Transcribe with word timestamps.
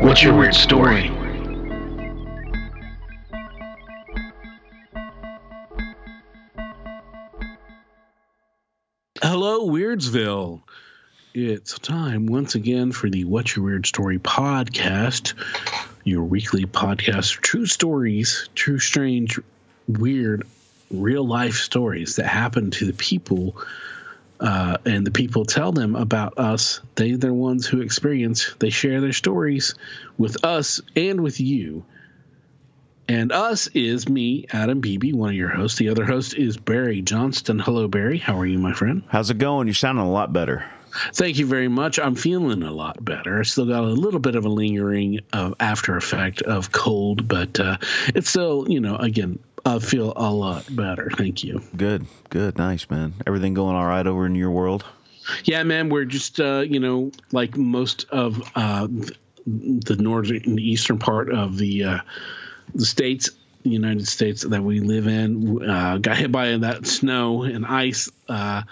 what's 0.00 0.22
your 0.22 0.36
weird 0.36 0.54
story? 0.54 1.10
Hello, 9.22 9.68
Weirdsville. 9.68 10.62
It's 11.34 11.78
time 11.78 12.26
once 12.26 12.54
again 12.54 12.92
for 12.92 13.10
the 13.10 13.24
What's 13.24 13.56
Your 13.56 13.64
Weird 13.64 13.86
Story 13.86 14.18
podcast, 14.18 15.34
your 16.04 16.24
weekly 16.24 16.64
podcast 16.64 17.36
of 17.36 17.42
true 17.42 17.66
stories, 17.66 18.48
true, 18.54 18.78
strange, 18.78 19.38
weird, 19.88 20.46
real 20.90 21.26
life 21.26 21.56
stories 21.56 22.16
that 22.16 22.26
happen 22.26 22.70
to 22.72 22.86
the 22.86 22.92
people 22.92 23.56
uh, 24.40 24.78
and 24.84 25.06
the 25.06 25.10
people 25.10 25.44
tell 25.44 25.72
them 25.72 25.96
about 25.96 26.38
us. 26.38 26.80
They, 26.94 27.12
they're 27.12 27.30
the 27.30 27.34
ones 27.34 27.66
who 27.66 27.80
experience. 27.80 28.54
They 28.58 28.70
share 28.70 29.00
their 29.00 29.12
stories 29.12 29.74
with 30.18 30.44
us 30.44 30.80
and 30.94 31.22
with 31.22 31.40
you. 31.40 31.84
And 33.08 33.30
us 33.30 33.68
is 33.68 34.08
me, 34.08 34.46
Adam 34.50 34.80
Beebe, 34.80 35.12
one 35.12 35.30
of 35.30 35.36
your 35.36 35.48
hosts. 35.48 35.78
The 35.78 35.90
other 35.90 36.04
host 36.04 36.34
is 36.34 36.56
Barry 36.56 37.02
Johnston. 37.02 37.58
Hello, 37.58 37.86
Barry. 37.86 38.18
How 38.18 38.38
are 38.38 38.46
you, 38.46 38.58
my 38.58 38.72
friend? 38.72 39.04
How's 39.08 39.30
it 39.30 39.38
going? 39.38 39.68
You're 39.68 39.74
sounding 39.74 40.04
a 40.04 40.10
lot 40.10 40.32
better. 40.32 40.64
Thank 41.12 41.38
you 41.38 41.46
very 41.46 41.68
much. 41.68 41.98
I'm 41.98 42.14
feeling 42.14 42.62
a 42.62 42.72
lot 42.72 43.04
better. 43.04 43.38
I 43.38 43.42
still 43.42 43.66
got 43.66 43.84
a 43.84 43.88
little 43.88 44.18
bit 44.18 44.34
of 44.34 44.44
a 44.44 44.48
lingering 44.48 45.20
uh, 45.32 45.52
after 45.60 45.96
effect 45.96 46.42
of 46.42 46.72
cold, 46.72 47.28
but 47.28 47.60
uh, 47.60 47.76
it's 48.08 48.30
still, 48.30 48.66
you 48.68 48.80
know, 48.80 48.96
again, 48.96 49.38
I 49.66 49.80
feel 49.80 50.12
a 50.14 50.30
lot 50.32 50.64
better. 50.74 51.10
Thank 51.16 51.42
you. 51.42 51.60
Good, 51.76 52.06
good, 52.30 52.56
nice, 52.56 52.88
man. 52.88 53.14
Everything 53.26 53.52
going 53.52 53.74
all 53.74 53.84
right 53.84 54.06
over 54.06 54.24
in 54.24 54.36
your 54.36 54.52
world? 54.52 54.84
Yeah, 55.42 55.64
man. 55.64 55.88
We're 55.88 56.04
just, 56.04 56.38
uh, 56.38 56.60
you 56.60 56.78
know, 56.78 57.10
like 57.32 57.56
most 57.56 58.06
of 58.10 58.40
uh, 58.54 58.86
the 58.86 59.96
northern 59.98 60.40
and 60.44 60.60
eastern 60.60 61.00
part 61.00 61.32
of 61.32 61.58
the 61.58 61.84
uh, 61.84 61.98
the 62.76 62.86
states, 62.86 63.30
the 63.64 63.70
United 63.70 64.06
States 64.06 64.42
that 64.42 64.62
we 64.62 64.78
live 64.78 65.08
in, 65.08 65.68
uh, 65.68 65.98
got 65.98 66.16
hit 66.16 66.30
by 66.30 66.56
that 66.58 66.86
snow 66.86 67.42
and 67.42 67.66
ice 67.66 68.08
uh, 68.28 68.62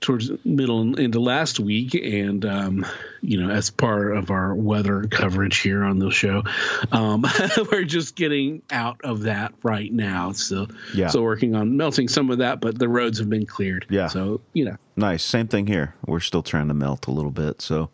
towards 0.00 0.30
middle 0.44 0.98
into 0.98 1.20
last 1.20 1.60
week, 1.60 1.94
and 1.94 2.44
um, 2.46 2.86
you 3.20 3.40
know, 3.42 3.50
as 3.50 3.70
part 3.70 4.16
of 4.16 4.30
our 4.30 4.54
weather 4.54 5.04
coverage 5.04 5.58
here 5.58 5.84
on 5.84 5.98
the 5.98 6.10
show, 6.10 6.42
um, 6.90 7.24
we're 7.70 7.84
just 7.84 8.16
getting 8.16 8.62
out 8.70 9.00
of 9.04 9.22
that 9.22 9.52
right 9.62 9.92
now. 9.92 10.32
So, 10.32 10.68
Yeah. 10.94 11.08
so 11.08 11.20
working 11.22 11.54
on 11.54 11.76
melting 11.76 12.08
some 12.08 12.30
of 12.30 12.38
that, 12.38 12.60
but 12.60 12.78
the 12.78 12.88
roads 12.88 13.18
have 13.18 13.28
been 13.28 13.44
cleared. 13.46 13.86
Yeah. 13.90 14.08
So 14.08 14.40
you 14.54 14.64
know, 14.64 14.76
Nice. 14.96 15.22
Same 15.22 15.48
thing 15.48 15.66
here. 15.66 15.94
We're 16.06 16.20
still 16.20 16.42
trying 16.42 16.68
to 16.68 16.74
melt 16.74 17.06
a 17.06 17.10
little 17.10 17.30
bit. 17.30 17.60
So 17.62 17.90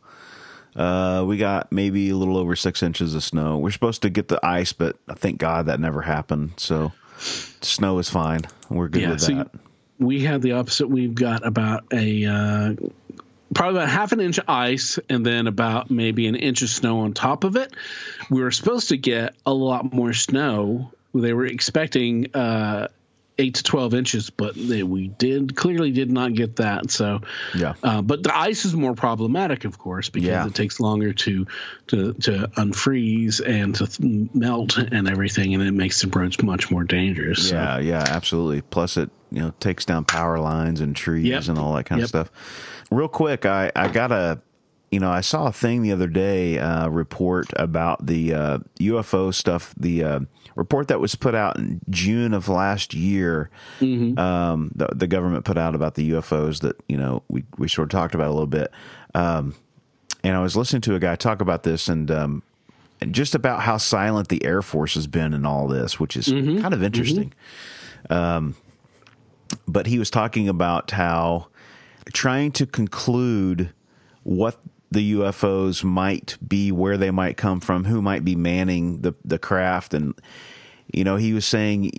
uh, 0.77 1.25
we 1.27 1.37
got 1.39 1.73
maybe 1.73 2.11
a 2.11 2.17
little 2.17 2.37
over 2.37 2.55
six 2.55 2.83
inches 2.83 3.15
of 3.15 3.25
snow. 3.25 3.59
We're 3.59 3.71
supposed 3.71 4.03
to 4.03 4.11
get 4.11 4.29
the 4.29 4.39
ice, 4.47 4.73
but 4.73 4.97
thank 5.17 5.39
God 5.39 5.67
that 5.67 5.81
never 5.81 6.03
happened. 6.03 6.53
So 6.57 6.93
snow 7.19 7.99
is 7.99 8.11
fine. 8.11 8.43
We're 8.69 8.89
good 8.89 9.03
Yeah, 9.03 9.11
with 9.11 9.21
so 9.23 9.35
that. 9.35 9.51
We 9.99 10.23
had 10.23 10.43
the 10.43 10.53
opposite. 10.53 10.89
We've 10.89 11.15
got 11.15 11.47
about 11.47 11.85
a 11.93 12.25
uh, 12.27 12.75
probably 13.55 13.79
about 13.81 13.89
half 13.89 14.13
an 14.13 14.21
inch 14.21 14.39
of 14.39 14.45
ice 14.49 14.99
and 15.09 15.25
then 15.25 15.47
about 15.47 15.91
maybe 15.91 16.27
an 16.27 16.35
inch 16.35 16.63
of 16.63 16.69
snow 16.69 17.01
on 17.01 17.13
top 17.15 17.45
of 17.45 17.57
it. 17.57 17.73
We 18.31 18.43
were 18.43 18.51
supposed 18.51 18.89
to 18.91 18.97
get 18.97 19.35
a 19.47 19.55
lot 19.55 19.93
more 19.93 20.13
snow. 20.13 20.91
They 21.15 21.33
were 21.33 21.47
expecting 21.47 22.35
uh, 22.35 22.89
eight 23.39 23.55
to 23.57 23.63
twelve 23.63 23.95
inches, 23.95 24.29
but 24.31 24.55
they, 24.55 24.83
we 24.83 25.09
did 25.09 25.57
clearly 25.57 25.91
did 25.93 26.11
not 26.11 26.35
get 26.35 26.57
that. 26.57 26.91
So 26.91 27.21
Yeah. 27.55 27.75
uh, 27.83 28.03
but 28.03 28.23
the 28.23 28.37
ice 28.37 28.65
is 28.67 28.75
more 28.75 28.95
problematic, 28.95 29.65
of 29.65 29.79
course, 29.79 30.11
because 30.11 30.29
Yeah. 30.29 30.47
it 30.47 30.55
takes 30.55 30.79
longer 30.81 31.13
to 31.15 31.47
to 31.89 32.13
to 32.15 32.51
unfreeze 32.57 33.41
and 33.47 33.75
to 33.77 33.87
th- 33.87 34.31
melt 34.35 34.77
and 34.77 35.09
everything, 35.09 35.55
and 35.55 35.63
it 35.63 35.73
makes 35.73 36.03
the 36.03 36.09
roads 36.09 36.43
much 36.43 36.71
more 36.71 36.85
dangerous. 36.85 37.49
So- 37.49 37.57
Yeah, 37.57 37.79
yeah, 37.79 38.05
absolutely. 38.07 38.61
Plus, 38.63 38.97
it 38.99 39.11
you 39.37 39.43
know 39.43 39.53
takes 39.61 39.85
down 39.85 40.05
power 40.05 40.39
lines 40.41 40.81
and 40.81 40.97
trees 40.97 41.27
Yep. 41.27 41.49
and 41.49 41.59
all 41.59 41.75
that 41.75 41.85
kind 41.85 42.01
Yep. 42.01 42.05
of 42.05 42.09
stuff. 42.09 42.31
Real 42.91 43.09
quick, 43.09 43.45
I 43.47 43.71
I 43.77 43.89
got 43.89 44.11
a 44.11 44.41
you 44.91 44.99
know 44.99 45.11
I 45.11 45.21
saw 45.21 45.47
a 45.49 45.53
thing 45.53 45.83
the 45.83 45.93
other 45.93 46.07
day 46.07 46.59
uh, 46.59 46.89
report 46.89 47.47
about 47.57 48.07
the 48.07 48.33
uh, 48.35 48.59
UFO 48.81 49.33
stuff. 49.35 49.75
The 49.77 50.03
uh, 50.05 50.21
report 50.55 50.89
that 50.89 51.01
was 51.01 51.15
put 51.17 51.35
out 51.35 51.59
in 51.59 51.81
June 51.91 52.33
of 52.33 52.49
last 52.49 52.95
year. 52.95 53.51
Um, 54.19 54.71
the, 54.75 54.89
the 54.95 55.07
government 55.07 55.45
put 55.45 55.59
out 55.59 55.75
about 55.75 55.97
the 55.97 56.13
UFOs 56.13 56.61
that 56.61 56.77
you 56.89 56.97
know 56.97 57.23
we 57.29 57.45
we 57.59 57.69
sort 57.69 57.87
of 57.87 57.91
talked 57.91 58.15
about 58.15 58.29
a 58.29 58.33
little 58.33 58.47
bit. 58.47 58.71
Um, 59.15 59.55
and 60.25 60.35
I 60.37 60.41
was 60.41 60.57
listening 60.57 60.83
to 60.83 60.95
a 60.95 60.99
guy 60.99 61.15
talk 61.17 61.41
about 61.43 61.63
this 61.63 61.89
and. 61.89 62.11
Um, 62.11 62.43
and 62.99 63.15
just 63.15 63.35
about 63.35 63.61
how 63.61 63.77
silent 63.77 64.29
the 64.29 64.43
Air 64.43 64.63
Force 64.63 64.95
has 64.95 65.07
been 65.07 65.35
in 65.35 65.45
all 65.45 65.69
this, 65.69 66.01
which 66.01 66.17
is 66.17 66.29
kind 66.63 66.73
of 66.73 66.83
interesting 66.83 67.31
but 69.67 69.87
he 69.87 69.99
was 69.99 70.11
talking 70.11 70.49
about 70.49 70.91
how 70.93 71.49
trying 72.13 72.53
to 72.53 72.67
conclude 72.67 73.73
what 74.23 74.61
the 74.91 75.15
UFOs 75.15 75.83
might 75.83 76.37
be, 76.47 76.71
where 76.73 76.97
they 76.97 77.11
might 77.11 77.37
come 77.37 77.61
from, 77.61 77.85
who 77.85 78.01
might 78.01 78.25
be 78.25 78.37
manning 78.37 79.03
the 79.03 79.15
the 79.25 79.39
craft, 79.39 79.95
and 79.95 80.15
you 80.93 81.05
know, 81.05 81.17
he 81.17 81.33
was 81.33 81.45
saying, 81.45 81.93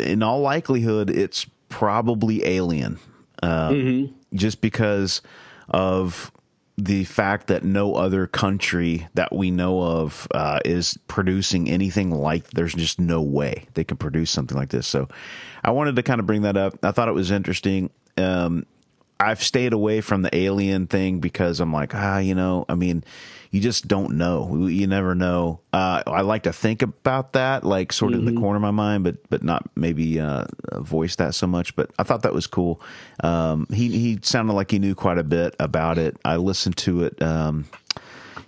in 0.00 0.22
all 0.22 0.40
likelihood, 0.40 1.10
it's 1.10 1.46
probably 1.68 2.44
alien, 2.44 2.98
um, 3.42 4.14
just 4.34 4.60
because 4.60 5.20
of 5.68 6.32
the 6.78 7.02
fact 7.04 7.48
that 7.48 7.64
no 7.64 7.96
other 7.96 8.28
country 8.28 9.08
that 9.14 9.34
we 9.34 9.50
know 9.50 9.82
of 9.82 10.28
uh, 10.30 10.60
is 10.64 10.96
producing 11.08 11.68
anything 11.68 12.12
like 12.12 12.48
there's 12.50 12.72
just 12.72 13.00
no 13.00 13.20
way 13.20 13.66
they 13.74 13.82
can 13.82 13.96
produce 13.96 14.30
something 14.30 14.56
like 14.56 14.68
this. 14.68 14.86
So 14.86 15.08
i 15.64 15.72
wanted 15.72 15.96
to 15.96 16.04
kind 16.04 16.20
of 16.20 16.26
bring 16.26 16.42
that 16.42 16.56
up. 16.56 16.78
I 16.84 16.92
thought 16.92 17.08
it 17.08 17.14
was 17.14 17.32
interesting. 17.32 17.90
Um, 18.16 18.64
i've 19.20 19.42
stayed 19.42 19.72
away 19.72 20.00
from 20.00 20.22
the 20.22 20.34
alien 20.34 20.86
thing 20.86 21.20
because 21.20 21.60
i'm 21.60 21.72
like 21.72 21.94
ah 21.94 22.18
you 22.18 22.34
know 22.34 22.64
i 22.68 22.74
mean 22.74 23.02
you 23.50 23.60
just 23.60 23.88
don't 23.88 24.14
know 24.14 24.66
you 24.66 24.86
never 24.86 25.14
know 25.14 25.60
uh, 25.72 26.02
i 26.06 26.20
like 26.20 26.42
to 26.42 26.52
think 26.52 26.82
about 26.82 27.32
that 27.32 27.64
like 27.64 27.92
sort 27.92 28.12
of 28.12 28.20
in 28.20 28.34
the 28.34 28.40
corner 28.40 28.56
of 28.56 28.62
my 28.62 28.70
mind 28.70 29.04
but 29.04 29.16
but 29.30 29.42
not 29.42 29.68
maybe 29.74 30.20
uh, 30.20 30.44
voice 30.74 31.16
that 31.16 31.34
so 31.34 31.46
much 31.46 31.74
but 31.74 31.90
i 31.98 32.02
thought 32.02 32.22
that 32.22 32.34
was 32.34 32.46
cool 32.46 32.80
um, 33.22 33.66
he 33.72 33.88
he 33.90 34.18
sounded 34.22 34.52
like 34.52 34.70
he 34.70 34.78
knew 34.78 34.94
quite 34.94 35.18
a 35.18 35.24
bit 35.24 35.54
about 35.58 35.98
it 35.98 36.16
i 36.24 36.36
listened 36.36 36.76
to 36.76 37.02
it 37.04 37.20
um, 37.22 37.64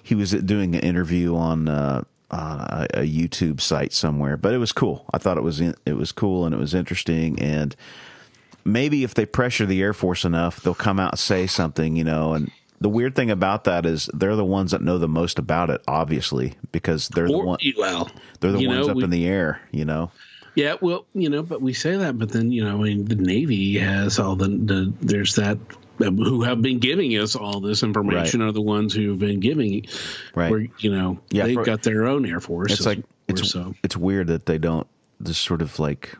he 0.02 0.14
was 0.14 0.32
doing 0.32 0.74
an 0.74 0.80
interview 0.80 1.36
on 1.36 1.68
uh, 1.68 2.02
uh, 2.30 2.86
a 2.94 3.00
YouTube 3.00 3.60
site 3.60 3.92
somewhere, 3.92 4.36
but 4.36 4.54
it 4.54 4.58
was 4.58 4.72
cool. 4.72 5.04
I 5.12 5.18
thought 5.18 5.36
it 5.36 5.42
was 5.42 5.60
in, 5.60 5.74
it 5.84 5.94
was 5.94 6.12
cool 6.12 6.46
and 6.46 6.54
it 6.54 6.58
was 6.58 6.74
interesting. 6.74 7.38
And 7.40 7.74
maybe 8.64 9.04
if 9.04 9.14
they 9.14 9.26
pressure 9.26 9.66
the 9.66 9.80
Air 9.82 9.92
Force 9.92 10.24
enough, 10.24 10.60
they'll 10.62 10.74
come 10.74 10.98
out 11.00 11.12
and 11.12 11.18
say 11.18 11.46
something, 11.46 11.96
you 11.96 12.04
know. 12.04 12.34
And 12.34 12.50
the 12.80 12.88
weird 12.88 13.14
thing 13.14 13.30
about 13.30 13.64
that 13.64 13.86
is 13.86 14.08
they're 14.14 14.36
the 14.36 14.44
ones 14.44 14.70
that 14.72 14.82
know 14.82 14.98
the 14.98 15.08
most 15.08 15.38
about 15.38 15.70
it, 15.70 15.82
obviously, 15.88 16.54
because 16.72 17.08
they're 17.08 17.28
the 17.28 17.34
Or, 17.34 17.44
one 17.44 17.58
well, 17.76 18.10
they're 18.40 18.52
the 18.52 18.66
ones 18.66 18.86
know, 18.86 18.90
up 18.92 18.96
we- 18.96 19.04
in 19.04 19.10
the 19.10 19.26
air, 19.26 19.60
you 19.70 19.84
know. 19.84 20.10
Yeah, 20.56 20.74
well, 20.80 21.06
you 21.14 21.30
know, 21.30 21.44
but 21.44 21.62
we 21.62 21.72
say 21.72 21.96
that, 21.96 22.18
but 22.18 22.30
then 22.30 22.50
you 22.50 22.64
know, 22.64 22.74
I 22.80 22.82
mean, 22.82 23.04
the 23.04 23.14
Navy 23.14 23.78
has 23.78 24.18
all 24.18 24.34
the, 24.34 24.48
the 24.48 24.92
there's 25.00 25.36
that 25.36 25.58
um, 26.04 26.16
who 26.18 26.42
have 26.42 26.60
been 26.60 26.80
giving 26.80 27.12
us 27.12 27.36
all 27.36 27.60
this 27.60 27.84
information 27.84 28.42
are 28.42 28.50
the 28.50 28.60
ones 28.60 28.92
who 28.92 29.10
have 29.10 29.20
been 29.20 29.38
giving, 29.38 29.86
Right. 30.34 30.50
Where 30.50 30.66
you 30.80 30.90
know 30.92 31.20
Yeah, 31.30 31.44
they've 31.46 31.54
for- 31.54 31.64
got 31.64 31.84
their 31.84 32.06
own 32.08 32.26
air 32.26 32.40
force. 32.40 32.72
It's 32.72 32.84
like 32.84 32.98
it's 33.28 33.48
so 33.48 33.74
it's 33.84 33.96
weird 33.96 34.26
that 34.26 34.46
they 34.46 34.58
don't 34.58 34.88
just 35.22 35.42
sort 35.42 35.62
of 35.62 35.78
like 35.78 36.16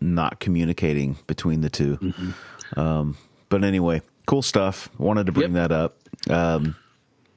not 0.00 0.40
communicating 0.40 1.16
between 1.26 1.60
the 1.60 1.70
2 1.70 1.96
Mm-hmm. 1.98 2.78
Um, 2.80 3.16
but 3.48 3.64
anyway, 3.64 4.02
cool 4.26 4.42
stuff. 4.42 4.90
Wanted 4.98 5.26
to 5.26 5.32
bring 5.32 5.54
Yep. 5.54 5.70
that 5.70 5.72
up. 5.72 5.96
Um, 6.30 6.76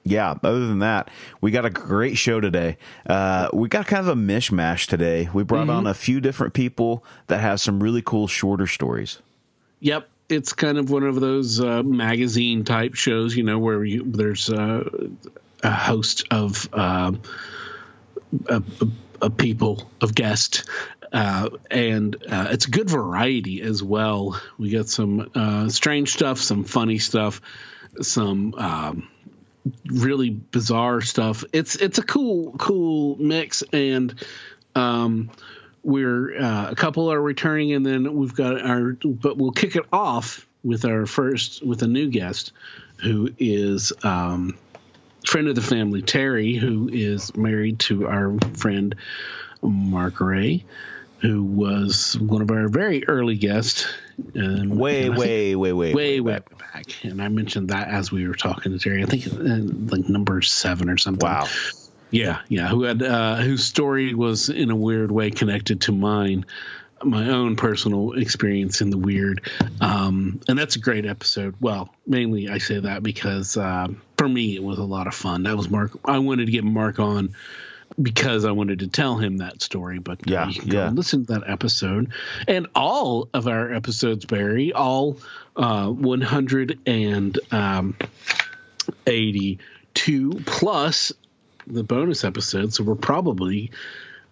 yeah. 0.03 0.31
Other 0.43 0.67
than 0.67 0.79
that, 0.79 1.09
we 1.39 1.51
got 1.51 1.65
a 1.65 1.69
great 1.69 2.17
show 2.17 2.41
today. 2.41 2.77
Uh, 3.07 3.47
we 3.53 3.69
got 3.69 3.87
kind 3.87 4.01
of 4.01 4.09
a 4.09 4.19
mishmash 4.19 4.87
today. 4.87 5.29
We 5.33 5.43
brought 5.43 5.67
Mm-hmm. 5.67 5.77
on 5.77 5.87
a 5.87 5.93
few 5.93 6.19
different 6.19 6.53
people 6.53 7.03
that 7.27 7.39
have 7.39 7.61
some 7.61 7.81
really 7.81 8.01
cool 8.01 8.27
shorter 8.27 8.67
stories. 8.67 9.19
Yep. 9.79 10.09
it's 10.29 10.53
kind 10.53 10.77
of 10.77 10.89
one 10.89 11.03
of 11.03 11.19
those 11.19 11.59
uh, 11.61 11.81
magazine 11.83 12.63
type 12.65 12.95
shows, 12.95 13.35
you 13.35 13.43
know, 13.43 13.57
where 13.59 13.83
you, 13.85 14.03
there's 14.05 14.49
uh, 14.49 14.83
a 15.63 15.71
host 15.71 16.25
of 16.31 16.67
uh, 16.73 17.13
a, 18.47 18.63
a 19.21 19.29
people 19.29 19.89
of 20.01 20.13
guests. 20.15 20.63
Uh, 21.11 21.49
and 21.69 22.15
uh, 22.29 22.47
it's 22.51 22.65
good 22.65 22.89
variety 22.89 23.61
as 23.61 23.83
well. 23.83 24.39
We 24.57 24.69
got 24.69 24.87
some 24.87 25.29
uh, 25.35 25.69
strange 25.69 26.13
stuff, 26.13 26.39
some 26.39 26.63
funny 26.63 26.99
stuff, 26.99 27.41
some 28.01 28.53
um, 28.53 29.09
really 29.85 30.29
bizarre 30.29 31.01
stuff. 31.01 31.43
It's 31.51 31.75
it's 31.75 31.97
a 31.97 32.03
cool 32.03 32.53
cool 32.57 33.17
mix, 33.17 33.61
and 33.73 34.15
um, 34.73 35.31
we're 35.83 36.39
uh, 36.39 36.71
a 36.71 36.75
couple 36.75 37.11
are 37.11 37.21
returning, 37.21 37.73
and 37.73 37.85
then 37.85 38.15
we've 38.15 38.35
got 38.35 38.61
our. 38.61 38.93
But 38.93 39.37
we'll 39.37 39.51
kick 39.51 39.75
it 39.75 39.85
off 39.91 40.47
with 40.63 40.85
our 40.85 41.05
first 41.05 41.65
with 41.65 41.81
a 41.83 41.87
new 41.87 42.09
guest, 42.09 42.53
who 43.01 43.29
is. 43.37 43.91
Um, 44.03 44.57
friend 45.25 45.47
of 45.47 45.53
the 45.55 45.61
family, 45.61 46.01
Terry, 46.01 46.55
who 46.55 46.89
is 46.91 47.35
married 47.35 47.77
to 47.79 48.07
our 48.07 48.35
friend 48.55 48.95
Mark 49.61 50.19
Ray, 50.19 50.65
who 51.21 51.43
was 51.43 52.17
one 52.19 52.41
of 52.41 52.49
our 52.49 52.67
very 52.67 53.07
early 53.07 53.37
guests. 53.37 53.87
Um, 54.35 54.69
way, 54.69 55.05
and 55.05 55.15
I 55.15 55.17
way, 55.17 55.55
way, 55.55 55.73
way, 55.73 55.93
way, 55.93 56.19
way 56.19 56.39
back. 56.73 57.03
And 57.03 57.21
I 57.21 57.27
mentioned 57.27 57.69
that 57.69 57.87
as 57.87 58.11
we 58.11 58.27
were 58.27 58.33
talking 58.33 58.71
to 58.71 58.79
Terry. 58.79 59.03
I 59.03 59.05
think 59.05 59.27
uh, 59.27 59.95
like 59.95 60.09
number 60.09 60.41
seven 60.41 60.89
or 60.89 60.97
something. 60.97 61.27
Wow. 61.27 61.47
Yeah, 62.09 62.41
yeah. 62.49 62.67
Who 62.67 62.83
had 62.83 63.01
uh, 63.01 63.37
whose 63.37 63.63
story 63.63 64.13
was 64.13 64.49
in 64.49 64.69
a 64.69 64.75
weird 64.75 65.11
way 65.11 65.31
connected 65.31 65.81
to 65.81 65.91
mine, 65.91 66.45
my 67.03 67.29
own 67.29 67.55
personal 67.55 68.13
experience 68.13 68.81
in 68.81 68.89
the 68.89 68.97
weird, 68.97 69.49
um, 69.79 70.41
and 70.47 70.57
that's 70.59 70.75
a 70.75 70.79
great 70.79 71.05
episode. 71.05 71.55
Well, 71.61 71.93
mainly 72.05 72.49
I 72.49 72.57
say 72.57 72.79
that 72.79 73.01
because 73.01 73.55
uh, 73.55 73.87
for 74.17 74.27
me 74.27 74.55
it 74.55 74.63
was 74.63 74.77
a 74.77 74.83
lot 74.83 75.07
of 75.07 75.15
fun. 75.15 75.43
That 75.43 75.55
was 75.55 75.69
Mark. 75.69 75.91
I 76.03 76.19
wanted 76.19 76.47
to 76.47 76.51
get 76.51 76.65
Mark 76.65 76.99
on 76.99 77.33
because 78.01 78.45
I 78.45 78.51
wanted 78.51 78.79
to 78.79 78.87
tell 78.87 79.17
him 79.17 79.37
that 79.37 79.61
story. 79.61 79.99
But 79.99 80.19
Yeah, 80.27 80.47
you 80.47 80.59
can 80.59 80.69
go 80.69 80.77
yeah. 80.77 80.87
and 80.87 80.95
listen 80.97 81.25
to 81.25 81.33
that 81.33 81.49
episode, 81.49 82.11
and 82.47 82.67
all 82.75 83.29
of 83.33 83.47
our 83.47 83.73
episodes, 83.73 84.25
Barry, 84.25 84.73
all 84.73 85.17
uh, 85.55 85.87
one 85.87 86.21
hundred 86.21 86.79
and 86.85 87.39
um, 87.51 87.95
plus 90.45 91.11
the 91.67 91.83
bonus 91.83 92.23
episodes. 92.23 92.77
So 92.77 92.83
we're 92.83 92.95
probably 92.95 93.71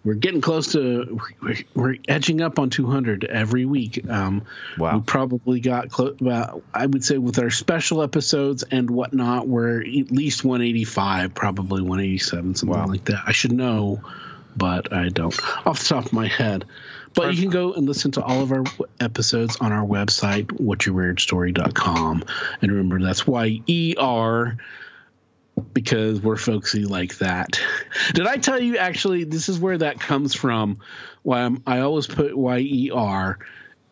we're 0.02 0.14
getting 0.14 0.40
close 0.40 0.72
to 0.72 1.20
we're, 1.42 1.56
we're 1.74 1.96
edging 2.08 2.40
up 2.40 2.58
on 2.58 2.70
200 2.70 3.24
every 3.24 3.64
week. 3.66 4.08
Um, 4.08 4.42
Wow. 4.78 4.96
We 4.96 5.02
probably 5.02 5.60
got 5.60 5.90
close. 5.90 6.16
Well, 6.20 6.62
I 6.72 6.86
would 6.86 7.04
say 7.04 7.18
with 7.18 7.38
our 7.38 7.50
special 7.50 8.02
episodes 8.02 8.62
and 8.62 8.88
whatnot, 8.90 9.46
we're 9.46 9.80
at 9.80 10.10
least 10.10 10.44
185, 10.44 11.34
probably 11.34 11.82
187, 11.82 12.54
something 12.54 12.78
Wow. 12.78 12.86
like 12.86 13.04
that. 13.06 13.22
I 13.26 13.32
should 13.32 13.52
know, 13.52 14.00
but 14.56 14.92
I 14.92 15.10
don't 15.10 15.38
off 15.66 15.80
the 15.80 15.86
top 15.86 16.06
of 16.06 16.12
my 16.12 16.28
head. 16.28 16.64
But 17.12 17.34
you 17.34 17.42
can 17.42 17.50
go 17.50 17.72
and 17.74 17.86
listen 17.86 18.12
to 18.12 18.22
all 18.22 18.42
of 18.42 18.52
our 18.52 18.62
episodes 19.00 19.56
on 19.60 19.72
our 19.72 19.84
website, 19.84 20.46
whatsyerweirdstory.com. 20.46 22.24
And 22.62 22.70
remember, 22.70 23.02
that's 23.04 23.26
Y 23.26 23.60
E 23.66 23.94
R 23.98 24.56
because 25.60 26.20
we're 26.20 26.36
folksy 26.36 26.84
like 26.84 27.18
that. 27.18 27.60
Did 28.14 28.26
I 28.26 28.36
tell 28.36 28.60
you 28.60 28.76
actually 28.78 29.24
this 29.24 29.48
is 29.48 29.58
where 29.58 29.78
that 29.78 30.00
comes 30.00 30.34
from? 30.34 30.78
Why 31.22 31.42
I'm, 31.42 31.62
I 31.66 31.80
always 31.80 32.06
put 32.06 32.36
Y 32.36 32.58
E 32.58 32.90
R 32.92 33.38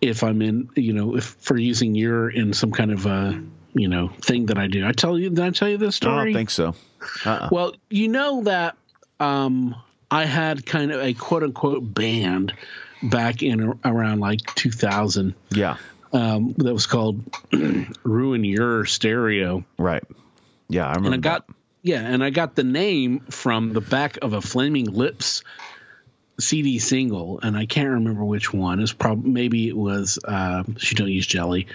if 0.01 0.23
I'm 0.23 0.41
in, 0.43 0.71
you 0.77 0.93
know, 0.93 1.17
if 1.17 1.25
for 1.25 1.57
using 1.57 1.95
your 1.95 2.31
in 2.31 2.53
some 2.53 2.71
kind 2.73 2.93
of 2.93 3.07
a, 3.07 3.43
you 3.75 3.89
know, 3.89 4.09
thing 4.09 4.47
that 4.47 4.59
I 4.59 4.67
do. 4.67 4.87
I 4.87 4.93
tell 4.93 5.19
you, 5.19 5.29
did 5.31 5.41
I 5.41 5.51
tell 5.51 5.69
you 5.69 5.77
this 5.77 5.97
story? 5.97 6.15
I 6.21 6.25
don't 6.25 6.35
think 6.35 6.51
so. 6.51 6.75
Uh-uh. 7.25 7.49
Well, 7.53 7.75
you 7.91 8.09
know 8.09 8.43
that 8.45 8.77
um, 9.21 9.75
I 10.11 10.25
had 10.25 10.65
kind 10.65 10.91
of 10.93 11.01
a 11.01 11.13
quote 11.15 11.43
unquote 11.43 11.83
band 11.95 12.55
back 13.03 13.43
in 13.43 13.79
around 13.85 14.21
like 14.21 14.41
2000 14.55 15.35
Yeah. 15.51 15.77
um, 16.13 16.55
that 16.59 16.73
was 16.73 16.87
called 16.87 17.23
Ruin 18.03 18.43
Your 18.45 18.85
Stereo. 18.85 19.65
Right. 19.79 20.03
Yeah, 20.69 20.87
I 20.87 20.95
remember. 20.95 21.07
And 21.07 21.15
I 21.15 21.19
got, 21.19 21.47
yeah, 21.83 22.01
and 22.01 22.23
I 22.25 22.31
got 22.31 22.55
the 22.55 22.65
name 22.65 23.21
from 23.31 23.73
the 23.73 23.81
back 23.81 24.19
of 24.23 24.33
a 24.33 24.41
Flaming 24.41 24.87
Lips 24.87 25.43
CD 26.41 26.79
single, 26.79 27.41
and 27.43 27.57
I 27.57 27.67
can't 27.67 27.89
remember 27.89 28.25
which 28.25 28.53
one. 28.55 28.79
It's 28.79 28.93
probably 28.93 29.29
maybe 29.29 29.67
it 29.69 29.77
was 29.77 30.21
uh, 30.25 30.63
"She 30.77 30.95
Don't 30.95 31.09
Use 31.09 31.27
Jelly," 31.27 31.67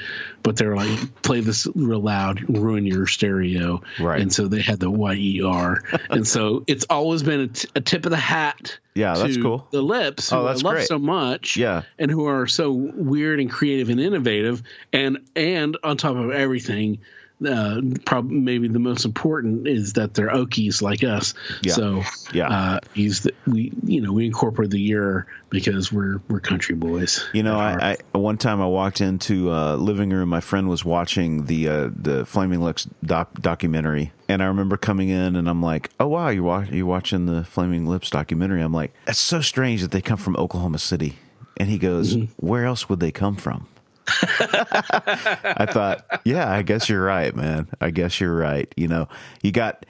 but 0.42 0.56
they 0.56 0.66
were 0.66 0.78
like, 0.78 1.22
"Play 1.22 1.42
this 1.42 1.68
real 1.76 2.00
loud, 2.00 2.46
ruin 2.48 2.86
your 2.86 3.06
stereo." 3.06 3.82
Right. 4.00 4.22
And 4.22 4.32
so 4.32 4.48
they 4.48 4.62
had 4.62 4.80
the 4.80 4.90
Y 4.90 5.16
E 5.16 5.42
R, 5.44 5.84
and 6.10 6.26
so 6.26 6.64
it's 6.66 6.86
always 6.90 7.24
been 7.24 7.42
a, 7.42 7.48
t- 7.48 7.68
a 7.76 7.82
tip 7.82 8.06
of 8.06 8.12
the 8.12 8.18
hat. 8.18 8.80
Yeah, 8.96 9.16
that's 9.16 9.36
cool. 9.36 9.68
The 9.72 9.82
Lips, 9.82 10.30
who 10.30 10.38
Oh, 10.38 10.46
that's 10.46 10.64
I 10.64 10.66
love 10.66 10.74
great. 10.76 10.88
so 10.88 10.98
much, 11.00 11.58
Yeah. 11.58 11.82
and 12.00 12.10
who 12.10 12.28
are 12.28 12.48
so 12.48 12.72
weird 12.72 13.42
and 13.42 13.52
creative 13.52 13.90
and 13.90 14.00
innovative, 14.00 14.64
and 14.94 15.18
and 15.36 15.76
on 15.84 15.98
top 15.98 16.16
of 16.16 16.32
everything. 16.32 17.00
Uh, 17.45 17.81
probably 18.06 18.38
maybe 18.38 18.68
the 18.69 18.80
most 18.80 19.03
important 19.03 19.68
is 19.68 19.94
that 19.94 20.13
they're 20.13 20.30
Okies 20.30 20.81
like 20.81 21.03
us. 21.03 21.33
Yeah. 21.62 21.74
So 21.74 22.03
Yeah. 22.31 22.47
uh, 22.47 22.80
use 22.94 23.21
the, 23.21 23.33
we 23.45 23.74
you 23.83 24.00
know 24.00 24.13
we 24.13 24.25
incorporate 24.25 24.69
the 24.69 24.80
year 24.80 25.27
because 25.50 25.91
we're 25.91 26.21
we're 26.30 26.39
country 26.39 26.75
boys. 26.75 27.25
You 27.33 27.44
know, 27.44 27.57
I, 27.59 27.97
I 28.13 28.18
one 28.18 28.38
time 28.38 28.62
I 28.62 28.68
walked 28.68 29.01
into 29.01 29.51
a 29.51 29.75
living 29.75 30.12
room. 30.12 30.30
My 30.30 30.39
friend 30.39 30.69
was 30.69 30.85
watching 30.85 31.45
the 31.47 31.68
uh, 31.68 31.89
the 31.94 32.25
Flaming 32.25 32.62
Lips 32.62 32.88
doc, 33.03 33.33
documentary, 33.41 34.13
and 34.30 34.41
I 34.41 34.45
remember 34.45 34.77
coming 34.77 35.09
in 35.09 35.35
and 35.35 35.50
I'm 35.50 35.62
like, 35.62 35.89
"Oh 36.00 36.07
wow, 36.07 36.30
you 36.30 36.44
wa- 36.44 36.65
you 36.71 36.85
watching 36.85 37.25
the 37.25 37.44
Flaming 37.44 37.88
Lips 37.88 38.09
documentary?" 38.09 38.62
I'm 38.62 38.74
like, 38.74 38.94
that's 39.06 39.19
so 39.19 39.41
strange 39.41 39.81
that 39.81 39.91
they 39.91 40.01
come 40.01 40.18
from 40.18 40.38
Oklahoma 40.38 40.77
City." 40.80 41.18
And 41.57 41.69
he 41.69 41.77
goes, 41.77 42.15
Mm-hmm. 42.15 42.31
"Where 42.47 42.65
else 42.65 42.88
would 42.88 43.00
they 43.01 43.12
come 43.12 43.35
from?" 43.35 43.68
I 44.24 45.68
thought, 45.70 46.06
yeah, 46.25 46.50
I 46.52 46.62
guess 46.62 46.90
you're 46.90 47.04
right, 47.04 47.36
man. 47.36 47.68
I 47.81 47.90
guess 47.92 48.20
you're 48.20 48.36
right. 48.36 48.72
You 48.78 48.88
know, 48.88 49.08
you 49.42 49.52
got, 49.52 49.86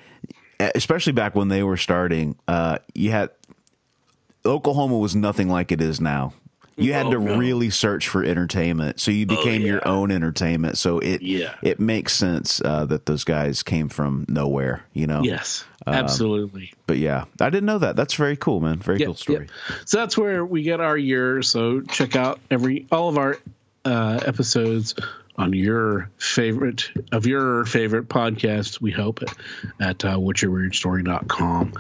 especially 0.60 1.14
back 1.14 1.36
when 1.36 1.48
they 1.48 1.64
were 1.64 1.78
starting, 1.78 2.36
uh, 2.48 2.80
you 2.94 3.12
had 3.12 3.32
Oklahoma 4.46 4.98
was 4.98 5.16
nothing 5.16 5.50
like 5.50 5.72
it 5.72 5.82
is 5.82 6.02
now. 6.02 6.34
You 6.76 6.92
had 6.94 7.06
Oh, 7.06 7.12
to 7.12 7.20
no. 7.20 7.38
really 7.38 7.70
search 7.70 8.08
for 8.10 8.24
entertainment, 8.24 9.00
so 9.00 9.12
you 9.12 9.28
became 9.28 9.62
your 9.62 9.78
yeah. 9.86 9.92
own 9.92 10.10
entertainment. 10.10 10.76
So 10.80 10.98
it 10.98 11.22
Yeah. 11.22 11.54
it 11.62 11.80
makes 11.80 12.14
sense 12.16 12.62
uh, 12.66 12.86
that 12.88 13.06
those 13.06 13.24
guys 13.24 13.62
came 13.62 13.90
from 13.90 14.26
nowhere, 14.28 14.84
you 14.92 15.06
know. 15.06 15.22
yes, 15.24 15.66
Um, 15.86 15.94
absolutely. 15.94 16.74
But 16.88 16.98
yeah, 16.98 17.26
I 17.40 17.52
didn't 17.52 17.68
know 17.68 17.78
that. 17.78 17.96
That's 17.96 18.16
very 18.16 18.36
cool, 18.36 18.60
man. 18.60 18.80
Very 18.80 18.98
Yeah, 19.00 19.06
cool 19.06 19.14
story. 19.14 19.48
yeah. 19.70 19.76
So 19.86 19.98
that's 20.00 20.18
where 20.18 20.44
we 20.44 20.64
get 20.64 20.80
our 20.80 20.98
year. 20.98 21.44
So 21.44 21.82
check 21.82 22.16
out 22.16 22.40
every 22.50 22.88
all 22.92 23.08
of 23.08 23.20
our 23.20 23.38
uh, 23.86 24.20
episodes 24.26 24.96
on 25.36 25.54
your 25.54 26.10
favorite 26.18 26.92
of 27.12 27.26
your 27.26 27.66
favorite 27.66 28.08
podcast. 28.08 28.82
We 28.82 28.92
hope 28.92 29.22
at 29.80 30.06
uh, 30.06 30.18
whatsyerweirdstory.com. 30.18 31.74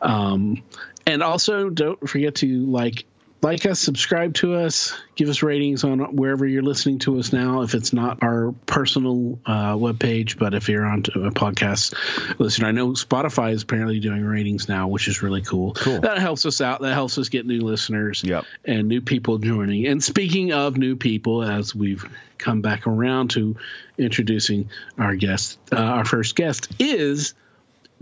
Um, 0.00 0.62
and 1.06 1.22
also 1.22 1.70
don't 1.70 2.08
forget 2.08 2.36
to 2.36 2.66
like 2.66 3.04
like 3.42 3.64
us, 3.64 3.80
subscribe 3.80 4.34
to 4.34 4.54
us, 4.54 4.94
give 5.16 5.28
us 5.28 5.42
ratings 5.42 5.82
on 5.82 6.14
wherever 6.14 6.46
you're 6.46 6.62
listening 6.62 6.98
to 7.00 7.18
us 7.18 7.32
now. 7.32 7.62
If 7.62 7.74
it's 7.74 7.92
not 7.92 8.22
our 8.22 8.52
personal 8.66 9.38
uh, 9.46 9.74
webpage, 9.74 10.38
but 10.38 10.52
if 10.54 10.68
you're 10.68 10.84
on 10.84 11.00
a 11.14 11.30
podcast 11.30 11.94
listener, 12.38 12.68
I 12.68 12.72
know 12.72 12.88
Spotify 12.90 13.52
is 13.52 13.62
apparently 13.62 13.98
doing 13.98 14.24
ratings 14.24 14.68
now, 14.68 14.88
which 14.88 15.08
is 15.08 15.22
really 15.22 15.40
cool. 15.42 15.72
Cool. 15.72 16.00
That 16.00 16.18
helps 16.18 16.44
us 16.44 16.60
out. 16.60 16.82
That 16.82 16.92
helps 16.92 17.16
us 17.16 17.30
get 17.30 17.46
new 17.46 17.60
listeners 17.60 18.22
Yep. 18.22 18.44
and 18.64 18.88
new 18.88 19.00
people 19.00 19.38
joining. 19.38 19.86
And 19.86 20.04
speaking 20.04 20.52
of 20.52 20.76
new 20.76 20.96
people, 20.96 21.42
as 21.42 21.74
we've 21.74 22.04
come 22.36 22.60
back 22.60 22.86
around 22.86 23.30
to 23.30 23.56
introducing 23.96 24.68
our 24.98 25.14
guest, 25.16 25.58
uh, 25.72 25.76
our 25.76 26.04
first 26.04 26.36
guest 26.36 26.72
is 26.78 27.34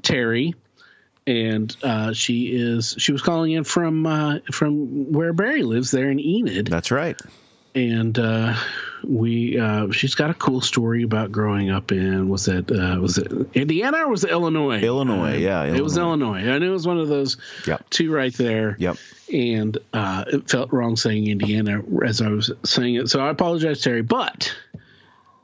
Terry 0.02 0.54
and 1.28 1.76
uh, 1.82 2.12
she 2.14 2.46
is 2.46 2.94
she 2.98 3.12
was 3.12 3.20
calling 3.22 3.52
in 3.52 3.64
from 3.64 4.06
uh, 4.06 4.38
from 4.50 5.12
where 5.12 5.32
Barry 5.34 5.62
lives 5.62 5.90
there 5.90 6.10
in 6.10 6.18
Enid, 6.18 6.66
That's 6.68 6.90
right. 6.90 7.20
and 7.74 8.18
uh, 8.18 8.54
we 9.04 9.58
uh, 9.60 9.90
she's 9.90 10.14
got 10.14 10.30
a 10.30 10.34
cool 10.34 10.60
story 10.62 11.02
about 11.02 11.30
growing 11.30 11.70
up 11.70 11.92
in 11.92 12.28
was 12.30 12.48
it 12.48 12.70
uh, 12.72 12.98
was 13.00 13.18
it 13.18 13.30
Indiana 13.54 13.98
or 13.98 14.08
was 14.08 14.24
it 14.24 14.30
Illinois? 14.30 14.80
Illinois, 14.80 15.34
Uh, 15.34 15.38
yeah, 15.38 15.64
it 15.64 15.82
was 15.82 15.98
Illinois. 15.98 16.38
I 16.48 16.58
knew 16.58 16.70
it 16.70 16.72
was 16.72 16.86
one 16.86 16.98
of 16.98 17.08
those 17.08 17.36
Yep. 17.66 17.90
two 17.90 18.10
right 18.12 18.32
there. 18.34 18.76
Yep. 18.78 18.96
And 19.30 19.76
uh, 19.92 20.24
it 20.26 20.48
felt 20.50 20.72
wrong 20.72 20.96
saying 20.96 21.26
Indiana 21.26 21.82
as 22.04 22.22
I 22.22 22.28
was 22.28 22.50
saying 22.64 22.94
it, 22.94 23.10
so 23.10 23.20
I 23.20 23.28
apologize, 23.28 23.82
Terry, 23.82 24.00
but. 24.02 24.56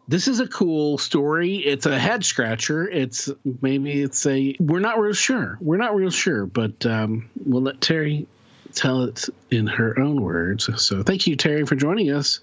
This 0.06 0.28
is 0.28 0.38
a 0.38 0.46
cool 0.46 0.98
story. 0.98 1.56
It's 1.56 1.86
a 1.86 1.98
head 1.98 2.24
scratcher. 2.24 2.86
It's 2.86 3.30
maybe 3.62 4.02
it's 4.02 4.26
a 4.26 4.54
we're 4.60 4.80
not 4.80 4.98
real 4.98 5.14
sure. 5.14 5.56
We're 5.60 5.78
not 5.78 5.94
real 5.94 6.10
sure, 6.10 6.44
but 6.44 6.84
um, 6.84 7.30
we'll 7.46 7.62
let 7.62 7.80
Terry 7.80 8.26
tell 8.74 9.02
it 9.02 9.24
in 9.50 9.66
her 9.66 9.98
own 9.98 10.20
words. 10.20 10.68
So 10.82 11.02
thank 11.02 11.26
you, 11.26 11.36
Terry, 11.36 11.64
for 11.64 11.76
joining 11.76 12.10
us. 12.10 12.40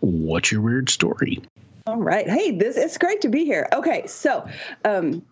What's 0.00 0.52
your 0.52 0.60
weird 0.60 0.90
story? 0.90 1.42
All 1.86 1.96
right. 1.96 2.28
Hey, 2.28 2.50
this 2.50 2.76
it's 2.76 2.98
great 2.98 3.22
to 3.22 3.28
be 3.28 3.46
here. 3.46 3.66
Okay, 3.72 4.06
so 4.06 4.46
um, 4.84 5.22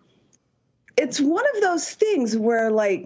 it's 0.97 1.19
one 1.19 1.45
of 1.55 1.61
those 1.61 1.87
things 1.87 2.35
where 2.35 2.71
like 2.71 3.05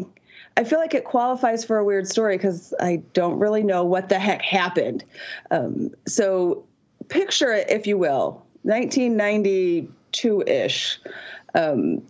I 0.56 0.64
feel 0.64 0.80
like 0.80 0.94
it 0.94 1.04
qualifies 1.04 1.66
for 1.66 1.78
a 1.78 1.84
weird 1.84 2.08
story 2.08 2.38
because 2.38 2.74
I 2.80 3.02
don't 3.14 3.40
really 3.40 3.64
know 3.64 3.84
what 3.84 4.08
the 4.08 4.20
heck 4.20 4.42
happened. 4.42 5.04
Um, 5.52 5.92
so 6.08 6.66
picture 7.10 7.52
it, 7.52 7.70
if 7.70 7.88
you 7.88 7.98
will, 7.98 8.43
1992 8.64 10.44
ish. 10.48 11.00
Um, 11.56 12.02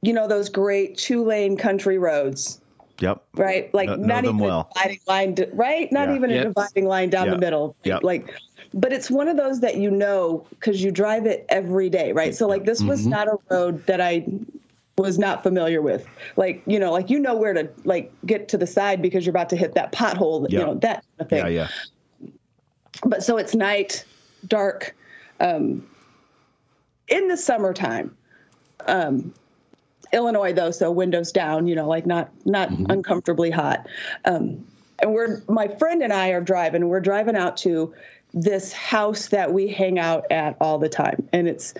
you 0.00 0.12
know 0.12 0.28
those 0.28 0.48
great 0.48 0.96
two 0.96 1.24
lane 1.24 1.56
country 1.56 1.98
roads 1.98 2.60
Yep. 3.00 3.22
right? 3.34 3.72
Like 3.74 3.88
Know- 3.88 3.96
know 3.96 4.06
not 4.06 4.24
even 4.24 4.38
well. 4.38 4.70
a 4.74 4.74
dividing 4.78 5.00
line, 5.06 5.34
d- 5.34 5.46
right? 5.52 5.90
Not 5.92 6.08
Yeah. 6.08 6.14
even 6.16 6.30
Yep. 6.30 6.40
a 6.40 6.44
dividing 6.48 6.86
line 6.86 7.10
down 7.10 7.26
Yeah. 7.26 7.34
the 7.34 7.38
middle. 7.38 7.76
Yep. 7.84 8.02
Like, 8.02 8.34
but 8.74 8.92
it's 8.92 9.08
one 9.10 9.28
of 9.28 9.36
those 9.36 9.60
that 9.60 9.76
you 9.76 9.90
know 9.90 10.44
because 10.50 10.82
you 10.82 10.90
drive 10.90 11.26
it 11.26 11.46
every 11.48 11.88
day, 11.90 12.12
right? 12.12 12.34
So 12.34 12.46
like 12.48 12.64
this 12.64 12.82
was 12.82 13.06
not 13.06 13.28
a 13.28 13.36
road 13.50 13.84
that 13.86 14.00
I 14.00 14.24
was 14.96 15.16
not 15.18 15.42
familiar 15.44 15.80
with. 15.80 16.06
Like 16.36 16.62
you 16.66 16.78
know, 16.80 16.90
like 16.92 17.08
you 17.10 17.18
know 17.20 17.36
where 17.36 17.52
to 17.54 17.68
like 17.84 18.12
get 18.26 18.48
to 18.48 18.58
the 18.58 18.66
side 18.66 19.00
because 19.02 19.24
you're 19.26 19.30
about 19.32 19.48
to 19.50 19.56
hit 19.56 19.74
that 19.74 19.92
pothole. 19.92 20.48
You 20.50 20.58
know 20.58 20.74
that 20.74 21.04
kind 21.04 21.20
of 21.20 21.28
thing 21.28 21.38
Yeah, 21.38 21.68
yeah. 22.22 22.28
but 23.04 23.22
so 23.22 23.36
it's 23.36 23.54
night, 23.54 24.04
dark, 24.48 24.94
um, 25.40 25.86
in 27.08 27.28
the 27.28 27.36
summertime. 27.36 28.16
Um, 28.86 29.34
Illinois 30.12 30.52
though, 30.52 30.70
so 30.70 30.90
windows 30.90 31.32
down, 31.32 31.66
you 31.66 31.74
know, 31.74 31.88
like 31.88 32.06
not 32.06 32.30
not 32.46 32.70
uncomfortably 32.88 33.50
hot. 33.50 33.86
Um, 34.24 34.64
and 35.00 35.12
we're 35.12 35.42
my 35.48 35.68
friend 35.68 36.02
and 36.02 36.12
I 36.12 36.30
are 36.30 36.40
driving. 36.40 36.88
We're 36.88 37.00
driving 37.00 37.36
out 37.36 37.56
to 37.58 37.94
this 38.34 38.72
house 38.72 39.28
that 39.28 39.52
we 39.52 39.68
hang 39.68 39.98
out 39.98 40.30
at 40.30 40.56
all 40.60 40.78
the 40.78 40.88
time, 40.88 41.28
and 41.32 41.48
it's 41.48 41.74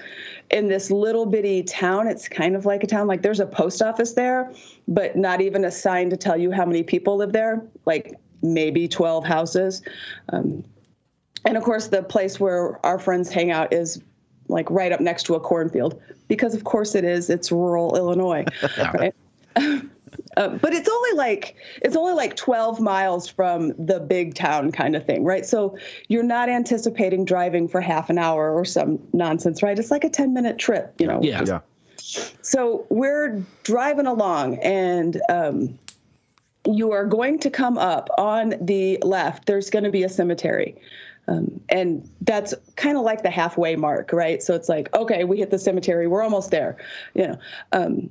in 0.51 0.69
this 0.69 0.91
little 0.91 1.27
bitty 1.27 1.63
town. 1.63 2.07
It's 2.07 2.29
kind 2.29 2.55
of 2.55 2.67
like 2.67 2.85
a 2.85 2.87
town. 2.87 3.07
Like 3.07 3.23
there's 3.23 3.41
a 3.41 3.47
post 3.47 3.83
office 3.83 4.13
there, 4.13 4.53
but 4.87 5.17
not 5.17 5.41
even 5.41 5.65
a 5.65 5.71
sign 5.71 6.11
to 6.11 6.17
tell 6.17 6.37
you 6.37 6.51
how 6.51 6.65
many 6.65 6.83
people 6.83 7.17
live 7.17 7.33
there. 7.33 7.63
Like 7.87 8.19
maybe 8.43 8.89
12 8.89 9.25
houses. 9.25 9.83
Um, 10.33 10.65
and 11.45 11.57
of 11.57 11.63
course, 11.63 11.89
the 11.89 12.03
place 12.03 12.39
where 12.41 12.85
our 12.85 12.99
friends 12.99 13.31
hang 13.31 13.51
out 13.51 13.73
is 13.73 14.03
like 14.49 14.71
right 14.71 14.93
up 14.93 15.01
next 15.01 15.25
to 15.25 15.35
a 15.35 15.41
cornfield 15.41 16.01
because, 16.29 16.55
of 16.55 16.65
course, 16.65 16.95
it 16.95 17.05
is. 17.05 17.31
It's 17.31 17.53
rural 17.53 17.97
Illinois, 17.97 18.45
right? 18.95 19.15
Uh, 20.37 20.49
but 20.49 20.73
it's 20.73 20.89
only 20.89 21.13
like 21.17 21.57
it's 21.83 21.97
only 21.97 22.13
like 22.15 22.35
12 22.37 22.81
miles 22.81 23.29
from 23.29 23.69
the 23.79 24.01
big 24.01 24.35
town 24.35 24.73
kind 24.73 24.97
of 24.97 25.05
thing 25.05 25.23
right 25.25 25.45
so 25.45 25.77
you're 26.09 26.23
not 26.23 26.49
anticipating 26.49 27.25
driving 27.25 27.69
for 27.69 27.81
half 27.81 28.09
an 28.09 28.19
hour 28.19 28.53
or 28.55 28.65
some 28.65 28.99
nonsense 29.13 29.63
right 29.63 29.79
it's 29.79 29.91
like 29.91 30.05
a 30.05 30.09
10 30.09 30.33
minute 30.33 30.59
trip 30.59 30.95
you 30.99 31.07
know 31.07 31.21
Yeah. 31.23 31.43
Yeah. 31.47 31.61
so 32.43 32.87
we're 32.89 33.43
driving 33.65 34.07
along 34.07 34.59
and 34.59 35.21
um, 35.29 35.79
you 36.67 36.93
are 36.93 37.05
going 37.05 37.39
to 37.41 37.51
come 37.51 37.77
up 37.77 38.09
on 38.17 38.55
the 38.61 38.99
left 39.03 39.47
there's 39.47 39.71
going 39.71 39.85
to 39.85 39.91
be 39.91 40.05
a 40.05 40.09
cemetery 40.09 40.75
um, 41.29 41.61
and 41.69 42.09
that's 42.23 42.55
kind 42.77 42.97
of 42.97 43.05
like 43.05 43.23
the 43.23 43.31
halfway 43.31 43.77
mark 43.77 44.13
right? 44.13 44.43
So 44.43 44.55
it's 44.55 44.69
like 44.69 44.93
okay 44.95 45.25
we 45.25 45.39
hit 45.39 45.51
the 45.51 45.59
cemetery 45.59 46.07
we're 46.07 46.23
almost 46.23 46.51
there 46.51 46.77
you 47.15 47.29
know. 47.29 47.39
Um, 47.73 48.11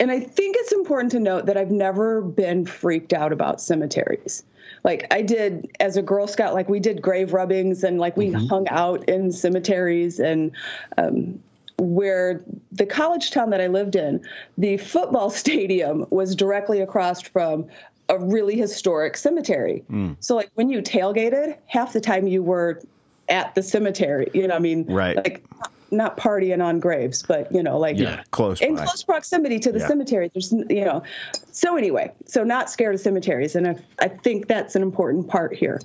and 0.00 0.10
i 0.10 0.18
think 0.18 0.56
it's 0.58 0.72
important 0.72 1.12
to 1.12 1.20
note 1.20 1.46
that 1.46 1.56
i've 1.56 1.70
never 1.70 2.20
been 2.20 2.66
freaked 2.66 3.12
out 3.12 3.32
about 3.32 3.60
cemeteries. 3.60 4.42
Like 4.82 5.06
i 5.10 5.22
did 5.22 5.70
as 5.80 5.96
a 5.96 6.02
girl 6.02 6.26
scout 6.26 6.54
like 6.54 6.68
we 6.68 6.80
did 6.80 7.00
grave 7.00 7.32
rubbings 7.32 7.84
and 7.84 7.98
like 7.98 8.16
we 8.16 8.30
hung 8.32 8.66
out 8.68 9.08
in 9.08 9.30
cemeteries 9.32 10.18
and 10.18 10.52
um, 10.98 11.40
where 11.78 12.42
the 12.72 12.86
college 12.86 13.30
town 13.30 13.50
that 13.50 13.60
I 13.60 13.66
lived 13.66 13.96
in, 13.96 14.24
the 14.58 14.76
football 14.76 15.30
stadium 15.42 16.06
was 16.10 16.34
directly 16.34 16.80
across 16.80 17.20
from 17.20 17.66
a 18.08 18.18
really 18.18 18.56
historic 18.56 19.16
cemetery. 19.16 19.82
So 20.20 20.36
like 20.36 20.50
when 20.54 20.68
you 20.68 20.82
tailgated, 20.82 21.56
half 21.66 21.92
the 21.92 22.00
time 22.00 22.26
you 22.26 22.42
were 22.42 22.80
at 23.28 23.54
the 23.54 23.62
cemetery. 23.62 24.30
You 24.34 24.46
know, 24.48 24.54
I 24.54 24.58
mean, 24.58 24.84
Right. 24.86 25.16
like 25.16 25.42
not 25.90 26.16
partying 26.18 26.62
on 26.62 26.80
graves, 26.80 27.22
but 27.22 27.50
you 27.52 27.62
know, 27.62 27.78
like 27.78 27.96
Yeah. 27.98 28.22
Close 28.30 28.60
in 28.60 28.74
by. 28.76 28.84
close 28.84 29.02
proximity 29.02 29.58
to 29.60 29.72
the 29.72 29.78
Yeah. 29.78 29.88
cemetery. 29.88 30.30
There's, 30.34 30.52
you 30.52 30.84
know, 30.84 31.02
so 31.50 31.76
anyway, 31.76 32.10
so 32.26 32.44
not 32.44 32.68
scared 32.70 32.94
of 32.94 33.00
cemeteries, 33.00 33.54
and 33.56 33.68
I, 33.68 33.76
I 34.00 34.08
think 34.08 34.48
that's 34.48 34.74
an 34.76 34.82
important 34.82 35.28
part 35.28 35.54
here. 35.54 35.80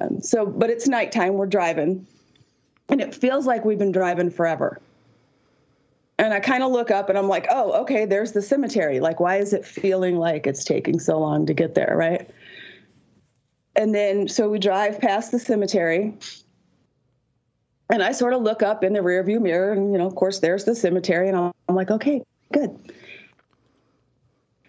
Um, 0.00 0.20
so, 0.20 0.46
but 0.46 0.70
it's 0.70 0.88
nighttime. 0.88 1.34
We're 1.34 1.46
driving, 1.46 2.04
and 2.88 3.00
it 3.00 3.14
feels 3.14 3.46
like 3.46 3.64
we've 3.64 3.78
been 3.78 3.92
driving 3.92 4.30
forever. 4.30 4.80
And 6.22 6.32
I 6.32 6.38
kind 6.38 6.62
of 6.62 6.70
look 6.70 6.92
up, 6.92 7.08
and 7.08 7.18
I'm 7.18 7.26
like, 7.26 7.48
oh, 7.50 7.72
okay, 7.82 8.04
there's 8.04 8.30
the 8.30 8.42
cemetery. 8.42 9.00
Like, 9.00 9.18
why 9.18 9.38
is 9.38 9.52
it 9.52 9.66
feeling 9.66 10.18
like 10.18 10.46
it's 10.46 10.62
taking 10.62 11.00
so 11.00 11.18
long 11.18 11.46
to 11.46 11.52
get 11.52 11.74
there, 11.74 11.96
right? 11.96 12.30
And 13.74 13.92
then, 13.92 14.28
so 14.28 14.48
we 14.48 14.60
drive 14.60 15.00
past 15.00 15.32
the 15.32 15.40
cemetery, 15.40 16.14
and 17.90 18.04
I 18.04 18.12
sort 18.12 18.34
of 18.34 18.42
look 18.42 18.62
up 18.62 18.84
in 18.84 18.92
the 18.92 19.00
rearview 19.00 19.42
mirror, 19.42 19.72
and 19.72 19.90
you 19.90 19.98
know, 19.98 20.06
of 20.06 20.14
course, 20.14 20.38
there's 20.38 20.64
the 20.64 20.76
cemetery, 20.76 21.26
and 21.26 21.36
I'm, 21.36 21.50
I'm 21.68 21.74
like, 21.74 21.90
okay, 21.90 22.22
good. 22.52 22.70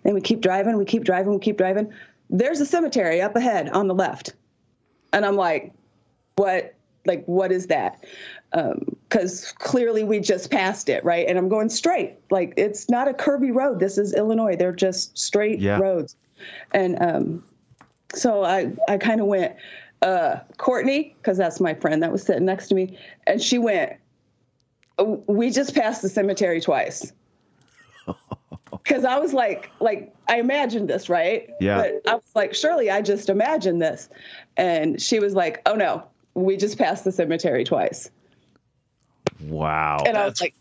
And 0.05 0.15
we 0.15 0.21
keep 0.21 0.41
driving, 0.41 0.75
we 0.75 0.85
keep 0.85 1.03
driving, 1.03 1.33
we 1.33 1.39
keep 1.39 1.59
driving. 1.59 1.93
There's 2.31 2.61
a 2.61 2.65
cemetery 2.65 3.21
up 3.21 3.35
ahead 3.35 3.69
on 3.69 3.87
the 3.87 3.93
left, 3.93 4.33
and 5.13 5.23
I'm 5.23 5.35
like, 5.35 5.71
what? 6.35 6.73
Like, 7.05 7.23
what 7.25 7.51
is 7.51 7.67
that? 7.67 8.03
Because 8.53 9.51
clearly 9.57 10.03
we 10.03 10.19
just 10.19 10.51
passed 10.51 10.87
it, 10.87 11.03
right? 11.03 11.27
And 11.27 11.37
I'm 11.37 11.49
going 11.49 11.69
straight. 11.69 12.17
Like, 12.29 12.53
it's 12.55 12.89
not 12.89 13.07
a 13.07 13.13
curvy 13.13 13.53
road. 13.53 13.79
This 13.79 13.97
is 13.97 14.13
Illinois. 14.13 14.55
They're 14.55 14.71
just 14.71 15.17
straight 15.17 15.59
Yeah. 15.59 15.79
roads. 15.79 16.15
And 16.71 17.01
um, 17.01 17.43
so 18.13 18.43
I, 18.43 18.71
I 18.87 18.97
kind 18.97 19.21
of 19.21 19.27
went, 19.27 19.55
uh, 20.03 20.39
Courtney, 20.57 21.15
because 21.17 21.37
that's 21.37 21.59
my 21.59 21.73
friend 21.73 22.03
that 22.03 22.11
was 22.11 22.23
sitting 22.23 22.45
next 22.45 22.67
to 22.67 22.75
me, 22.75 22.97
and 23.25 23.41
she 23.41 23.57
went, 23.57 23.93
"Oh, 24.97 25.23
we 25.27 25.49
just 25.49 25.73
passed 25.73 26.01
the 26.01 26.09
cemetery 26.09 26.61
twice. 26.61 27.11
Because 28.83 29.05
I 29.05 29.17
was 29.17 29.33
like, 29.33 29.71
like 29.79 30.13
I 30.27 30.39
imagined 30.39 30.89
this, 30.89 31.07
right? 31.07 31.49
Yeah. 31.61 31.77
But 31.77 32.01
I 32.11 32.15
was 32.15 32.31
like, 32.35 32.53
surely 32.53 32.91
I 32.91 33.01
just 33.01 33.29
imagined 33.29 33.81
this, 33.81 34.09
and 34.57 35.01
she 35.01 35.19
was 35.19 35.33
like, 35.33 35.61
oh 35.65 35.75
no, 35.75 36.03
we 36.33 36.57
just 36.57 36.77
passed 36.77 37.05
the 37.05 37.11
cemetery 37.13 37.63
twice, 37.63 38.11
Wow. 39.47 40.03
and 40.05 40.17
I 40.17 40.25
was 40.27 40.39
like, 40.41 40.53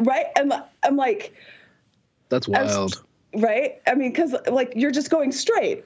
right? 0.00 0.26
And 0.36 0.52
I'm 0.82 0.96
like, 0.96 1.32
That's 2.28 2.48
I 2.48 2.62
was- 2.62 2.74
wild. 2.76 3.04
right? 3.42 3.80
I 3.86 3.94
mean, 3.94 4.10
because 4.12 4.34
like 4.50 4.72
you're 4.76 4.90
just 4.90 5.10
going 5.10 5.32
straight, 5.32 5.84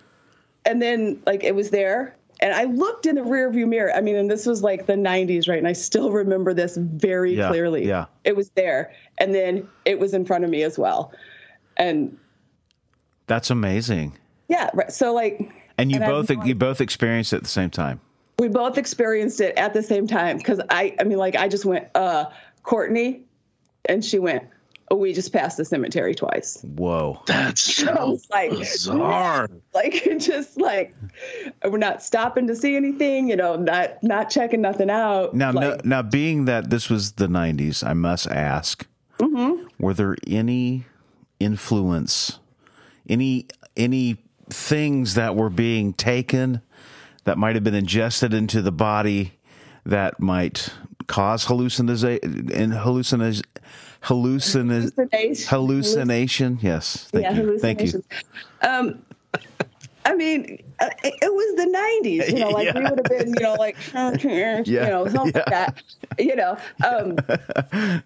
and 0.65 0.81
then 0.81 1.23
like 1.27 1.45
it 1.45 1.55
was 1.55 1.71
there, 1.71 2.17
and 2.41 2.53
I 2.55 2.65
looked 2.65 3.07
in 3.07 3.15
the 3.17 3.23
rearview 3.23 3.67
mirror. 3.69 3.93
I 3.95 4.01
mean, 4.01 4.17
and 4.17 4.31
this 4.31 4.47
was 4.47 4.63
like 4.63 4.87
the 4.87 4.95
'90s, 4.95 5.49
right? 5.49 5.59
And 5.59 5.69
I 5.69 5.73
still 5.73 6.11
remember 6.13 6.55
this 6.55 6.77
very 6.77 7.37
Yeah, 7.37 7.49
clearly. 7.49 7.87
yeah. 7.87 8.07
it 8.25 8.37
was 8.37 8.51
there, 8.51 8.93
and 9.19 9.35
then 9.35 9.69
it 9.85 9.99
was 9.99 10.15
in 10.15 10.25
front 10.25 10.45
of 10.45 10.51
me 10.51 10.63
as 10.63 10.79
well, 10.79 11.13
and 11.77 12.17
That's 13.27 13.51
amazing. 13.51 14.17
yeah, 14.49 14.71
right. 14.75 14.93
So 14.93 15.15
like, 15.15 15.51
And 15.79 15.91
you 15.91 16.01
And 16.01 16.07
both 16.07 16.47
you 16.47 16.55
both 16.55 16.81
experienced 16.81 17.33
it 17.33 17.37
at 17.37 17.43
the 17.45 17.49
same 17.49 17.71
time. 17.71 18.01
We 18.41 18.49
both 18.49 18.79
experienced 18.79 19.43
it 19.43 19.57
at 19.59 19.75
the 19.75 19.83
same 19.83 20.07
time 20.07 20.39
because 20.39 20.61
I, 20.71 20.97
I 20.99 21.05
mean, 21.05 21.19
like 21.19 21.37
I 21.37 21.47
just 21.47 21.67
went, 21.67 21.89
uh, 21.95 22.25
Courtney, 22.63 23.25
and 23.85 24.03
she 24.03 24.19
went, 24.19 24.45
oh, 24.91 24.97
we 24.97 25.13
just 25.13 25.31
passed 25.31 25.59
the 25.59 25.65
cemetery 25.67 26.15
twice. 26.15 26.63
Whoa. 26.63 27.23
That's 27.27 27.83
I 27.87 27.95
so 27.95 28.11
was 28.13 28.27
like, 28.31 28.51
bizarre. 28.51 29.51
like 29.75 30.03
just 30.19 30.59
like 30.59 30.95
we're 31.65 31.77
not 31.77 32.03
stopping 32.03 32.47
to 32.47 32.57
see 32.57 32.77
anything 32.77 33.29
you 33.29 33.37
know 33.37 33.57
not 33.57 34.03
not 34.03 34.31
checking 34.31 34.63
nothing 34.63 34.89
out 34.89 35.35
Now, 35.35 35.51
no, 35.51 35.79
now, 35.85 36.01
being 36.01 36.47
that 36.47 36.71
this 36.71 36.89
was 36.89 37.13
the 37.13 37.29
'90s, 37.29 37.87
I 37.87 37.93
must 37.93 38.27
ask: 38.27 38.87
Mm-hmm. 39.19 39.67
Were 39.79 39.93
there 39.93 40.17
any 40.27 40.87
influence, 41.39 42.39
any 43.07 43.49
any 43.77 44.17
things 44.49 45.15
that 45.15 45.37
were 45.37 45.51
being 45.51 45.93
taken 45.93 46.63
that 47.25 47.39
might 47.39 47.55
have 47.55 47.65
been 47.65 47.75
ingested 47.75 48.35
into 48.35 48.63
the 48.63 48.73
body 48.73 49.33
that 49.85 50.21
might 50.21 50.73
cause 51.07 51.47
hallucination 51.47 52.51
and 52.53 52.73
hallucination 52.75 53.45
hallucin 54.03 54.71
hallucination. 54.71 55.49
hallucination? 55.49 56.59
Yes, 56.63 57.09
thank 57.11 57.25
yeah 57.25 57.33
you, 57.33 57.59
thank 57.59 57.83
you. 57.83 58.05
um 58.63 59.03
I 60.03 60.15
mean, 60.15 60.63
uh, 60.81 60.89
it, 61.05 61.33
was 61.33 61.57
the 61.57 61.67
'90s. 62.03 62.33
You 62.33 62.39
know, 62.39 62.49
like 62.49 62.75
we 62.75 62.81
would 62.91 62.99
have 62.99 63.05
been, 63.05 63.29
you 63.29 63.41
know, 63.41 63.55
like 63.55 63.77
you 64.67 64.81
know, 64.81 65.07
something 65.09 65.33
like 65.35 65.45
that. 65.47 65.83
You 66.19 66.37
know, 66.37 66.57
um, 66.85 67.17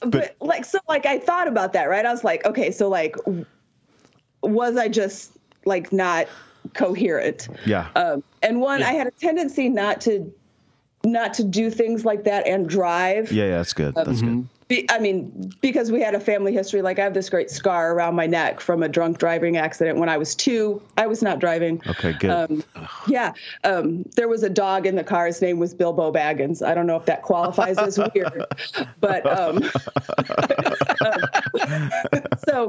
but, 0.00 0.36
like 0.40 0.64
so, 0.64 0.78
like 0.86 1.06
I 1.06 1.18
thought 1.18 1.48
about 1.48 1.72
that, 1.72 1.84
right? 1.84 2.04
I 2.04 2.12
was 2.12 2.24
like, 2.24 2.44
okay, 2.44 2.70
so 2.70 2.88
like, 2.88 3.16
was 4.42 4.76
I 4.76 4.88
just 4.88 5.32
like 5.64 5.92
not 5.92 6.28
coherent. 6.74 7.48
Yeah. 7.64 7.88
Um, 7.96 8.22
and 8.44 8.60
one, 8.60 8.82
I 8.82 8.92
had 8.92 9.06
a 9.06 9.10
tendency 9.10 9.68
not 9.68 10.00
to 10.02 10.32
not 11.04 11.34
to 11.34 11.44
do 11.44 11.70
things 11.70 12.04
like 12.04 12.24
that 12.24 12.46
and 12.46 12.68
drive. 12.68 13.30
yeah, 13.30 13.44
yeah, 13.44 13.56
that's 13.58 13.72
good. 13.72 13.94
That's 13.94 14.08
um, 14.08 14.14
good. 14.14 14.24
Mm-hmm. 14.24 14.53
Be, 14.74 14.90
I 14.90 14.98
mean, 14.98 15.52
because 15.60 15.92
we 15.92 16.00
had 16.00 16.16
a 16.16 16.20
family 16.20 16.52
history. 16.52 16.82
Like 16.82 16.98
I 16.98 17.04
have 17.04 17.14
this 17.14 17.30
great 17.30 17.48
scar 17.48 17.94
around 17.94 18.16
my 18.16 18.26
neck 18.26 18.60
from 18.60 18.82
a 18.82 18.88
drunk 18.88 19.18
driving 19.18 19.56
accident 19.56 19.98
when 19.98 20.08
I 20.08 20.16
was 20.16 20.34
two. 20.34 20.82
I 20.96 21.06
was 21.06 21.22
not 21.22 21.38
driving. 21.38 21.80
Okay, 21.86 22.12
good. 22.14 22.30
Um, 22.30 22.64
yeah, 23.06 23.34
um, 23.62 24.02
there 24.16 24.26
was 24.26 24.42
a 24.42 24.50
dog 24.50 24.84
in 24.86 24.96
the 24.96 25.04
car. 25.04 25.26
His 25.26 25.40
name 25.40 25.60
was 25.60 25.74
Bilbo 25.74 26.12
Baggins. 26.12 26.60
I 26.66 26.74
don't 26.74 26.88
know 26.88 26.96
if 26.96 27.06
that 27.06 27.22
qualifies 27.22 27.78
as 27.78 27.98
weird, 28.14 28.46
but 28.98 29.24
um, 29.38 29.62
so 32.44 32.68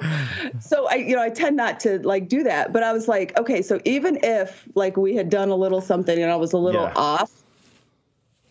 so 0.59 0.87
I 0.87 0.95
you 0.95 1.15
know 1.15 1.23
I 1.23 1.29
tend 1.31 1.57
not 1.57 1.79
to 1.81 1.99
like 2.07 2.29
do 2.29 2.43
that. 2.43 2.71
But 2.71 2.83
I 2.83 2.93
was 2.93 3.07
like, 3.07 3.35
okay, 3.39 3.63
so 3.63 3.81
even 3.83 4.19
if 4.21 4.67
like 4.75 4.95
we 4.95 5.15
had 5.15 5.31
done 5.31 5.49
a 5.49 5.55
little 5.55 5.81
something 5.81 6.21
and 6.21 6.31
I 6.31 6.35
was 6.35 6.53
a 6.53 6.57
little 6.59 6.83
Yeah. 6.83 6.93
off. 6.95 7.31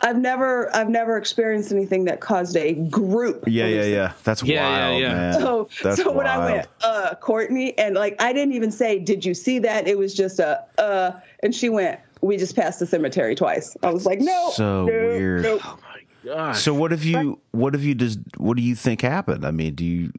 I've 0.00 0.18
never 0.18 0.74
I've 0.76 0.88
never 0.90 1.16
experienced 1.16 1.72
anything 1.72 2.04
that 2.04 2.20
caused 2.20 2.56
a 2.56 2.74
group. 2.74 3.44
yeah, 3.46 3.66
yeah, 3.66 3.84
yeah. 3.84 4.12
That's 4.24 4.42
Yeah, 4.42 4.54
yeah, 4.54 4.88
wild, 4.90 5.00
yeah. 5.02 5.14
man. 5.14 5.40
So, 5.40 5.68
That's 5.82 6.02
so 6.02 6.12
when 6.12 6.26
I 6.26 6.52
went, 6.52 6.68
uh, 6.82 7.14
Courtney, 7.20 7.76
and 7.78 7.94
like 7.94 8.20
I 8.20 8.32
didn't 8.32 8.54
even 8.54 8.70
say, 8.70 8.98
"Did 8.98 9.24
you 9.24 9.34
see 9.34 9.58
that?" 9.60 9.88
It 9.88 9.96
was 9.96 10.12
just 10.14 10.40
a, 10.40 10.62
uh, 10.78 11.12
and 11.42 11.54
she 11.54 11.68
went, 11.70 12.00
"We 12.20 12.36
just 12.36 12.54
passed 12.56 12.80
the 12.80 12.86
cemetery 12.86 13.34
twice." 13.34 13.76
I 13.82 13.90
was 13.92 14.04
like, 14.04 14.20
"No." 14.20 14.50
So 14.52 14.84
no, 14.84 14.92
weird. 14.92 15.42
no." 15.44 15.58
Oh 15.64 15.78
my 15.82 16.32
gosh. 16.34 16.60
So 16.60 16.74
what 16.74 16.90
have 16.90 17.04
you 17.04 17.40
what 17.52 17.72
have 17.72 17.84
you 17.84 17.94
just 17.94 18.18
what 18.36 18.56
do 18.56 18.62
you 18.62 18.74
think 18.74 19.00
happened? 19.00 19.46
I 19.46 19.52
mean, 19.52 19.74
do 19.74 19.84
you 19.84 20.12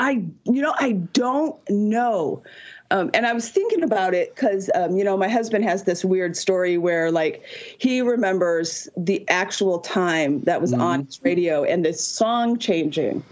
I, 0.00 0.24
you 0.44 0.62
know, 0.62 0.74
I 0.78 0.92
don't 0.92 1.58
know. 1.68 2.42
Um, 2.90 3.10
and 3.12 3.26
I 3.26 3.32
was 3.34 3.48
thinking 3.48 3.82
about 3.82 4.14
it 4.14 4.34
because, 4.34 4.70
um, 4.74 4.96
you 4.96 5.04
know, 5.04 5.16
my 5.16 5.28
husband 5.28 5.64
has 5.64 5.84
this 5.84 6.04
weird 6.04 6.36
story 6.36 6.78
where, 6.78 7.10
like, 7.10 7.44
he 7.78 8.00
remembers 8.00 8.88
the 8.96 9.28
actual 9.28 9.78
time 9.80 10.40
that 10.42 10.60
was 10.60 10.72
on 10.72 11.04
his 11.04 11.22
radio 11.22 11.64
and 11.64 11.84
this 11.84 12.04
song 12.04 12.58
changing. 12.58 13.22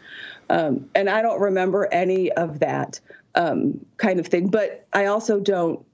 Um, 0.50 0.88
and 0.94 1.08
I 1.08 1.22
don't 1.22 1.40
remember 1.40 1.88
any 1.90 2.30
of 2.32 2.60
that 2.60 3.00
um, 3.34 3.84
kind 3.96 4.20
of 4.20 4.26
thing. 4.26 4.48
But 4.48 4.86
I 4.92 5.06
also 5.06 5.40
don't, 5.40 5.84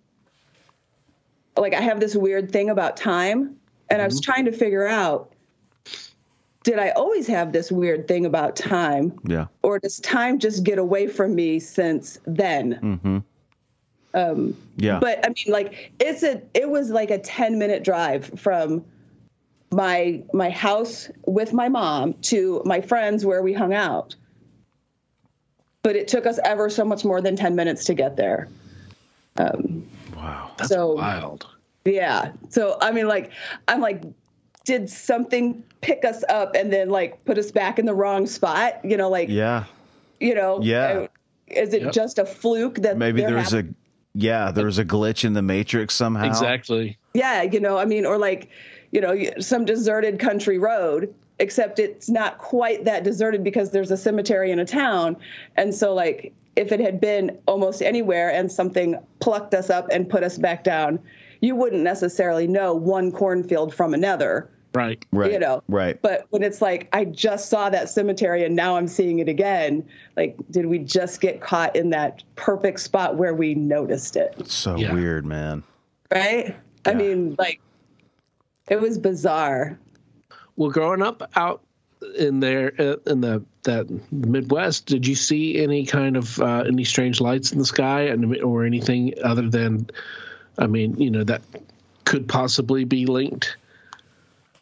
like, 1.56 1.74
I 1.74 1.80
have 1.80 2.00
this 2.00 2.16
weird 2.16 2.50
thing 2.50 2.68
about 2.68 2.96
time. 2.96 3.56
And 3.90 4.02
I 4.02 4.06
was 4.06 4.20
trying 4.20 4.46
to 4.46 4.52
figure 4.52 4.86
out 4.86 5.32
did 6.64 6.78
I 6.78 6.90
always 6.90 7.26
have 7.26 7.52
this 7.52 7.72
weird 7.72 8.06
thing 8.06 8.24
about 8.24 8.54
time? 8.54 9.18
yeah. 9.26 9.46
or 9.62 9.78
does 9.78 9.98
time 10.00 10.38
just 10.38 10.62
get 10.62 10.78
away 10.78 11.08
from 11.08 11.34
me 11.34 11.58
since 11.58 12.18
then? 12.24 12.78
Yeah. 14.14 14.98
But 15.00 15.24
I 15.24 15.28
mean, 15.28 15.46
like 15.52 15.92
it's 16.00 16.22
a 16.22 16.42
it 16.54 16.68
was 16.68 16.90
like 16.90 17.10
a 17.10 17.18
ten 17.18 17.58
minute 17.58 17.82
drive 17.84 18.26
from 18.38 18.84
my 19.70 20.22
my 20.32 20.50
house 20.50 21.10
with 21.26 21.52
my 21.52 21.68
mom 21.68 22.14
to 22.22 22.60
my 22.64 22.80
friends 22.80 23.24
where 23.24 23.42
we 23.42 23.52
hung 23.52 23.72
out. 23.74 24.14
But 25.82 25.96
it 25.96 26.08
took 26.08 26.26
us 26.26 26.38
ever 26.44 26.68
so 26.70 26.84
much 26.84 27.04
more 27.04 27.20
than 27.20 27.36
ten 27.36 27.56
minutes 27.56 27.84
to 27.86 27.94
get 27.94 28.16
there. 28.16 28.48
wow. 29.38 30.50
That's 30.56 30.68
so- 30.70 30.92
wild. 30.94 31.46
Yeah. 31.84 32.32
So 32.50 32.78
I 32.80 32.92
mean, 32.92 33.08
like 33.08 33.32
I'm 33.66 33.80
like, 33.80 34.02
did 34.64 34.88
something 34.88 35.64
pick 35.80 36.04
us 36.04 36.22
up 36.28 36.54
and 36.54 36.72
then 36.72 36.90
like 36.90 37.24
put 37.24 37.38
us 37.38 37.50
back 37.50 37.78
in 37.80 37.86
the 37.86 37.94
wrong 37.94 38.26
spot? 38.26 38.84
You 38.84 38.96
know, 38.96 39.08
like 39.10 39.28
Yeah. 39.28 39.64
you 40.20 40.34
know, 40.34 40.60
Yeah. 40.62 40.84
uh, 40.84 41.06
Is 41.48 41.74
it 41.74 41.82
Yep. 41.82 41.92
just 41.92 42.18
a 42.18 42.24
fluke 42.24 42.76
that 42.76 42.96
Maybe 42.96 43.20
they're 43.20 43.30
there 43.30 43.38
was 43.38 43.50
having- 43.50 43.74
a 43.74 43.81
yeah, 44.14 44.50
there 44.50 44.66
was 44.66 44.78
a 44.78 44.84
glitch 44.84 45.24
in 45.24 45.32
the 45.32 45.42
matrix 45.42 45.94
somehow. 45.94 46.26
Exactly. 46.26 46.98
yeah, 47.14 47.42
you 47.42 47.60
know, 47.60 47.78
I 47.78 47.84
mean, 47.84 48.04
or 48.04 48.18
like, 48.18 48.50
you 48.90 49.00
know, 49.00 49.16
some 49.40 49.64
deserted 49.64 50.18
country 50.18 50.58
road, 50.58 51.14
except 51.38 51.78
it's 51.78 52.10
not 52.10 52.38
quite 52.38 52.84
that 52.84 53.04
deserted 53.04 53.42
because 53.42 53.70
there's 53.70 53.90
a 53.90 53.96
cemetery 53.96 54.50
in 54.50 54.58
a 54.58 54.66
town. 54.66 55.16
And 55.56 55.74
so, 55.74 55.94
like, 55.94 56.34
if 56.56 56.72
it 56.72 56.80
had 56.80 57.00
been 57.00 57.38
almost 57.46 57.80
anywhere 57.80 58.30
and 58.30 58.52
something 58.52 58.98
plucked 59.20 59.54
us 59.54 59.70
up 59.70 59.88
and 59.90 60.08
put 60.08 60.22
us 60.22 60.36
back 60.36 60.62
down, 60.62 60.98
you 61.40 61.56
wouldn't 61.56 61.82
necessarily 61.82 62.46
know 62.46 62.74
one 62.74 63.10
cornfield 63.10 63.74
from 63.74 63.94
another, 63.94 64.50
Right. 64.74 65.04
Right. 65.12 65.32
you 65.32 65.38
know. 65.38 65.62
Right. 65.68 66.00
But 66.00 66.26
when 66.30 66.42
it's 66.42 66.62
like, 66.62 66.88
I 66.92 67.04
just 67.04 67.48
saw 67.50 67.68
that 67.70 67.88
cemetery 67.90 68.44
and 68.44 68.56
now 68.56 68.76
I'm 68.76 68.88
seeing 68.88 69.18
it 69.18 69.28
again, 69.28 69.84
like, 70.16 70.36
did 70.50 70.66
we 70.66 70.78
just 70.78 71.20
get 71.20 71.40
caught 71.40 71.76
in 71.76 71.90
that 71.90 72.22
perfect 72.36 72.80
spot 72.80 73.16
where 73.16 73.34
we 73.34 73.54
noticed 73.54 74.16
it? 74.16 74.34
so 74.48 74.76
Yeah. 74.76 74.92
weird, 74.92 75.26
man. 75.26 75.62
right? 76.12 76.56
I 76.84 76.94
mean, 76.94 77.36
like, 77.38 77.60
it 78.68 78.80
was 78.80 78.98
bizarre. 78.98 79.78
Well, 80.56 80.70
growing 80.70 81.02
up 81.02 81.30
out 81.36 81.62
in 82.18 82.40
there 82.40 82.72
uh, 82.78 82.96
in 83.06 83.20
the 83.20 83.42
that 83.62 83.86
Midwest, 84.12 84.86
did 84.86 85.06
you 85.06 85.14
see 85.14 85.62
any 85.62 85.86
kind 85.86 86.16
of 86.16 86.40
uh, 86.40 86.64
any 86.66 86.84
strange 86.84 87.20
lights 87.20 87.52
in 87.52 87.58
the 87.58 87.64
sky, 87.64 88.02
and 88.02 88.36
or 88.42 88.64
anything 88.64 89.14
other 89.22 89.48
than, 89.48 89.88
I 90.58 90.66
mean, 90.66 91.00
you 91.00 91.10
know, 91.10 91.22
that 91.24 91.42
could 92.04 92.28
possibly 92.28 92.84
be 92.84 93.06
linked 93.06 93.56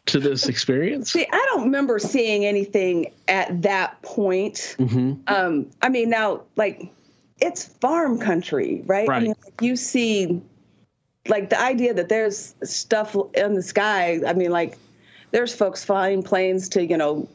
to 0.07 0.19
this 0.19 0.47
experience? 0.47 1.11
See, 1.11 1.27
I 1.31 1.45
don't 1.51 1.63
remember 1.63 1.99
seeing 1.99 2.45
anything 2.45 3.11
at 3.27 3.61
that 3.61 4.01
point. 4.01 4.75
Mm-hmm. 4.79 5.21
Um, 5.27 5.67
I 5.81 5.89
mean, 5.89 6.09
now, 6.09 6.41
like, 6.55 6.91
it's 7.39 7.65
farm 7.65 8.19
country, 8.19 8.83
right? 8.85 9.09
I 9.09 9.19
mean, 9.19 9.33
like, 9.43 9.61
you 9.61 9.75
see, 9.75 10.41
like, 11.27 11.49
the 11.49 11.59
idea 11.59 11.93
that 11.93 12.09
there's 12.09 12.55
stuff 12.63 13.15
in 13.33 13.53
the 13.53 13.63
sky. 13.63 14.21
I 14.25 14.33
mean, 14.33 14.51
like, 14.51 14.77
there's 15.31 15.53
folks 15.53 15.83
flying 15.83 16.23
planes 16.23 16.67
to, 16.69 16.85
you 16.85 16.97
know, 16.97 17.27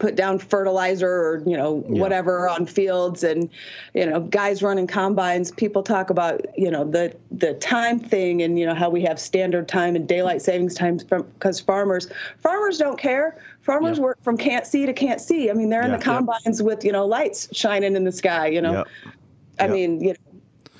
put 0.00 0.16
down 0.16 0.38
fertilizer 0.38 1.08
or 1.08 1.42
you 1.46 1.56
know 1.56 1.84
Yeah. 1.88 2.00
whatever 2.00 2.48
on 2.48 2.66
fields. 2.66 3.22
And 3.22 3.48
you 3.94 4.04
know 4.04 4.20
guys 4.20 4.62
running 4.62 4.88
combines 4.88 5.52
people 5.52 5.82
talk 5.84 6.10
about 6.10 6.44
you 6.58 6.70
know 6.70 6.84
the 6.84 7.14
the 7.30 7.54
time 7.54 8.00
thing 8.00 8.42
and 8.42 8.58
you 8.58 8.66
know 8.66 8.74
how 8.74 8.90
we 8.90 9.02
have 9.02 9.20
standard 9.20 9.68
time 9.68 9.94
and 9.94 10.08
daylight 10.08 10.42
savings 10.42 10.74
times 10.74 11.04
from 11.04 11.22
because 11.34 11.60
farmers 11.60 12.08
farmers 12.38 12.78
don't 12.78 12.98
care. 12.98 13.38
Farmers 13.60 13.98
Yeah. 13.98 14.04
work 14.04 14.18
from 14.22 14.36
can't 14.36 14.66
see 14.66 14.86
to 14.86 14.92
can't 14.92 15.20
see. 15.20 15.50
I 15.50 15.52
mean 15.52 15.68
they're 15.68 15.84
in 15.84 15.92
the 15.92 15.98
combines 15.98 16.62
with 16.62 16.84
you 16.84 16.90
know 16.92 17.06
lights 17.06 17.48
shining 17.52 17.94
in 17.94 18.04
the 18.04 18.12
sky 18.12 18.46
you 18.48 18.60
know? 18.60 18.84
I 19.60 19.66
mean 19.68 20.00
you 20.02 20.08
know 20.10 20.29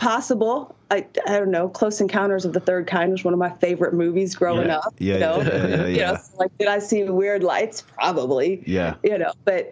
possible 0.00 0.74
I, 0.90 1.06
I 1.28 1.38
don't 1.38 1.50
know 1.50 1.68
close 1.68 2.00
encounters 2.00 2.44
of 2.44 2.52
the 2.54 2.60
third 2.60 2.86
kind 2.86 3.12
was 3.12 3.22
one 3.22 3.34
of 3.34 3.38
my 3.38 3.50
favorite 3.50 3.92
movies 3.94 4.34
growing 4.34 4.68
Yeah. 4.68 4.78
up 4.78 4.94
Yeah, 4.98 5.14
you 5.14 5.20
know, 5.20 5.36
yeah, 5.42 5.66
yeah, 5.66 5.66
yeah, 5.76 5.86
You 5.86 5.98
know, 6.00 6.14
so, 6.16 6.36
like 6.38 6.58
did 6.58 6.68
i 6.68 6.78
see 6.78 7.04
weird 7.04 7.42
lights 7.44 7.82
probably 7.82 8.62
Yeah. 8.66 8.94
you 9.04 9.16
know 9.18 9.32
but 9.44 9.70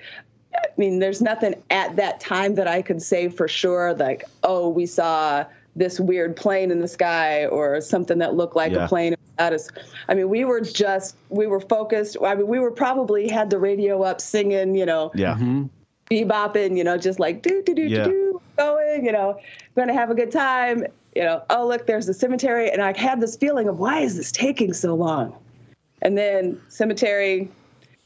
i 0.55 0.59
mean 0.77 0.99
there's 0.99 1.23
nothing 1.23 1.55
at 1.71 1.97
that 1.97 2.21
time 2.21 2.55
that 2.57 2.69
i 2.69 2.83
could 2.83 3.01
say 3.03 3.29
for 3.31 3.49
sure 3.49 3.95
like 3.95 4.23
oh 4.45 4.69
we 4.69 4.85
saw 4.87 5.45
this 5.77 5.99
weird 5.99 6.37
plane 6.37 6.71
in 6.71 6.81
the 6.81 6.89
sky 6.89 7.47
or 7.47 7.81
something 7.81 8.19
that 8.19 8.35
looked 8.35 8.55
like 8.57 8.73
Yeah. 8.73 8.85
a 8.85 8.89
plane 8.89 9.15
at 9.39 9.53
us 9.55 9.69
i 10.09 10.15
mean 10.15 10.29
we 10.29 10.45
were 10.45 10.61
just 10.61 11.17
we 11.31 11.47
were 11.47 11.61
focused 11.61 12.17
i 12.23 12.35
mean 12.35 12.47
we 12.49 12.59
were 12.59 12.71
probably 12.73 13.29
had 13.29 13.49
the 13.51 13.59
radio 13.59 14.03
up 14.03 14.21
singing 14.21 14.75
you 14.75 14.85
know 14.85 15.11
Yeah. 15.15 15.35
Mm-hmm. 15.35 15.65
bebopping 16.11 16.77
you 16.77 16.85
know 16.85 16.99
just 16.99 17.19
like 17.19 17.43
do 17.43 17.63
do 17.65 17.75
do 17.75 17.83
Yeah. 17.83 18.05
do 18.05 18.11
do 18.11 18.41
going 18.59 19.05
you 19.05 19.13
know 19.13 19.39
gonna 19.77 19.93
have 19.93 20.11
a 20.11 20.15
good 20.15 20.31
time 20.33 20.85
you 21.15 21.23
know 21.23 21.43
oh 21.51 21.67
look 21.67 21.87
there's 21.87 22.07
the 22.07 22.15
cemetery 22.15 22.71
and 22.71 22.83
i 22.83 22.97
had 22.99 23.21
this 23.21 23.37
feeling 23.37 23.69
of 23.69 23.79
why 23.79 24.01
is 24.01 24.17
this 24.17 24.31
taking 24.33 24.73
so 24.73 24.95
long 24.95 25.35
and 26.03 26.19
then 26.19 26.61
cemetery 26.69 27.49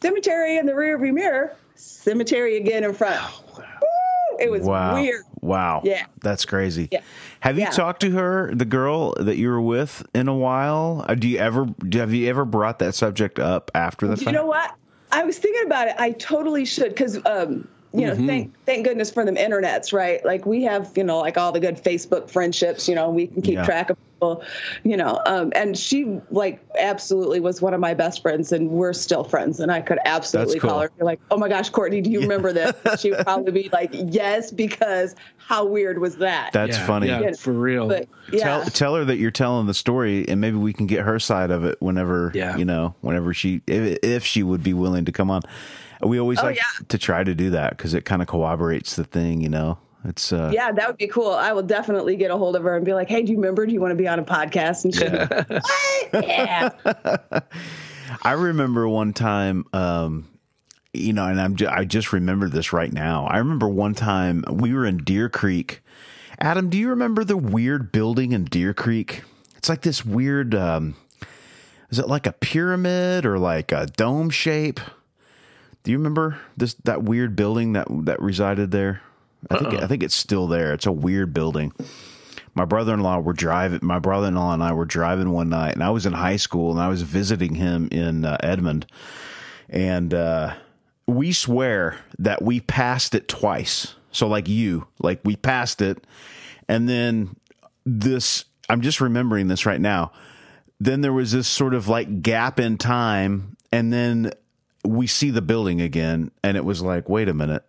cemetery 0.02 0.56
in 0.58 0.66
the 0.66 0.74
rear 0.74 0.98
view 0.98 1.12
mirror 1.12 1.56
cemetery 1.74 2.56
again 2.56 2.84
in 2.84 2.92
front 2.92 3.18
Woo! 3.50 4.36
it 4.38 4.50
was 4.50 4.62
Wow. 4.64 4.94
weird 4.94 5.22
Wow. 5.40 5.80
Yeah. 5.82 6.06
That's 6.22 6.44
crazy. 6.44 6.88
Yeah. 6.92 7.00
Have 7.40 7.56
you 7.58 7.62
Yeah. 7.64 7.70
talked 7.70 8.00
to 8.02 8.12
her, 8.12 8.54
the 8.54 8.64
girl 8.64 9.12
that 9.18 9.38
you 9.38 9.48
were 9.48 9.60
with, 9.60 10.06
in 10.14 10.28
a 10.28 10.34
while? 10.36 11.04
Uh, 11.08 11.16
Do 11.16 11.26
you 11.28 11.38
ever 11.38 11.66
have 11.94 12.14
you 12.14 12.28
ever 12.28 12.44
brought 12.44 12.78
that 12.78 12.94
subject 12.94 13.40
up 13.40 13.72
after 13.74 14.06
the 14.06 14.14
you 14.14 14.24
fact? 14.24 14.36
know 14.36 14.46
what 14.46 14.72
i 15.10 15.24
was 15.24 15.38
thinking 15.38 15.64
about 15.66 15.88
it 15.88 15.96
i 15.98 16.12
totally 16.12 16.64
should 16.64 16.90
because 16.90 17.18
um 17.26 17.66
you 17.94 18.06
know 18.06 18.14
thank 18.14 18.54
thank 18.64 18.84
goodness 18.86 19.10
for 19.10 19.24
them 19.24 19.36
internets 19.36 19.92
right 19.92 20.24
like 20.24 20.46
we 20.46 20.62
have 20.62 20.90
you 20.96 21.04
know 21.04 21.18
like 21.20 21.36
all 21.36 21.52
the 21.52 21.60
good 21.60 21.76
facebook 21.76 22.30
friendships 22.30 22.88
you 22.88 22.94
know 22.94 23.10
we 23.10 23.26
can 23.26 23.42
keep 23.42 23.54
Yeah. 23.54 23.64
track 23.64 23.90
of 23.90 23.96
people 24.14 24.42
you 24.84 24.96
know 24.96 25.20
um 25.26 25.52
and 25.54 25.76
she 25.76 26.18
like 26.30 26.64
absolutely 26.78 27.40
was 27.40 27.60
one 27.60 27.74
of 27.74 27.80
my 27.80 27.92
best 27.92 28.22
friends 28.22 28.52
and 28.52 28.70
we're 28.70 28.92
still 28.94 29.24
friends 29.24 29.60
and 29.60 29.70
i 29.70 29.80
could 29.80 29.98
absolutely 30.06 30.58
cool. 30.58 30.70
call 30.70 30.80
her 30.80 30.86
and 30.86 30.98
be 30.98 31.04
like 31.04 31.20
oh 31.30 31.36
my 31.36 31.48
gosh 31.48 31.68
courtney 31.70 32.00
do 32.00 32.10
you 32.10 32.20
remember 32.20 32.52
this 32.52 32.72
she 33.00 33.10
would 33.10 33.18
probably 33.26 33.52
be 33.52 33.68
like 33.72 33.90
yes 33.92 34.50
because 34.50 35.14
how 35.36 35.64
weird 35.66 35.98
was 35.98 36.16
that 36.16 36.50
That's 36.52 36.78
Yeah, 36.78 36.86
funny. 36.86 37.08
Yeah, 37.08 37.20
Yeah. 37.20 37.32
for 37.32 37.52
real. 37.52 37.88
but 37.88 38.08
yeah 38.32 38.42
Tell 38.44 38.64
tell 38.66 38.94
her 38.94 39.04
that 39.04 39.16
you're 39.18 39.30
telling 39.32 39.66
the 39.66 39.74
story, 39.74 40.26
and 40.28 40.40
maybe 40.40 40.56
we 40.56 40.72
can 40.72 40.86
get 40.86 41.00
her 41.00 41.18
side 41.18 41.50
of 41.50 41.64
it 41.66 41.76
whenever 41.82 42.30
Yeah. 42.32 42.56
you 42.56 42.64
know, 42.64 42.94
whenever 43.00 43.34
she 43.34 43.60
if, 43.66 43.98
if 44.02 44.24
she 44.24 44.42
would 44.44 44.62
be 44.62 44.72
willing 44.72 45.04
to 45.04 45.12
come 45.12 45.30
on. 45.30 45.42
We 46.02 46.18
always 46.20 46.38
Oh, 46.40 46.44
like 46.44 46.56
yeah. 46.56 46.62
to 46.88 46.98
try 46.98 47.22
to 47.24 47.34
do 47.34 47.50
that 47.50 47.76
because 47.76 47.94
it 47.94 48.04
kind 48.04 48.22
of 48.22 48.28
corroborates 48.28 48.96
the 48.96 49.04
thing, 49.04 49.40
you 49.40 49.48
know. 49.48 49.78
it's 50.04 50.32
uh, 50.32 50.50
Yeah, 50.52 50.72
that 50.72 50.88
would 50.88 50.98
be 50.98 51.06
cool. 51.06 51.30
I 51.32 51.52
will 51.52 51.62
definitely 51.62 52.16
get 52.16 52.30
a 52.30 52.36
hold 52.36 52.56
of 52.56 52.64
her 52.64 52.74
and 52.76 52.84
be 52.84 52.92
like, 52.94 53.08
"Hey, 53.08 53.22
do 53.22 53.30
you 53.32 53.38
remember? 53.38 53.64
Do 53.66 53.72
you 53.72 53.80
want 53.80 53.92
to 53.92 53.96
be 53.96 54.08
on 54.08 54.18
a 54.18 54.24
podcast?" 54.24 54.84
And 54.84 54.94
she'll 54.94 55.10
be 55.10 55.16
like, 55.18 55.48
"What? 56.12 56.24
Yeah." 56.26 56.70
I 58.22 58.32
remember 58.32 58.88
one 58.88 59.12
time, 59.12 59.64
um, 59.72 60.28
you 60.92 61.12
know, 61.12 61.24
and 61.26 61.40
I'm 61.40 61.56
I 61.68 61.84
just 61.84 62.12
remember 62.12 62.48
this 62.48 62.72
right 62.72 62.92
now. 62.92 63.26
I 63.26 63.38
remember 63.38 63.68
one 63.68 63.94
time 63.94 64.44
we 64.50 64.74
were 64.74 64.84
in 64.84 64.98
Deer 64.98 65.28
Creek. 65.28 65.80
Adam, 66.38 66.68
do 66.68 66.76
you 66.76 66.88
remember 66.90 67.22
the 67.24 67.36
weird 67.36 67.92
building 67.92 68.32
in 68.32 68.44
Deer 68.44 68.74
Creek? 68.74 69.22
It's 69.56 69.68
like 69.68 69.82
this 69.82 70.04
weird. 70.04 70.54
Um, 70.54 70.96
is 71.90 71.98
it 71.98 72.08
like 72.08 72.26
a 72.26 72.32
pyramid 72.32 73.24
or 73.24 73.38
like 73.38 73.70
a 73.70 73.86
dome 73.86 74.30
shape? 74.30 74.80
Do 75.82 75.90
you 75.90 75.98
remember 75.98 76.38
this 76.56 76.74
that 76.84 77.02
weird 77.02 77.34
building 77.34 77.72
that 77.72 77.86
that 78.06 78.20
resided 78.20 78.70
there? 78.70 79.02
I 79.50 79.58
think 79.58 79.74
I 79.82 79.86
think 79.86 80.02
it's 80.02 80.14
still 80.14 80.46
there. 80.46 80.72
It's 80.72 80.86
a 80.86 80.92
weird 80.92 81.34
building. 81.34 81.72
My 82.54 82.64
brother-in-law 82.64 83.20
were 83.20 83.32
driving. 83.32 83.80
My 83.82 83.98
brother-in-law 83.98 84.54
and 84.54 84.62
I 84.62 84.72
were 84.72 84.84
driving 84.84 85.30
one 85.30 85.48
night, 85.48 85.72
and 85.72 85.82
I 85.82 85.90
was 85.90 86.06
in 86.06 86.12
high 86.12 86.36
school, 86.36 86.70
and 86.70 86.80
I 86.80 86.88
was 86.88 87.02
visiting 87.02 87.54
him 87.54 87.88
in 87.90 88.24
uh, 88.24 88.36
Edmond, 88.40 88.86
and 89.68 90.12
uh, 90.12 90.54
we 91.06 91.32
swear 91.32 91.96
that 92.18 92.42
we 92.42 92.60
passed 92.60 93.14
it 93.14 93.26
twice. 93.26 93.94
So, 94.12 94.28
like 94.28 94.48
you, 94.48 94.86
like 95.00 95.20
we 95.24 95.36
passed 95.36 95.80
it, 95.82 96.06
and 96.68 96.88
then 96.88 97.36
this. 97.84 98.44
I'm 98.68 98.82
just 98.82 99.00
remembering 99.00 99.48
this 99.48 99.66
right 99.66 99.80
now. 99.80 100.12
Then 100.78 101.00
there 101.00 101.12
was 101.12 101.32
this 101.32 101.48
sort 101.48 101.74
of 101.74 101.88
like 101.88 102.22
gap 102.22 102.60
in 102.60 102.78
time, 102.78 103.56
and 103.72 103.92
then 103.92 104.32
we 104.84 105.06
see 105.06 105.30
the 105.30 105.42
building 105.42 105.80
again, 105.80 106.30
and 106.42 106.56
it 106.56 106.64
was 106.64 106.82
like, 106.82 107.08
wait 107.08 107.28
a 107.28 107.34
minute. 107.34 107.64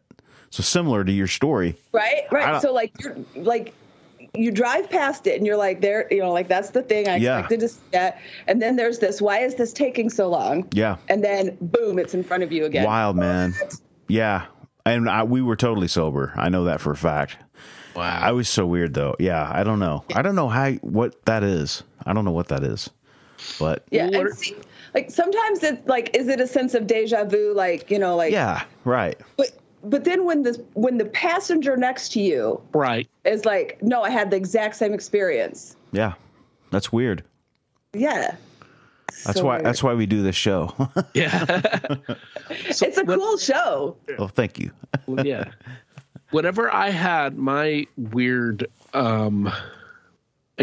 So 0.49 0.61
similar 0.63 1.03
to 1.03 1.11
your 1.11 1.27
story, 1.27 1.75
right, 1.91 2.23
right. 2.31 2.61
So 2.61 2.73
like, 2.73 2.93
you're 3.01 3.15
like. 3.35 3.73
You 4.35 4.49
drive 4.49 4.89
past 4.89 5.27
it 5.27 5.37
and 5.37 5.45
you're 5.45 5.57
like, 5.57 5.79
there, 5.81 6.07
you 6.09 6.17
know, 6.19 6.31
like 6.31 6.47
that's 6.47 6.71
the 6.71 6.81
thing 6.81 7.07
I 7.07 7.17
Yeah. 7.17 7.37
expected 7.41 7.59
to 7.59 7.67
see 7.69 7.79
that. 7.91 8.19
And 8.47 8.59
then 8.59 8.77
there's 8.77 8.97
this, 8.97 9.21
why 9.21 9.37
is 9.41 9.53
this 9.53 9.71
taking 9.71 10.09
so 10.09 10.27
long? 10.27 10.67
yeah, 10.73 10.95
And 11.07 11.23
then 11.23 11.55
boom, 11.61 11.99
it's 11.99 12.15
in 12.15 12.23
front 12.23 12.41
of 12.41 12.51
you 12.51 12.65
again. 12.65 12.83
wild 12.83 13.15
man, 13.15 13.53
yeah. 14.07 14.45
And 14.87 15.07
I, 15.07 15.21
we 15.21 15.43
were 15.43 15.55
totally 15.55 15.87
sober. 15.87 16.33
I 16.35 16.49
know 16.49 16.63
that 16.63 16.81
for 16.81 16.89
a 16.91 16.95
fact. 16.97 17.37
Wow. 17.95 18.19
I 18.23 18.31
was 18.31 18.49
so 18.49 18.65
weird 18.65 18.95
though. 18.95 19.15
Yeah, 19.19 19.47
I 19.53 19.63
don't 19.63 19.77
know. 19.77 20.03
I 20.15 20.23
don't 20.23 20.35
know 20.35 20.49
how 20.49 20.71
what 20.81 21.23
that 21.27 21.43
is. 21.43 21.83
I 22.03 22.13
don't 22.13 22.25
know 22.25 22.31
what 22.31 22.47
that 22.47 22.63
is. 22.63 22.89
But 23.59 23.83
Yeah. 23.91 24.07
What- 24.07 24.15
And 24.15 24.35
see, 24.35 24.55
like 24.93 25.09
sometimes 25.11 25.63
it's 25.63 25.87
like, 25.87 26.15
is 26.15 26.27
it 26.27 26.39
a 26.39 26.47
sense 26.47 26.73
of 26.73 26.87
deja 26.87 27.23
vu? 27.25 27.53
Like, 27.53 27.89
you 27.89 27.99
know, 27.99 28.15
like, 28.15 28.31
yeah, 28.31 28.63
right. 28.85 29.19
but, 29.37 29.51
but 29.83 30.03
then 30.03 30.25
when 30.25 30.43
the, 30.43 30.63
when 30.73 30.97
the 30.97 31.05
passenger 31.05 31.75
next 31.75 32.09
to 32.13 32.21
you 32.21 32.61
right. 32.73 33.07
is 33.25 33.45
like, 33.45 33.81
no, 33.81 34.03
I 34.03 34.09
had 34.09 34.31
the 34.31 34.37
exact 34.37 34.75
same 34.75 34.93
experience. 34.93 35.75
Yeah. 35.91 36.13
That's 36.71 36.91
weird. 36.91 37.23
Yeah. 37.93 38.35
That's 39.25 39.39
So 39.39 39.45
why 39.45 39.55
weird. 39.55 39.65
that's 39.65 39.83
why 39.83 39.93
we 39.93 40.05
do 40.05 40.23
this 40.23 40.35
show. 40.35 40.73
Yeah. 41.13 41.45
it's 42.49 42.81
a 42.81 43.05
cool 43.05 43.37
show. 43.37 43.95
well, 44.17 44.27
thank 44.27 44.59
you. 44.59 44.71
yeah. 45.23 45.51
Whenever 46.31 46.73
I 46.73 46.89
had 46.89 47.37
my 47.37 47.85
weird, 47.95 48.67
um, 48.95 49.51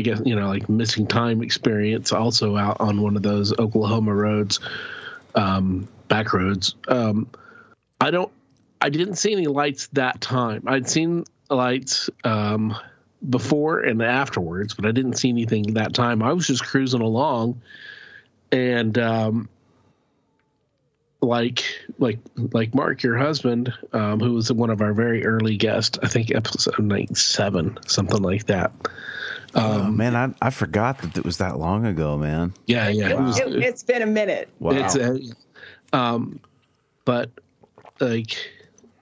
I 0.01 0.03
guess 0.03 0.23
you 0.25 0.35
know, 0.35 0.49
like 0.49 0.67
missing 0.71 1.07
time 1.07 1.43
experience, 1.43 2.11
also 2.11 2.57
out 2.57 2.79
on 2.81 3.03
one 3.03 3.17
of 3.17 3.23
those 3.23 3.53
Oklahoma 3.59 4.15
roads, 4.15 4.59
um, 5.35 5.87
back 6.09 6.33
roads. 6.33 6.75
Um, 6.89 7.29
I 8.01 8.11
don't, 8.11 8.33
I 8.81 8.89
didn't 8.89 9.17
see 9.17 9.33
any 9.33 9.47
lights 9.47 9.89
that 9.89 10.23
time. 10.23 10.63
I'd 10.67 10.89
seen 10.89 11.25
lights 11.51 12.09
um, 12.25 12.75
before 13.29 13.81
and 13.81 14.03
afterwards, 14.03 14.73
but 14.73 14.87
I 14.87 14.93
didn't 14.93 15.17
see 15.17 15.29
anything 15.29 15.75
that 15.75 15.93
time. 15.93 16.23
I 16.23 16.33
was 16.33 16.47
just 16.47 16.65
cruising 16.65 17.03
along, 17.03 17.61
and 18.51 18.97
um, 18.97 19.51
like 21.23 21.65
like 21.99 22.19
like 22.37 22.75
Mark, 22.75 23.03
your 23.03 23.17
husband, 23.17 23.73
um, 23.93 24.21
who 24.21 24.33
was 24.33 24.51
one 24.53 24.71
of 24.71 24.81
our 24.81 24.95
very 24.95 25.25
early 25.25 25.57
guests, 25.57 25.99
I 26.03 26.09
think 26.09 26.35
episode 26.35 26.79
like 26.79 27.17
seven, 27.17 27.79
something 27.87 28.23
like 28.23 28.47
that. 28.47 28.73
oh, 29.55 29.85
man, 29.85 30.17
I 30.17 30.33
I 30.41 30.51
forgot 30.51 30.99
that 31.03 31.17
it 31.17 31.25
was 31.25 31.39
that 31.39 31.59
long 31.59 31.87
ago, 31.87 32.17
man. 32.17 32.55
Yeah, 32.67 32.89
yeah. 32.89 33.11
It 33.11 33.21
was, 33.21 33.39
It, 33.39 33.63
has 33.63 33.83
been 33.83 34.03
a 34.03 34.07
minute. 34.07 34.49
Wow. 34.59 34.73
It's 34.73 34.97
uh, 34.97 35.19
um, 35.93 36.41
but 37.05 37.31
like 37.99 38.37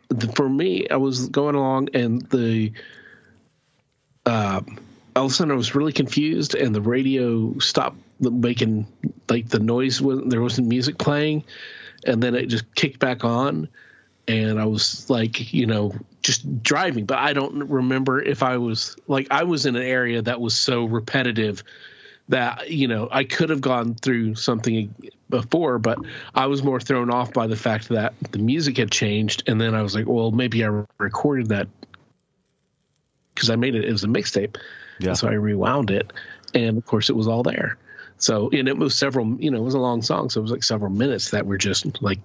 the, 0.09 0.29
for 0.33 0.49
me, 0.49 0.89
I 0.89 0.97
was 0.97 1.29
going 1.29 1.55
along 1.55 1.91
and 1.95 2.23
the 2.31 2.73
um, 4.27 4.79
all 5.15 5.27
of 5.27 5.31
a 5.33 5.35
sudden 5.35 5.53
I 5.53 5.57
was 5.57 5.75
really 5.75 5.93
confused 5.93 6.55
and 6.55 6.75
the 6.75 6.81
radio 6.81 7.59
stopped 7.59 7.99
making 8.21 8.87
like 9.29 9.49
the 9.49 9.61
noise 9.61 10.01
was 10.01 10.23
there 10.27 10.43
wasn't 10.43 10.67
music 10.67 10.99
playing 10.99 11.45
and 12.09 12.23
then 12.23 12.35
it 12.35 12.47
just 12.47 12.75
kicked 12.75 12.99
back 12.99 13.25
on 13.25 13.68
and 14.27 14.61
I 14.61 14.66
was 14.66 15.09
like, 15.09 15.53
you 15.55 15.66
know, 15.66 15.94
just 16.23 16.62
driving, 16.62 17.07
but 17.07 17.18
I 17.18 17.33
don't 17.33 17.68
remember 17.71 18.21
if 18.21 18.42
I 18.42 18.59
was 18.59 18.97
like 19.07 19.29
I 19.31 19.44
was 19.44 19.66
in 19.66 19.77
an 19.77 19.83
area 19.83 20.21
that 20.23 20.40
was 20.40 20.55
so 20.55 20.85
repetitive 20.85 21.62
that 22.29 22.71
you 22.71 22.88
know 22.88 23.09
I 23.11 23.25
could 23.25 23.49
have 23.51 23.62
gone 23.62 23.94
through 23.94 24.35
something 24.35 24.94
before, 25.31 25.79
but 25.79 25.99
I 26.35 26.47
was 26.47 26.62
more 26.62 26.81
thrown 26.81 27.11
off 27.11 27.33
by 27.33 27.47
the 27.47 27.57
fact 27.57 27.88
that 27.90 28.14
the 28.31 28.38
music 28.38 28.77
had 28.77 28.90
changed, 28.90 29.44
and 29.47 29.61
then 29.61 29.75
I 29.75 29.83
was 29.83 29.94
like, 29.94 30.07
well, 30.07 30.31
maybe 30.31 30.64
I 30.64 30.85
recorded 30.99 31.49
that 31.49 31.68
because 33.35 33.49
I 33.51 33.57
made 33.57 33.75
it 33.75 33.85
as 33.85 34.05
a 34.05 34.09
mixtape, 34.09 34.57
Yeah. 34.99 35.14
so 35.14 35.29
I 35.29 35.33
rewound 35.33 35.90
it, 35.90 36.12
and 36.53 36.77
of 36.77 36.85
course 36.85 37.09
it 37.09 37.16
was 37.16 37.29
all 37.29 37.42
there. 37.42 37.79
So 38.19 38.51
and 38.51 38.69
it 38.69 38.77
was 38.77 38.95
several, 38.97 39.37
you 39.41 39.51
know, 39.51 39.59
it 39.59 39.65
was 39.65 39.75
a 39.75 39.79
long 39.81 40.03
song, 40.03 40.29
so 40.31 40.41
it 40.41 40.43
was 40.43 40.51
like 40.53 40.65
several 40.65 40.91
minutes 40.91 41.31
that 41.31 41.47
were 41.47 41.59
just 41.59 42.03
like 42.03 42.19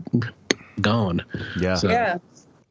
gone. 0.81 1.23
Yeah. 1.59 1.75
So- 1.75 1.89
Yeah. 1.89 2.17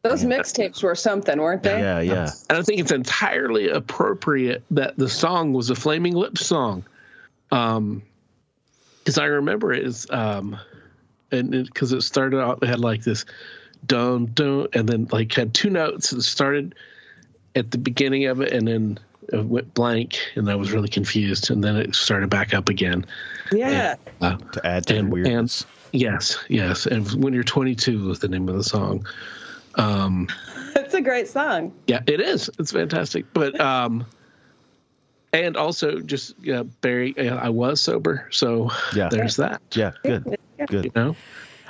Those 0.03 0.25
mixtapes 0.25 0.83
were 0.83 0.97
something, 0.97 1.39
weren't 1.41 1.63
they? 1.63 1.79
yeah, 1.79 2.01
yeah. 2.01 2.31
And 2.51 2.59
I 2.59 2.63
think 2.63 2.81
it's 2.81 2.91
entirely 2.91 3.69
appropriate 3.69 4.65
that 4.73 4.97
the 4.97 5.09
song 5.09 5.53
was 5.53 5.71
a 5.71 5.77
Flaming 5.77 6.15
Lips 6.17 6.45
song. 6.45 6.85
Um, 7.53 8.03
because 8.99 9.19
I 9.19 9.27
remember 9.27 9.73
it 9.73 9.85
as 9.85 10.09
um, 10.11 10.59
and 11.31 11.51
because 11.53 11.93
it, 11.93 12.03
started 12.03 12.41
out, 12.41 12.59
it 12.63 12.67
had 12.69 12.81
like 12.81 13.05
this 13.05 13.25
dun 13.87 14.27
dun, 14.27 14.67
and 14.73 14.89
then 14.89 15.07
like 15.13 15.33
had 15.33 15.55
two 15.55 15.71
notes. 15.71 16.13
It 16.13 16.23
started 16.23 16.75
at 17.55 17.71
the 17.71 17.79
beginning 17.79 18.27
of 18.27 18.41
it, 18.41 18.53
and 18.53 18.67
then 18.67 18.99
it 19.33 19.45
went 19.47 19.73
blank, 19.75 20.19
and 20.37 20.49
I 20.51 20.55
was 20.55 20.73
really 20.73 20.89
confused, 20.89 21.51
and 21.51 21.63
then 21.65 21.77
it 21.77 21.95
started 21.95 22.31
back 22.31 22.55
up 22.55 22.69
again. 22.69 23.05
Yeah. 23.51 23.97
Uh, 24.21 24.37
To 24.37 24.67
add 24.67 24.87
to 24.87 24.93
the 24.95 24.99
and, 25.01 25.13
weirdness. 25.13 25.63
and 25.93 26.01
yes, 26.01 26.39
yes, 26.49 26.87
and 26.87 27.11
when 27.23 27.33
you're 27.35 27.43
22 27.45 28.07
was 28.07 28.19
the 28.21 28.29
name 28.29 28.49
of 28.49 28.57
the 28.57 28.65
song. 28.65 29.07
Um, 29.77 30.29
It's 30.77 30.95
a 30.95 31.01
great 31.03 31.29
song. 31.29 31.73
yeah, 31.87 32.01
it 32.07 32.21
is. 32.21 32.51
It's 32.59 32.73
fantastic. 32.73 33.25
But 33.35 33.59
um, 33.61 34.05
and 35.33 35.57
also 35.57 36.01
just 36.01 36.35
yeah, 36.43 36.63
Barry, 36.83 37.15
uh, 37.17 37.37
I 37.37 37.49
was 37.49 37.81
sober, 37.81 38.27
so 38.31 38.71
Yeah. 38.95 39.09
there's 39.11 39.37
that. 39.37 39.61
yeah, 39.75 39.93
good. 40.03 40.37
Good. 40.69 40.85
You 40.87 40.91
know, 40.95 41.17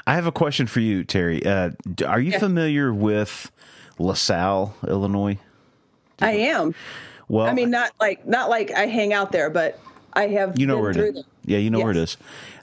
I 0.07 0.15
have 0.17 0.27
a 0.27 0.33
question 0.33 0.67
for 0.67 0.81
you, 0.81 1.05
Terry. 1.05 1.45
Uh, 1.47 1.71
are 2.07 2.21
you 2.21 2.33
Yeah. 2.33 2.39
familiar 2.41 2.93
with 2.93 3.51
LaSalle, 3.99 4.75
Illinois? 4.87 5.39
I 6.21 6.33
am. 6.33 6.75
Well, 7.33 7.47
I 7.47 7.55
mean, 7.55 7.71
not 7.71 7.93
like 7.99 8.27
not 8.27 8.51
like 8.51 8.71
I 8.73 8.85
hang 8.85 9.15
out 9.15 9.33
there, 9.33 9.49
but 9.49 9.81
I 10.13 10.27
have. 10.27 10.59
you 10.59 10.67
know 10.67 10.75
been 10.75 10.83
where 10.83 10.91
it 10.91 10.95
through 10.95 11.09
is. 11.09 11.15
them. 11.15 11.25
Yeah, 11.47 11.59
you 11.59 11.71
know 11.71 11.81
where 11.81 11.91
it 11.91 11.97
is. 11.97 12.19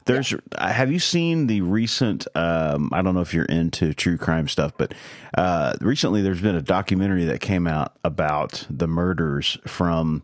There's. 0.05 0.32
uh 0.34 0.67
Have 0.71 0.91
you 0.91 0.99
seen 0.99 1.47
the 1.47 1.62
recent? 1.62 2.27
Um, 2.36 2.91
I 2.93 3.01
don't 3.01 3.15
know 3.15 3.21
if 3.21 3.34
you're 3.34 3.45
into 3.45 3.95
true 3.95 4.15
crime 4.15 4.47
stuff, 4.47 4.73
but 4.77 4.93
uh, 5.36 5.75
recently 5.82 6.21
there's 6.21 6.41
been 6.41 6.53
a 6.53 6.62
documentary 6.62 7.25
that 7.25 7.41
came 7.41 7.65
out 7.65 7.95
about 8.03 8.67
the 8.69 8.88
murders 8.88 9.58
from 9.65 10.21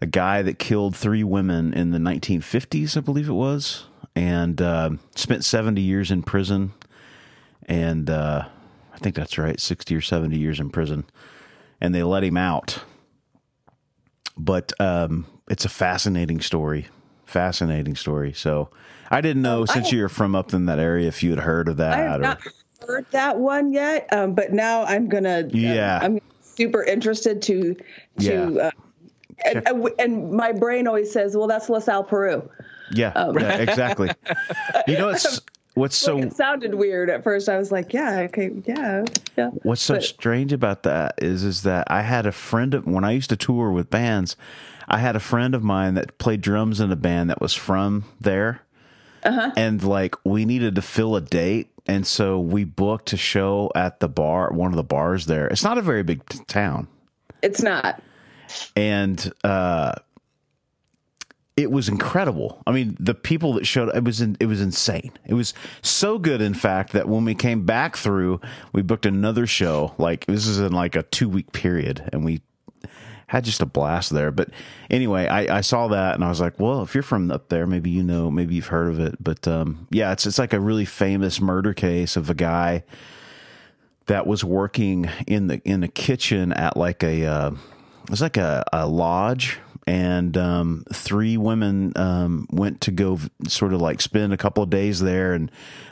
a 0.00 0.06
guy 0.06 0.40
that 0.40 0.58
killed 0.58 0.96
three 0.96 1.22
women 1.22 1.74
in 1.74 1.90
the 1.90 1.98
1950s, 1.98 2.96
I 2.96 3.00
believe 3.00 3.28
it 3.28 3.34
was, 3.34 3.84
and 4.14 4.58
uh, 4.62 4.90
spent 5.14 5.44
70 5.44 5.82
years 5.82 6.10
in 6.10 6.22
prison. 6.22 6.72
And 7.66 8.08
uh, 8.08 8.46
I 8.94 8.98
think 8.98 9.16
that's 9.16 9.36
right, 9.36 9.60
60 9.60 9.94
or 9.94 10.00
70 10.00 10.38
years 10.38 10.60
in 10.60 10.70
prison. 10.70 11.04
And 11.78 11.94
they 11.94 12.02
let 12.02 12.24
him 12.24 12.38
out. 12.38 12.80
But 14.36 14.72
um, 14.80 15.26
it's 15.48 15.64
a 15.64 15.68
fascinating 15.68 16.40
story. 16.40 16.88
Fascinating 17.24 17.96
story. 17.96 18.32
So 18.32 18.70
I 19.10 19.20
didn't 19.20 19.42
know 19.42 19.64
since 19.64 19.92
you're 19.92 20.08
from 20.08 20.34
up 20.34 20.52
in 20.52 20.66
that 20.66 20.78
area 20.78 21.08
if 21.08 21.22
you 21.22 21.30
had 21.30 21.40
heard 21.40 21.68
of 21.68 21.76
that. 21.78 21.94
I 21.94 22.02
have 22.02 22.18
or, 22.20 22.22
not 22.22 22.40
heard 22.86 23.06
that 23.12 23.38
one 23.38 23.72
yet, 23.72 24.12
um, 24.12 24.34
but 24.34 24.52
now 24.52 24.84
I'm 24.84 25.08
gonna. 25.08 25.40
um, 25.44 25.50
Yeah. 25.52 25.98
I'm 26.02 26.20
super 26.42 26.82
interested 26.84 27.42
to 27.42 27.74
to. 27.74 27.82
Yeah. 28.18 28.42
Uh, 28.66 28.70
and, 29.44 29.68
and- 29.68 29.88
and 29.98 30.32
my 30.32 30.52
brain 30.52 30.86
always 30.86 31.12
says, 31.12 31.36
"Well, 31.36 31.46
that's 31.46 31.68
LaSalle, 31.68 32.04
Peru." 32.04 32.48
Yeah, 32.92 33.10
Um, 33.10 33.36
yeah, 33.38 33.56
exactly. 33.56 34.10
you 34.86 34.96
know, 34.96 35.08
it's 35.10 35.40
what's 35.76 35.96
so 35.96 36.18
it 36.18 36.32
sounded 36.32 36.74
weird 36.74 37.08
at 37.08 37.22
first. 37.22 37.48
I 37.48 37.56
was 37.58 37.70
like, 37.70 37.92
yeah, 37.92 38.20
okay, 38.28 38.50
yeah, 38.64 39.04
yeah. 39.36 39.50
What's 39.62 39.82
so 39.82 39.94
But- 39.94 40.02
strange 40.02 40.52
about 40.52 40.82
that 40.82 41.14
is 41.18 41.44
is 41.44 41.62
that 41.62 41.86
I 41.88 42.02
had 42.02 42.26
a 42.26 42.32
friend 42.32 42.74
of 42.74 42.86
when 42.86 43.04
I 43.04 43.12
used 43.12 43.30
to 43.30 43.36
tour 43.36 43.70
with 43.70 43.88
bands, 43.90 44.36
I 44.88 44.98
had 44.98 45.14
a 45.14 45.20
friend 45.20 45.54
of 45.54 45.62
mine 45.62 45.94
that 45.94 46.18
played 46.18 46.40
drums 46.40 46.80
in 46.80 46.90
a 46.90 46.96
band 46.96 47.30
that 47.30 47.40
was 47.40 47.54
from 47.54 48.04
there. 48.20 48.62
Uh-huh. 49.22 49.52
And 49.56 49.82
like 49.82 50.14
we 50.24 50.44
needed 50.44 50.74
to 50.76 50.82
fill 50.82 51.14
a 51.16 51.20
date 51.20 51.70
and 51.86 52.06
so 52.06 52.40
we 52.40 52.64
booked 52.64 53.12
a 53.12 53.16
show 53.16 53.70
at 53.74 54.00
the 54.00 54.08
bar, 54.08 54.50
one 54.52 54.70
of 54.72 54.76
the 54.76 54.82
bars 54.84 55.26
there. 55.26 55.46
It's 55.48 55.62
not 55.64 55.78
a 55.78 55.82
very 55.82 56.02
big 56.02 56.26
t- 56.28 56.40
town. 56.48 56.88
It's 57.42 57.62
not. 57.62 58.02
And 58.74 59.32
uh 59.44 59.94
it 61.56 61.70
was 61.70 61.88
incredible. 61.88 62.62
I 62.66 62.72
mean, 62.72 62.96
the 63.00 63.14
people 63.14 63.54
that 63.54 63.66
showed 63.66 63.94
it 63.94 64.04
was 64.04 64.20
in, 64.20 64.36
it 64.40 64.46
was 64.46 64.60
insane. 64.60 65.12
It 65.24 65.34
was 65.34 65.54
so 65.80 66.18
good, 66.18 66.42
in 66.42 66.52
fact, 66.52 66.92
that 66.92 67.08
when 67.08 67.24
we 67.24 67.34
came 67.34 67.64
back 67.64 67.96
through, 67.96 68.40
we 68.72 68.82
booked 68.82 69.06
another 69.06 69.46
show. 69.46 69.94
Like 69.96 70.26
this 70.26 70.46
is 70.46 70.58
in 70.58 70.72
like 70.72 70.94
a 70.94 71.02
two 71.04 71.30
week 71.30 71.52
period, 71.52 72.08
and 72.12 72.24
we 72.24 72.42
had 73.28 73.44
just 73.44 73.62
a 73.62 73.66
blast 73.66 74.10
there. 74.10 74.30
But 74.30 74.50
anyway, 74.90 75.26
I, 75.26 75.58
I 75.58 75.60
saw 75.62 75.88
that 75.88 76.14
and 76.14 76.22
I 76.22 76.28
was 76.28 76.40
like, 76.40 76.60
well, 76.60 76.82
if 76.82 76.94
you're 76.94 77.02
from 77.02 77.30
up 77.30 77.48
there, 77.48 77.66
maybe 77.66 77.90
you 77.90 78.02
know, 78.02 78.30
maybe 78.30 78.54
you've 78.54 78.66
heard 78.66 78.90
of 78.90 79.00
it. 79.00 79.16
But 79.18 79.48
um, 79.48 79.88
yeah, 79.90 80.12
it's 80.12 80.26
it's 80.26 80.38
like 80.38 80.52
a 80.52 80.60
really 80.60 80.84
famous 80.84 81.40
murder 81.40 81.72
case 81.72 82.16
of 82.16 82.28
a 82.28 82.34
guy 82.34 82.84
that 84.06 84.26
was 84.26 84.44
working 84.44 85.08
in 85.26 85.46
the 85.46 85.60
in 85.64 85.80
the 85.80 85.88
kitchen 85.88 86.52
at 86.52 86.76
like 86.76 87.02
a 87.02 87.24
uh, 87.24 87.50
it 88.04 88.10
was 88.10 88.20
like 88.20 88.36
a, 88.36 88.62
a 88.74 88.86
lodge 88.86 89.58
and 89.86 90.36
um, 90.36 90.84
three 90.92 91.36
women 91.36 91.92
um, 91.96 92.46
went 92.50 92.80
to 92.82 92.90
go 92.90 93.16
v- 93.16 93.30
sort 93.48 93.72
of 93.72 93.80
like 93.80 94.00
spend 94.00 94.32
a 94.32 94.36
couple 94.36 94.62
of 94.62 94.70
days 94.70 95.00
there 95.00 95.32
and 95.32 95.50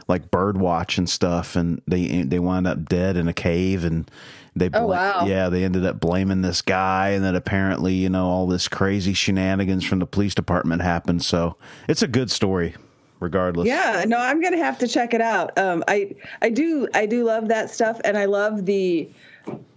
like 0.08 0.30
bird 0.30 0.58
watch 0.58 0.98
and 0.98 1.08
stuff 1.08 1.56
and 1.56 1.80
they 1.86 2.22
they 2.22 2.38
wound 2.38 2.66
up 2.66 2.84
dead 2.88 3.16
in 3.16 3.28
a 3.28 3.32
cave 3.32 3.84
and 3.84 4.10
they 4.56 4.68
Oh, 4.74 4.86
wow. 4.86 5.26
yeah 5.26 5.48
they 5.48 5.64
ended 5.64 5.84
up 5.86 5.98
blaming 6.00 6.42
this 6.42 6.60
guy 6.62 7.10
and 7.10 7.24
then 7.24 7.34
apparently 7.34 7.94
you 7.94 8.08
know 8.08 8.26
all 8.26 8.46
this 8.46 8.68
crazy 8.68 9.14
shenanigans 9.14 9.84
from 9.84 10.00
the 10.00 10.06
police 10.06 10.34
department 10.34 10.82
happened 10.82 11.22
so 11.24 11.56
it's 11.88 12.02
a 12.02 12.08
good 12.08 12.30
story 12.30 12.74
regardless 13.20 13.66
Yeah, 13.66 14.04
no, 14.06 14.18
I'm 14.18 14.42
gonna 14.42 14.58
have 14.58 14.78
to 14.80 14.88
check 14.88 15.14
it 15.14 15.20
out. 15.22 15.56
Um, 15.56 15.82
I 15.88 16.14
I 16.42 16.50
do 16.50 16.86
I 16.94 17.06
do 17.06 17.24
love 17.24 17.48
that 17.48 17.70
stuff, 17.70 17.98
and 18.04 18.18
I 18.18 18.26
love 18.26 18.66
the 18.66 19.08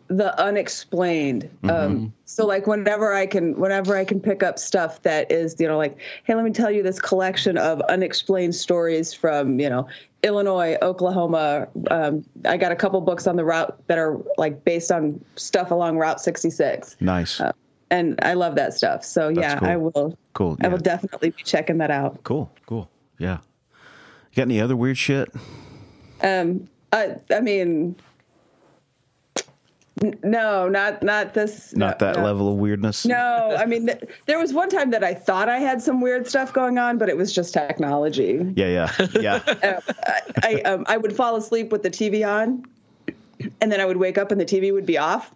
the 0.10 0.40
unexplained. 0.42 1.50
Um, 1.70 2.14
so 2.26 2.46
like 2.46 2.68
whenever 2.68 3.14
I 3.14 3.26
can 3.26 3.58
whenever 3.60 3.98
I 3.98 4.06
can 4.06 4.20
pick 4.20 4.44
up 4.44 4.58
stuff 4.60 5.02
that 5.02 5.32
is 5.32 5.56
you 5.60 5.68
know 5.68 5.78
like 5.78 5.98
hey 6.24 6.34
let 6.36 6.46
me 6.46 6.52
tell 6.52 6.72
you 6.72 6.82
this 6.84 7.00
collection 7.02 7.58
of 7.58 7.82
unexplained 7.82 8.56
stories 8.56 9.14
from 9.14 9.60
you 9.60 9.70
know 9.70 9.88
Illinois, 10.24 10.78
Oklahoma. 10.82 11.68
Um, 11.92 12.24
I 12.46 12.58
got 12.58 12.72
a 12.72 12.76
couple 12.76 13.00
books 13.02 13.28
on 13.28 13.36
the 13.36 13.46
route 13.46 13.78
that 13.88 13.98
are 13.98 14.18
like 14.38 14.64
based 14.64 14.92
on 14.92 15.24
stuff 15.36 15.72
along 15.72 15.98
Route 15.98 16.20
66, 16.22 16.96
nice 17.00 17.42
and 17.90 18.20
I 18.22 18.34
love 18.34 18.56
that 18.56 18.74
stuff. 18.74 19.06
So 19.06 19.30
yeah, 19.30 19.60
cool. 19.60 19.68
I 19.70 19.76
will. 19.78 20.18
Cool, 20.34 20.58
I 20.62 20.68
will 20.68 20.78
definitely 20.78 21.30
be 21.32 21.44
checking 21.44 21.78
that 21.80 21.92
out. 21.92 22.24
cool 22.24 22.52
cool 22.68 22.90
yeah 23.18 23.40
you 24.32 24.36
got 24.36 24.44
any 24.44 24.62
other 24.62 24.76
weird 24.76 24.98
shit 24.98 25.30
Um, 26.22 26.68
I, 26.94 27.18
I 27.32 27.42
mean, 27.42 27.96
no, 30.24 30.68
not 30.70 31.02
not 31.04 31.34
this. 31.34 31.74
not 31.76 32.00
no, 32.00 32.08
that 32.08 32.18
no. 32.20 32.24
level 32.26 32.50
of 32.52 32.58
weirdness 32.58 33.06
No, 33.06 33.56
I 33.58 33.66
mean, 33.66 33.88
th- 33.88 34.04
there 34.26 34.38
was 34.40 34.54
one 34.54 34.70
time 34.70 34.92
that 34.92 35.04
I 35.04 35.14
thought 35.14 35.50
I 35.50 35.60
had 35.60 35.82
some 35.82 36.02
weird 36.02 36.28
stuff 36.28 36.54
going 36.54 36.78
on, 36.78 36.98
but 36.98 37.10
it 37.10 37.18
was 37.18 37.34
just 37.34 37.54
technology. 37.54 38.54
yeah 38.56 38.90
yeah 39.00 39.08
yeah 39.20 39.40
Uh, 39.64 39.82
I 40.08 40.22
I, 40.44 40.62
um, 40.62 40.84
I 40.88 40.98
would 40.98 41.16
fall 41.16 41.36
asleep 41.36 41.72
with 41.72 41.84
the 41.84 41.90
TV 41.90 42.28
on, 42.28 42.64
and 43.62 43.72
then 43.72 43.80
I 43.82 43.86
would 43.86 43.98
wake 43.98 44.18
up 44.18 44.32
and 44.32 44.40
the 44.40 44.46
TV 44.46 44.72
would 44.74 44.86
be 44.86 44.98
off. 44.98 45.34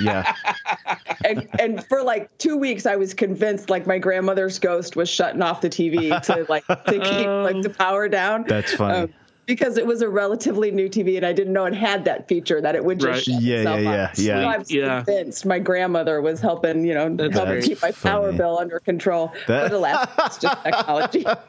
yeah 0.00 0.34
And, 1.24 1.48
and 1.58 1.86
for 1.86 2.02
like 2.02 2.36
two 2.38 2.56
weeks, 2.56 2.84
I 2.86 2.96
was 2.96 3.14
convinced 3.14 3.70
like 3.70 3.86
my 3.86 3.98
grandmother's 3.98 4.58
ghost 4.58 4.94
was 4.96 5.08
shutting 5.08 5.40
off 5.40 5.60
the 5.62 5.70
TV 5.70 6.20
to 6.22 6.44
like 6.48 6.66
to 6.66 6.74
keep 6.92 7.26
like 7.26 7.62
the 7.62 7.70
power 7.70 8.08
down. 8.08 8.44
That's 8.46 8.74
funny. 8.74 8.98
Um, 9.04 9.14
because 9.46 9.76
it 9.76 9.86
was 9.86 10.00
a 10.02 10.08
relatively 10.08 10.70
new 10.70 10.88
TV 10.88 11.16
and 11.16 11.26
I 11.26 11.32
didn't 11.32 11.52
know 11.52 11.64
it 11.66 11.74
had 11.74 12.04
that 12.06 12.28
feature 12.28 12.60
that 12.60 12.74
it 12.74 12.84
would 12.84 12.98
just 13.00 13.26
Right. 13.28 13.34
shut 13.36 13.42
Yeah, 13.42 13.62
yeah, 13.62 13.70
off. 13.70 13.76
yeah, 13.84 14.10
yeah. 14.16 14.42
So 14.42 14.48
I 14.48 14.56
was 14.58 14.70
Yeah. 14.70 15.02
convinced 15.04 15.46
my 15.46 15.58
grandmother 15.58 16.20
was 16.20 16.40
helping, 16.40 16.84
you 16.84 16.94
know, 16.94 17.14
That's 17.14 17.34
helping 17.34 17.62
keep 17.62 17.82
my 17.82 17.90
power 17.92 18.32
bill 18.32 18.58
under 18.58 18.80
control. 18.80 19.32
That- 19.46 19.70
But 19.70 19.72
alas, 19.72 20.08
it's 20.26 20.38
just 20.38 20.62
technology. 20.64 21.24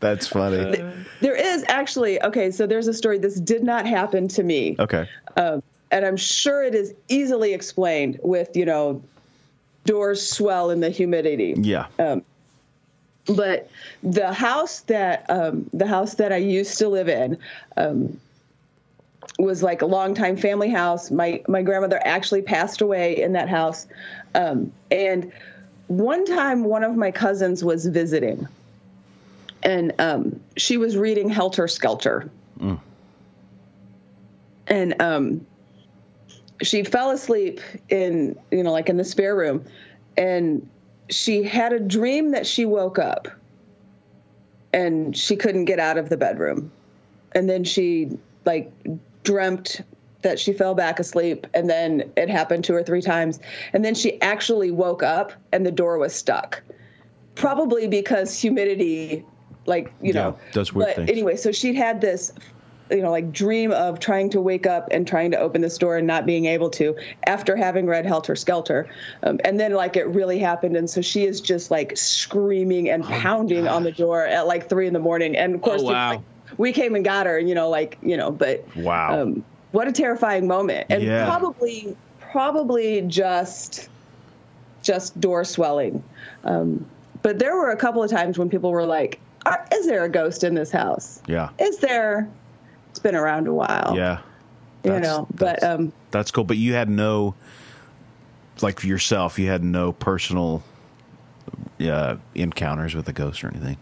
that's 0.00 0.26
funny 0.28 0.82
there 1.20 1.34
is 1.34 1.64
actually 1.68 2.22
okay. 2.22 2.50
So 2.50 2.66
there's 2.66 2.86
a 2.86 2.94
story. 2.94 3.18
This 3.18 3.40
did 3.40 3.64
not 3.64 3.86
happen 3.86 4.28
to 4.28 4.42
me, 4.42 4.76
okay 4.78 5.08
um, 5.36 5.62
and 5.90 6.04
I'm 6.04 6.16
sure 6.16 6.62
it 6.62 6.74
is 6.74 6.94
easily 7.08 7.52
explained 7.52 8.20
with 8.22 8.56
you 8.56 8.64
know 8.64 9.02
doors 9.84 10.22
swell 10.28 10.70
in 10.70 10.80
the 10.80 10.90
humidity. 10.90 11.54
yeah 11.58 11.86
but 13.28 13.68
the 14.02 14.32
house 14.32 14.80
that 14.82 15.26
um, 15.28 15.68
the 15.72 15.86
house 15.86 16.14
that 16.14 16.32
I 16.32 16.36
used 16.36 16.78
to 16.78 16.88
live 16.88 17.08
in 17.08 17.38
um, 17.76 18.18
was 19.38 19.62
like 19.62 19.82
a 19.82 19.86
longtime 19.86 20.36
family 20.36 20.70
house. 20.70 21.10
My 21.10 21.42
my 21.46 21.62
grandmother 21.62 22.00
actually 22.04 22.42
passed 22.42 22.80
away 22.80 23.20
in 23.20 23.32
that 23.32 23.48
house, 23.48 23.86
um, 24.34 24.72
and 24.90 25.32
one 25.88 26.24
time 26.24 26.64
one 26.64 26.84
of 26.84 26.96
my 26.96 27.10
cousins 27.10 27.62
was 27.62 27.86
visiting, 27.86 28.48
and 29.62 29.92
um, 29.98 30.40
she 30.56 30.76
was 30.76 30.96
reading 30.96 31.28
Helter 31.28 31.68
Skelter, 31.68 32.30
and 34.66 35.00
um, 35.02 35.46
she 36.62 36.82
fell 36.82 37.10
asleep 37.10 37.60
in 37.90 38.38
you 38.50 38.62
know 38.62 38.72
like 38.72 38.88
in 38.88 38.96
the 38.96 39.04
spare 39.04 39.36
room, 39.36 39.64
and 40.16 40.68
she 41.10 41.42
had 41.42 41.72
a 41.72 41.80
dream 41.80 42.32
that 42.32 42.46
she 42.46 42.64
woke 42.66 42.98
up 42.98 43.28
and 44.72 45.16
she 45.16 45.36
couldn't 45.36 45.64
get 45.64 45.78
out 45.78 45.96
of 45.98 46.08
the 46.08 46.16
bedroom. 46.16 46.70
And 47.32 47.48
then 47.48 47.64
she 47.64 48.10
like 48.44 48.70
dreamt 49.24 49.80
that 50.22 50.38
she 50.38 50.52
fell 50.52 50.74
back 50.74 50.98
asleep 50.98 51.46
and 51.54 51.68
then 51.70 52.10
it 52.16 52.28
happened 52.28 52.64
two 52.64 52.74
or 52.74 52.82
three 52.82 53.02
times. 53.02 53.38
And 53.72 53.84
then 53.84 53.94
she 53.94 54.20
actually 54.20 54.70
woke 54.70 55.02
up 55.02 55.32
and 55.52 55.64
the 55.64 55.70
door 55.72 55.98
was 55.98 56.14
stuck. 56.14 56.62
Probably 57.34 57.86
because 57.86 58.38
humidity 58.38 59.24
like, 59.66 59.92
you 60.00 60.12
Yeah, 60.12 60.22
know. 60.22 60.38
does 60.52 60.72
weird 60.72 60.88
but 60.88 60.96
things. 60.96 61.10
anyway, 61.10 61.36
so 61.36 61.52
she'd 61.52 61.76
had 61.76 62.00
this 62.00 62.32
you 62.90 63.02
know, 63.02 63.10
like 63.10 63.32
dream 63.32 63.70
of 63.72 64.00
trying 64.00 64.30
to 64.30 64.40
wake 64.40 64.66
up 64.66 64.88
and 64.90 65.06
trying 65.06 65.30
to 65.32 65.38
open 65.38 65.60
this 65.60 65.76
door 65.78 65.96
and 65.98 66.06
not 66.06 66.26
being 66.26 66.46
able 66.46 66.70
to 66.70 66.96
after 67.26 67.56
having 67.56 67.86
read 67.86 68.06
Helter 68.06 68.34
Skelter. 68.36 68.88
Um, 69.22 69.38
and 69.44 69.58
then 69.60 69.72
like 69.74 69.96
it 69.96 70.06
really 70.08 70.38
happened. 70.38 70.76
And 70.76 70.88
so 70.88 71.00
she 71.00 71.24
is 71.24 71.40
just 71.40 71.70
like 71.70 71.96
screaming 71.96 72.88
and 72.88 73.04
pounding 73.04 73.68
on 73.68 73.82
the 73.82 73.92
door 73.92 74.24
at 74.24 74.46
like 74.46 74.68
three 74.68 74.86
in 74.86 74.92
the 74.92 74.98
morning. 75.00 75.36
And 75.36 75.54
of 75.54 75.62
course, 75.62 75.82
Oh, 75.82 75.88
we- 75.88 75.92
wow. 75.94 76.10
like, 76.10 76.20
we 76.56 76.72
came 76.72 76.94
and 76.94 77.04
got 77.04 77.26
her, 77.26 77.38
you 77.38 77.54
know, 77.54 77.68
like, 77.68 77.98
you 78.02 78.16
know, 78.16 78.30
but 78.30 78.64
Wow. 78.76 79.22
um, 79.22 79.44
what 79.72 79.86
a 79.86 79.92
terrifying 79.92 80.46
moment. 80.46 80.86
And 80.88 81.02
Yeah. 81.02 81.26
probably, 81.26 81.94
probably 82.20 83.02
just, 83.02 83.88
just 84.82 85.20
door 85.20 85.44
swelling. 85.44 86.02
Um, 86.44 86.86
but 87.22 87.38
there 87.38 87.54
were 87.56 87.70
a 87.70 87.76
couple 87.76 88.02
of 88.02 88.10
times 88.10 88.38
when 88.38 88.48
people 88.48 88.70
were 88.70 88.86
like, 88.86 89.20
is 89.72 89.86
there 89.86 90.04
a 90.04 90.08
ghost 90.08 90.42
in 90.44 90.54
this 90.54 90.70
house? 90.70 91.20
yeah 91.26 91.50
Is 91.58 91.78
there? 91.78 92.28
It's 92.98 93.02
been 93.04 93.14
around 93.14 93.46
a 93.46 93.54
while. 93.54 93.94
yeah 93.96 94.18
You 94.82 94.98
know, 94.98 95.28
but 95.30 95.60
that's- 95.60 95.62
um, 95.78 95.92
That's 96.10 96.32
cool. 96.32 96.42
But 96.42 96.56
you 96.56 96.72
had 96.74 96.88
no, 96.90 97.34
like 98.60 98.80
for 98.80 98.88
yourself, 98.88 99.38
you 99.38 99.46
had 99.48 99.62
no 99.62 99.92
personal 99.92 100.64
uh, 101.80 102.16
encounters 102.34 102.96
with 102.96 103.08
a 103.08 103.12
ghost 103.12 103.44
or 103.44 103.48
anything. 103.48 103.76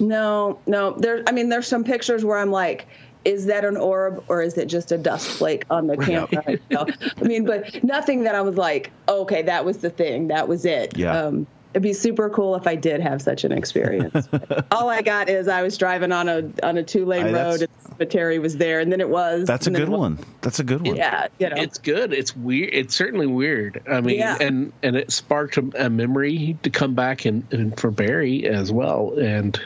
no, 0.00 0.58
no. 0.66 0.90
There, 0.98 1.22
I 1.28 1.32
mean, 1.32 1.50
there's 1.50 1.68
some 1.68 1.84
pictures 1.84 2.24
where 2.24 2.38
I'm 2.38 2.50
like, 2.50 2.88
is 3.24 3.46
that 3.46 3.64
an 3.64 3.76
orb 3.76 4.24
or 4.26 4.42
is 4.42 4.58
it 4.58 4.66
just 4.66 4.90
a 4.90 4.98
dust 4.98 5.28
flake 5.28 5.64
on 5.70 5.86
the 5.86 5.96
camera? 6.04 6.58
Know? 6.70 6.86
I 7.18 7.22
mean, 7.22 7.44
but 7.44 7.84
nothing 7.84 8.24
that 8.24 8.34
I 8.34 8.40
was 8.40 8.56
like, 8.56 8.90
okay, 9.08 9.42
that 9.42 9.64
was 9.64 9.78
the 9.78 9.90
thing, 9.90 10.26
that 10.28 10.48
was 10.48 10.64
it. 10.64 10.96
Yeah. 10.98 11.16
Um, 11.16 11.46
it'd 11.72 11.82
be 11.84 11.92
super 11.92 12.28
cool 12.28 12.56
if 12.56 12.66
I 12.66 12.74
did 12.74 13.00
have 13.00 13.22
such 13.22 13.44
an 13.44 13.52
experience. 13.52 14.28
All 14.72 14.90
I 14.90 15.00
got 15.02 15.28
is 15.28 15.46
I 15.48 15.62
was 15.62 15.78
driving 15.78 16.10
on 16.12 16.28
a 16.28 16.50
on 16.64 16.76
a 16.78 16.82
two 16.82 17.04
lane 17.06 17.26
road. 17.26 17.60
that's- 17.60 17.68
road, 17.98 18.10
Terry 18.10 18.38
was 18.38 18.56
there, 18.56 18.80
and 18.80 18.90
then 18.92 19.00
it 19.00 19.08
was. 19.08 19.46
That's 19.46 19.66
a 19.66 19.70
good 19.70 19.88
one. 19.88 20.18
That's 20.40 20.58
a 20.60 20.64
good 20.64 20.86
one. 20.86 20.96
Yeah, 20.96 21.28
you 21.38 21.48
know. 21.50 21.56
It's 21.56 21.78
good. 21.78 22.12
It's 22.12 22.36
weird. 22.36 22.70
It's 22.72 22.94
certainly 22.94 23.26
weird. 23.26 23.82
I 23.90 24.00
mean, 24.00 24.18
Yeah. 24.18 24.36
and 24.40 24.72
and 24.82 24.96
it 24.96 25.12
sparked 25.12 25.56
a, 25.58 25.86
a 25.86 25.90
memory 25.90 26.56
to 26.62 26.70
come 26.70 26.94
back 26.94 27.24
and, 27.24 27.44
and 27.52 27.78
for 27.78 27.90
Barry 27.90 28.46
as 28.46 28.72
well. 28.72 29.18
And 29.18 29.58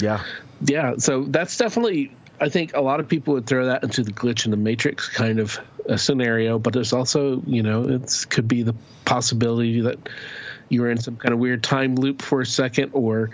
Yeah. 0.00 0.22
yeah, 0.64 0.94
so 0.98 1.24
that's 1.24 1.56
definitely. 1.56 2.12
I 2.40 2.48
think 2.48 2.74
a 2.74 2.80
lot 2.80 2.98
of 2.98 3.08
people 3.08 3.34
would 3.34 3.46
throw 3.46 3.66
that 3.66 3.84
into 3.84 4.02
the 4.02 4.12
glitch 4.12 4.44
in 4.44 4.50
the 4.50 4.56
matrix 4.56 5.08
kind 5.08 5.38
of 5.38 5.58
a 5.86 5.96
scenario, 5.96 6.58
but 6.58 6.72
there's 6.72 6.92
also 6.92 7.40
you 7.46 7.62
know 7.62 7.84
it 7.84 8.26
could 8.28 8.48
be 8.48 8.62
the 8.64 8.74
possibility 9.04 9.82
that 9.82 9.98
you 10.68 10.80
were 10.82 10.90
in 10.90 10.98
some 10.98 11.16
kind 11.16 11.32
of 11.32 11.38
weird 11.38 11.62
time 11.62 11.94
loop 11.94 12.22
for 12.22 12.40
a 12.40 12.46
second, 12.46 12.90
or 12.92 13.30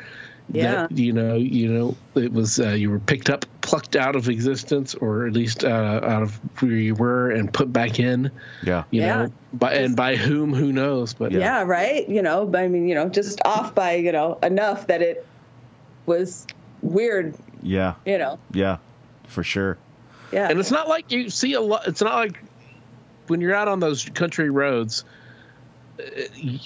Yeah. 0.52 0.86
that 0.88 0.98
you 0.98 1.12
know 1.12 1.36
you 1.36 1.72
know 1.72 1.96
it 2.14 2.32
was 2.32 2.58
uh, 2.58 2.70
you 2.70 2.90
were 2.90 2.98
picked 2.98 3.30
up 3.30 3.44
plucked 3.60 3.94
out 3.94 4.16
of 4.16 4.28
existence 4.28 4.94
or 4.94 5.26
at 5.26 5.32
least 5.32 5.64
uh, 5.64 6.00
out 6.02 6.22
of 6.22 6.34
where 6.60 6.72
you 6.72 6.94
were 6.94 7.30
and 7.30 7.52
put 7.52 7.72
back 7.72 8.00
in 8.00 8.30
Yeah. 8.64 8.84
you 8.90 9.02
Yeah. 9.02 9.16
know 9.26 9.32
by 9.52 9.74
and 9.74 9.94
by 9.96 10.16
whom 10.16 10.52
who 10.52 10.72
knows 10.72 11.14
but 11.14 11.30
yeah. 11.32 11.38
yeah 11.38 11.62
right 11.62 12.08
you 12.08 12.22
know 12.22 12.50
i 12.54 12.66
mean 12.68 12.88
you 12.88 12.94
know 12.94 13.08
just 13.08 13.40
off 13.44 13.74
by 13.74 13.94
you 13.94 14.12
know 14.12 14.38
enough 14.42 14.86
that 14.88 15.02
it 15.02 15.24
was 16.06 16.46
weird 16.82 17.34
Yeah. 17.62 17.94
you 18.04 18.18
know 18.18 18.38
Yeah. 18.52 18.78
For 19.28 19.44
sure. 19.44 19.78
yeah 20.32 20.48
and 20.50 20.58
it's 20.58 20.70
not 20.72 20.88
like 20.88 21.12
you 21.12 21.30
see 21.30 21.52
a 21.52 21.60
lot 21.60 21.86
it's 21.86 22.02
not 22.02 22.14
like 22.16 22.42
when 23.28 23.40
you're 23.40 23.54
out 23.54 23.68
on 23.68 23.78
those 23.78 24.04
country 24.14 24.50
roads 24.50 25.04
uh, 26.00 26.02
y- 26.42 26.58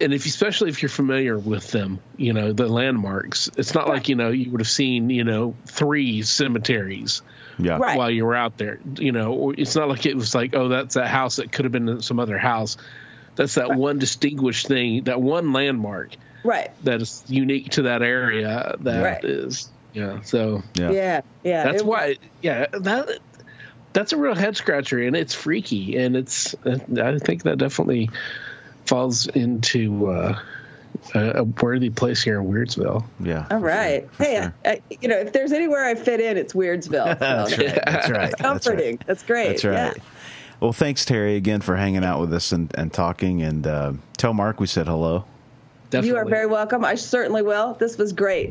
and 0.00 0.12
if 0.14 0.26
especially 0.26 0.68
if 0.70 0.82
you're 0.82 0.88
familiar 0.88 1.38
with 1.38 1.70
them 1.70 1.98
you 2.16 2.32
know 2.32 2.52
the 2.52 2.66
landmarks 2.66 3.50
it's 3.56 3.74
not 3.74 3.88
like 3.88 4.08
you 4.08 4.14
know 4.14 4.30
you 4.30 4.50
would 4.50 4.60
have 4.60 4.68
seen 4.68 5.10
you 5.10 5.24
know 5.24 5.54
three 5.66 6.22
cemeteries 6.22 7.22
Yeah. 7.58 7.76
Right. 7.78 7.96
while 7.98 8.10
you 8.10 8.24
were 8.24 8.34
out 8.36 8.56
there 8.58 8.78
you 8.96 9.12
know 9.12 9.32
or 9.32 9.54
it's 9.56 9.76
not 9.76 9.88
like 9.88 10.06
it 10.06 10.16
was 10.16 10.34
like 10.34 10.54
oh 10.54 10.68
that's 10.68 10.94
that 10.94 11.08
house 11.08 11.36
that 11.36 11.52
could 11.52 11.64
have 11.64 11.72
been 11.72 12.00
some 12.02 12.18
other 12.20 12.38
house 12.38 12.76
that's 13.36 13.54
that 13.54 13.74
one 13.76 13.98
distinguished 13.98 14.66
thing 14.66 15.04
that 15.04 15.20
one 15.20 15.52
landmark 15.52 16.16
right 16.44 16.70
that 16.84 17.00
is 17.02 17.22
unique 17.28 17.70
to 17.70 17.82
that 17.82 18.02
area 18.02 18.76
That 18.80 19.24
is, 19.24 19.68
Right. 19.94 20.02
yeah 20.02 20.20
so 20.22 20.62
Yeah. 20.74 20.90
yeah 20.90 21.20
yeah 21.44 21.64
that's 21.64 21.82
it- 21.82 21.86
why 21.86 22.16
yeah 22.42 22.66
that 22.72 23.18
that's 23.92 24.12
a 24.12 24.16
real 24.16 24.34
head 24.36 24.56
scratcher 24.56 25.00
and 25.02 25.16
it's 25.16 25.34
freaky 25.34 25.96
and 25.96 26.14
it's 26.16 26.54
i 26.64 27.18
think 27.18 27.42
that 27.42 27.58
definitely 27.58 28.08
falls 28.86 29.26
into 29.28 30.08
uh, 30.10 30.38
a, 31.14 31.30
a 31.40 31.44
worthy 31.44 31.90
place 31.90 32.22
here 32.22 32.40
in 32.40 32.46
weirdsville 32.46 33.04
Yeah. 33.20 33.46
all 33.50 33.58
right 33.58 34.10
For 34.12 34.24
hey 34.24 34.34
sure. 34.42 34.54
I, 34.64 34.70
I, 34.70 34.80
you 35.00 35.08
know 35.08 35.16
if 35.18 35.32
there's 35.32 35.52
anywhere 35.52 35.84
i 35.84 35.94
fit 35.94 36.20
in 36.20 36.36
it's 36.36 36.52
weirdsville 36.52 37.18
That's 37.18 37.56
right. 37.58 37.66
That's 37.66 37.86
right. 37.86 37.86
That's 37.86 38.10
right. 38.10 38.38
comforting 38.38 38.98
that's, 39.06 39.22
great 39.22 39.48
That's 39.48 39.64
right. 39.64 39.96
Well, 40.60 40.74
thanks, 40.74 41.06
Terry, 41.06 41.36
again 41.36 41.62
for 41.62 41.76
hanging 41.76 42.04
out 42.04 42.20
with 42.20 42.34
us 42.34 42.52
and, 42.52 42.70
and 42.76 42.92
talking. 42.92 43.40
And 43.40 43.66
uh, 43.66 43.92
tell 44.18 44.34
Mark 44.34 44.60
we 44.60 44.66
said 44.66 44.86
hello. 44.88 45.24
yeah. 45.90 46.02
you 46.02 46.16
are 46.16 46.24
very 46.26 46.46
welcome 46.46 46.84
i 46.84 46.94
certainly 46.96 47.40
will 47.42 47.74
this 47.74 47.96
was 47.96 48.12
great 48.12 48.50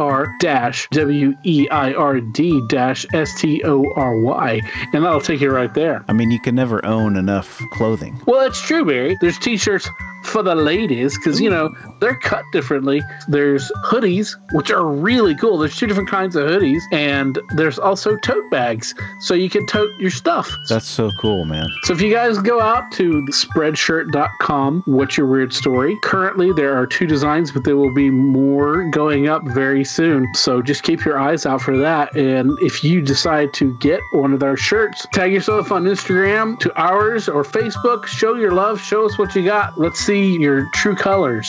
R 0.00 0.34
dash 0.40 0.88
W 0.90 1.34
E 1.44 1.68
I 1.70 1.92
R 1.92 2.20
D 2.20 2.60
dash 2.68 3.04
S 3.12 3.38
T 3.38 3.62
O 3.64 3.84
R 3.94 4.18
Y. 4.18 4.60
And 4.94 5.04
that'll 5.04 5.20
take 5.20 5.40
you 5.40 5.50
right 5.50 5.72
there. 5.74 6.04
I 6.08 6.14
mean, 6.14 6.30
you 6.30 6.40
can 6.40 6.54
never 6.54 6.84
own 6.84 7.16
enough 7.16 7.60
clothing. 7.72 8.20
Well, 8.26 8.40
that's 8.40 8.60
true, 8.60 8.84
Barry. 8.84 9.16
There's 9.20 9.38
t-shirts 9.38 9.88
for 10.24 10.42
the 10.42 10.54
ladies 10.54 11.16
because 11.18 11.40
you 11.40 11.50
know 11.50 11.74
they're 12.00 12.18
cut 12.18 12.44
differently. 12.52 13.02
There's 13.28 13.70
hoodies, 13.84 14.36
which 14.52 14.70
are 14.70 14.86
really 14.86 15.34
cool. 15.34 15.58
There's 15.58 15.76
two 15.76 15.86
different 15.86 16.08
kinds 16.08 16.36
of 16.36 16.48
hoodies, 16.48 16.82
and 16.92 17.38
there's 17.54 17.78
also 17.78 18.16
tote 18.16 18.50
bags, 18.50 18.94
so 19.20 19.34
you 19.34 19.50
can 19.50 19.66
tote 19.66 19.90
your 19.98 20.10
stuff. 20.10 20.50
That's 20.68 20.88
so 20.88 21.10
cool, 21.20 21.44
man. 21.44 21.66
So 21.84 21.92
if 21.92 22.00
you 22.00 22.12
guys 22.12 22.38
go 22.38 22.60
out 22.60 22.90
to 22.92 23.22
spreadshirt.com, 23.30 24.82
what's 24.86 25.16
your 25.16 25.26
weird 25.26 25.52
story? 25.52 25.96
Currently, 26.02 26.52
there 26.52 26.76
are 26.76 26.86
two 26.86 27.06
designs, 27.06 27.52
but 27.52 27.64
there 27.64 27.76
will 27.76 27.94
be 27.94 28.10
more 28.10 28.88
going 28.90 29.28
up 29.28 29.42
very 29.44 29.84
soon. 29.84 30.26
So 30.34 30.62
just 30.62 30.82
keep 30.82 31.04
your 31.04 31.18
eyes 31.18 31.46
out 31.46 31.60
for 31.60 31.76
that. 31.78 32.14
And 32.16 32.50
if 32.60 32.84
you 32.84 33.00
decide 33.00 33.52
to 33.54 33.76
get 33.78 34.00
one 34.12 34.32
of 34.32 34.42
our 34.42 34.56
shirts, 34.56 35.06
tag 35.12 35.32
yourself 35.32 35.72
on 35.72 35.84
Instagram 35.84 36.58
to 36.60 36.80
ours 36.80 37.28
or 37.28 37.42
Facebook. 37.42 38.06
Show 38.06 38.34
your 38.34 38.52
love. 38.52 38.80
Show 38.80 39.06
us 39.06 39.18
what 39.18 39.34
you 39.34 39.44
got. 39.44 39.78
Let's 39.78 40.00
see 40.10 40.36
your 40.38 40.68
true 40.74 40.96
colors. 40.96 41.48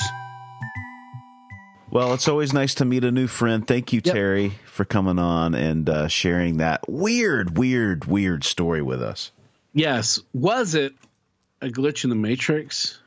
Well, 1.90 2.14
it's 2.14 2.28
always 2.28 2.54
nice 2.54 2.76
to 2.76 2.86
meet 2.86 3.04
a 3.04 3.12
new 3.12 3.26
friend. 3.26 3.68
Thank 3.68 3.92
you, 3.92 4.02
Yep. 4.06 4.14
Terry, 4.14 4.50
for 4.66 4.86
coming 4.86 5.18
on 5.18 5.56
and 5.56 5.90
uh, 5.90 6.08
sharing 6.08 6.58
that 6.58 6.88
weird, 6.88 7.58
weird, 7.58 8.06
weird 8.06 8.44
story 8.44 8.84
with 8.84 9.02
us. 9.02 9.32
Yes. 9.74 10.20
Was 10.34 10.76
it 10.76 10.94
a 11.60 11.70
glitch 11.70 12.04
in 12.04 12.12
the 12.12 12.16
Matrix? 12.16 13.00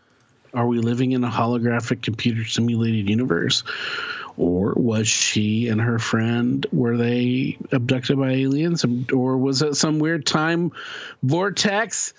Are 0.53 0.67
we 0.67 0.81
living 0.81 1.13
in 1.13 1.23
a 1.23 1.31
holographic 1.31 2.03
computer 2.03 2.45
simulated 2.45 3.09
universe? 3.09 3.63
Or 4.37 4.73
was 4.75 5.07
she 5.07 5.69
and 5.69 5.81
her 5.81 6.01
friend 6.01 6.67
were 6.73 6.97
they 6.97 7.59
abducted 7.71 8.19
by 8.19 8.33
aliens? 8.33 8.85
Or 9.13 9.39
was 9.39 9.63
it 9.63 9.77
some 9.77 10.01
weird 10.01 10.27
time 10.27 10.73
vortex? 11.23 12.13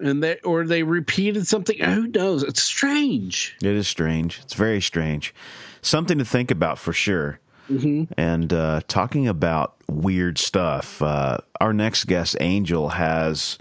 And 0.00 0.22
they 0.22 0.38
or 0.40 0.64
they 0.64 0.82
repeated 0.82 1.46
something. 1.46 1.78
Who 1.78 2.06
knows? 2.06 2.42
It's 2.42 2.62
strange. 2.62 3.56
It 3.62 3.74
is 3.74 3.88
strange. 3.88 4.40
It's 4.42 4.54
very 4.54 4.80
strange. 4.80 5.34
Something 5.82 6.18
to 6.18 6.24
think 6.24 6.50
about 6.50 6.78
for 6.78 6.92
sure. 6.92 7.40
And 8.16 8.50
uh, 8.52 8.80
talking 8.88 9.28
about 9.28 9.76
weird 9.88 10.38
stuff, 10.38 11.02
uh, 11.02 11.38
our 11.60 11.74
next 11.74 12.04
guest, 12.04 12.34
Angel, 12.40 12.88
has 12.90 13.58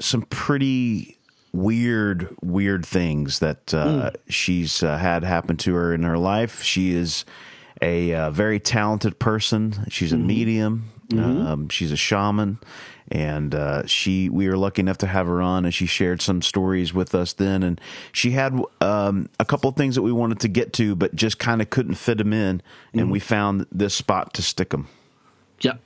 some 0.00 0.22
pretty 0.22 1.18
weird, 1.52 2.34
weird 2.42 2.84
things 2.84 3.38
that 3.38 3.72
uh, 3.72 4.10
she's 4.28 4.82
uh, 4.82 4.96
had 4.98 5.22
happen 5.22 5.56
to 5.58 5.74
her 5.74 5.94
in 5.94 6.02
her 6.02 6.18
life. 6.18 6.62
She 6.62 6.90
is 6.90 7.24
a 7.80 8.12
uh, 8.12 8.30
very 8.32 8.58
talented 8.58 9.20
person. 9.20 9.86
She's 9.88 10.12
a 10.12 10.16
medium. 10.16 10.90
Um, 11.12 11.68
she's 11.68 11.92
a 11.92 11.96
shaman, 11.96 12.58
and 13.10 13.54
uh, 13.54 13.86
she 13.86 14.28
we 14.28 14.48
were 14.48 14.56
lucky 14.56 14.80
enough 14.80 14.98
to 14.98 15.06
have 15.06 15.26
her 15.26 15.42
on, 15.42 15.64
and 15.64 15.74
she 15.74 15.86
shared 15.86 16.22
some 16.22 16.42
stories 16.42 16.94
with 16.94 17.14
us 17.14 17.32
then. 17.32 17.62
And 17.62 17.80
she 18.12 18.32
had 18.32 18.58
um, 18.80 19.28
a 19.38 19.44
couple 19.44 19.68
of 19.68 19.76
things 19.76 19.94
that 19.94 20.02
we 20.02 20.12
wanted 20.12 20.40
to 20.40 20.48
get 20.48 20.72
to, 20.74 20.96
but 20.96 21.14
just 21.14 21.38
kind 21.38 21.60
of 21.60 21.70
couldn't 21.70 21.94
fit 21.96 22.18
them 22.18 22.32
in, 22.32 22.62
and 22.92 23.10
we 23.10 23.20
found 23.20 23.66
this 23.70 23.94
spot 23.94 24.34
to 24.34 24.42
stick 24.42 24.70
them. 24.70 24.88
Yep. 25.60 25.80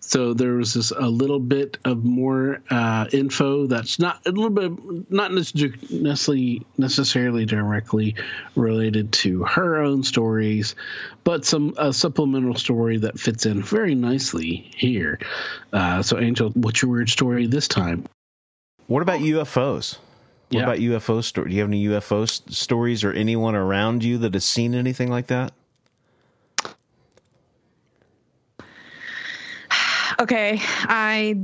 So 0.00 0.34
there 0.34 0.54
was 0.54 0.74
this 0.74 0.90
a 0.92 1.08
little 1.08 1.40
bit 1.40 1.78
of 1.84 2.04
more 2.04 2.62
uh, 2.70 3.06
info 3.12 3.66
that's 3.66 3.98
not 3.98 4.24
a 4.26 4.30
little 4.30 4.50
bit 4.50 5.10
not 5.10 5.32
necessarily 5.32 6.64
necessarily 6.78 7.44
directly 7.44 8.14
related 8.54 9.12
to 9.12 9.44
her 9.44 9.78
own 9.82 10.02
stories, 10.02 10.74
but 11.24 11.44
some 11.44 11.74
a 11.76 11.92
supplemental 11.92 12.54
story 12.54 12.98
that 12.98 13.18
fits 13.18 13.46
in 13.46 13.62
very 13.62 13.94
nicely 13.94 14.70
here. 14.76 15.18
Uh, 15.72 16.02
so 16.02 16.18
Angel, 16.18 16.50
what's 16.50 16.82
your 16.82 16.90
weird 16.92 17.08
story 17.10 17.46
this 17.46 17.68
time? 17.68 18.04
What 18.86 19.02
about 19.02 19.20
UFOs? 19.20 19.98
What 20.48 20.58
Yeah. 20.58 20.62
about 20.62 20.78
UFO 20.78 21.24
story? 21.24 21.50
Do 21.50 21.56
you 21.56 21.62
have 21.62 21.70
any 21.70 21.84
UFO 21.88 22.24
stories 22.52 23.02
or 23.02 23.12
anyone 23.12 23.56
around 23.56 24.04
you 24.04 24.18
that 24.18 24.34
has 24.34 24.44
seen 24.44 24.74
anything 24.74 25.10
like 25.10 25.26
that? 25.26 25.52
Okay, 30.18 30.58
I 30.62 31.38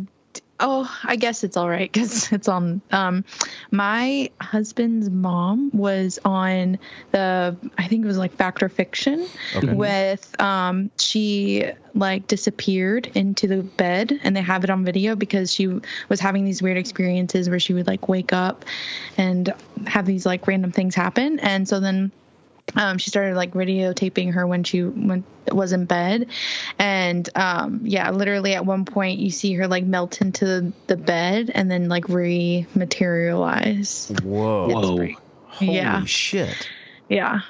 oh, 0.62 0.98
I 1.02 1.16
guess 1.16 1.44
it's 1.44 1.56
all 1.56 1.68
right 1.68 1.90
because 1.90 2.32
it's 2.32 2.48
on. 2.48 2.80
Um, 2.90 3.24
my 3.70 4.30
husband's 4.40 5.10
mom 5.10 5.70
was 5.74 6.18
on 6.24 6.78
the 7.10 7.56
I 7.76 7.88
think 7.88 8.04
it 8.04 8.08
was 8.08 8.16
like 8.16 8.32
Fact 8.32 8.62
or 8.62 8.68
Fiction 8.68 9.26
Okay. 9.54 9.74
with 9.74 10.40
um 10.40 10.90
she 10.98 11.64
like 11.94 12.26
disappeared 12.26 13.10
into 13.14 13.46
the 13.46 13.62
bed 13.62 14.18
and 14.22 14.34
they 14.34 14.40
have 14.40 14.64
it 14.64 14.70
on 14.70 14.84
video 14.84 15.14
because 15.16 15.52
she 15.52 15.80
was 16.08 16.20
having 16.20 16.44
these 16.44 16.62
weird 16.62 16.78
experiences 16.78 17.50
where 17.50 17.60
she 17.60 17.74
would 17.74 17.86
like 17.86 18.08
wake 18.08 18.32
up 18.32 18.64
and 19.18 19.52
have 19.86 20.06
these 20.06 20.24
like 20.24 20.46
random 20.46 20.72
things 20.72 20.94
happen 20.94 21.38
and 21.40 21.68
so 21.68 21.80
then 21.80 22.10
um, 22.76 22.98
she 22.98 23.10
started 23.10 23.36
like 23.36 23.52
videotaping 23.52 24.32
her 24.34 24.46
when 24.46 24.64
she 24.64 24.82
went 24.82 25.24
was 25.50 25.72
in 25.72 25.84
bed 25.86 26.28
and 26.78 27.28
um 27.36 27.80
yeah 27.82 28.10
literally 28.10 28.54
at 28.54 28.64
one 28.64 28.84
point 28.84 29.18
you 29.18 29.28
see 29.30 29.52
her 29.54 29.66
like 29.66 29.84
melt 29.84 30.20
into 30.20 30.72
the 30.86 30.96
bed 30.96 31.50
and 31.52 31.68
then 31.70 31.88
like 31.88 32.04
rematerialize 32.04 34.20
Whoa. 34.22 34.68
Whoa. 34.68 35.08
Holy 35.46 35.74
yeah. 35.74 36.04
shit. 36.04 36.68
yeah 37.08 37.40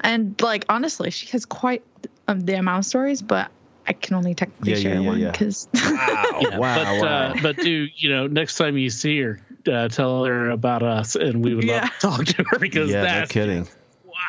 and 0.00 0.40
like 0.40 0.64
honestly 0.68 1.10
she 1.10 1.26
has 1.28 1.44
quite 1.44 1.82
um, 2.28 2.40
the 2.40 2.54
amount 2.54 2.80
of 2.80 2.84
stories 2.86 3.22
but 3.22 3.50
i 3.86 3.92
can 3.92 4.14
only 4.16 4.34
technically 4.34 4.72
Yeah, 4.72 4.76
yeah, 4.78 4.82
share 4.82 5.00
yeah, 5.00 5.06
one 5.08 5.18
yeah. 5.20 5.30
because 5.32 5.68
Wow. 5.74 6.40
wow. 6.42 6.58
but 6.58 7.02
wow. 7.02 7.06
Uh, 7.06 7.34
but 7.42 7.56
do 7.56 7.86
you 7.96 8.08
know 8.10 8.26
next 8.26 8.56
time 8.56 8.76
you 8.78 8.90
see 8.90 9.20
her, 9.20 9.40
uh, 9.70 9.88
tell 9.88 10.24
her 10.24 10.50
about 10.50 10.82
us, 10.82 11.14
and 11.16 11.44
we 11.44 11.54
would 11.54 11.64
Yeah. 11.64 11.82
love 11.82 11.90
to 11.90 11.98
talk 12.00 12.24
to 12.36 12.44
her 12.50 12.58
because 12.58 12.90
Yeah, 12.90 13.02
no 13.02 13.04
that's 13.04 13.32
kidding. 13.32 13.68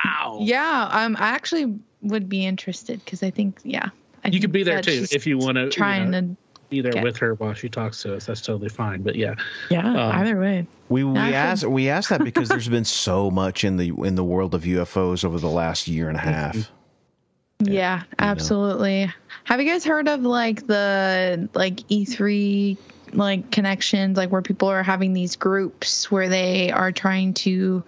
Just- 0.08 0.26
wow. 0.26 0.38
Yeah, 0.42 0.88
um, 0.92 1.16
I 1.20 1.30
actually 1.30 1.78
would 2.02 2.30
be 2.30 2.46
interested 2.46 3.04
because 3.04 3.24
I 3.24 3.30
think, 3.32 3.60
yeah, 3.64 3.90
I 4.24 4.28
You 4.28 4.32
think 4.34 4.44
could 4.44 4.52
be 4.52 4.64
there 4.64 4.82
too 4.82 5.06
if 5.12 5.26
you 5.28 5.38
want 5.38 5.56
to 5.58 5.70
trying 5.70 6.12
to. 6.14 6.36
be 6.70 6.82
there 6.82 6.92
get- 6.92 7.04
with 7.04 7.18
her 7.18 7.34
while 7.36 7.54
she 7.54 7.70
talks 7.70 8.02
to 8.04 8.16
us. 8.16 8.26
That's 8.26 8.42
totally 8.42 8.70
fine. 8.70 9.02
But 9.02 9.16
yeah, 9.16 9.36
Yeah, 9.70 9.88
um, 9.90 9.98
either 10.20 10.40
way. 10.40 10.68
We 10.90 11.04
we 11.04 11.18
I 11.18 11.32
asked 11.32 11.66
we 11.66 11.90
asked 11.90 12.10
that 12.10 12.24
because 12.24 12.50
there's 12.50 12.68
been 12.78 12.86
so 12.86 13.30
much 13.32 13.64
in 13.64 13.78
the 13.78 13.90
in 14.04 14.16
the 14.16 14.24
world 14.24 14.54
of 14.56 14.64
UFOs 14.64 15.24
over 15.26 15.40
the 15.40 15.50
last 15.50 15.88
year 15.88 16.08
and 16.10 16.18
a 16.18 16.22
half. 16.22 16.70
Yeah, 17.60 18.04
absolutely. 18.20 19.12
Have 19.46 19.60
you 19.60 19.68
guys 19.68 19.84
heard 19.84 20.08
of 20.08 20.22
like 20.22 20.68
the 20.68 21.50
like 21.54 21.78
E3 21.90 22.78
like 23.14 23.50
connections, 23.52 24.18
like 24.18 24.32
where 24.32 24.42
people 24.42 24.68
are 24.68 24.84
having 24.84 25.14
these 25.14 25.36
groups 25.38 26.12
where 26.12 26.28
they 26.30 26.70
are 26.72 26.92
trying 26.92 27.34
to 27.34 27.84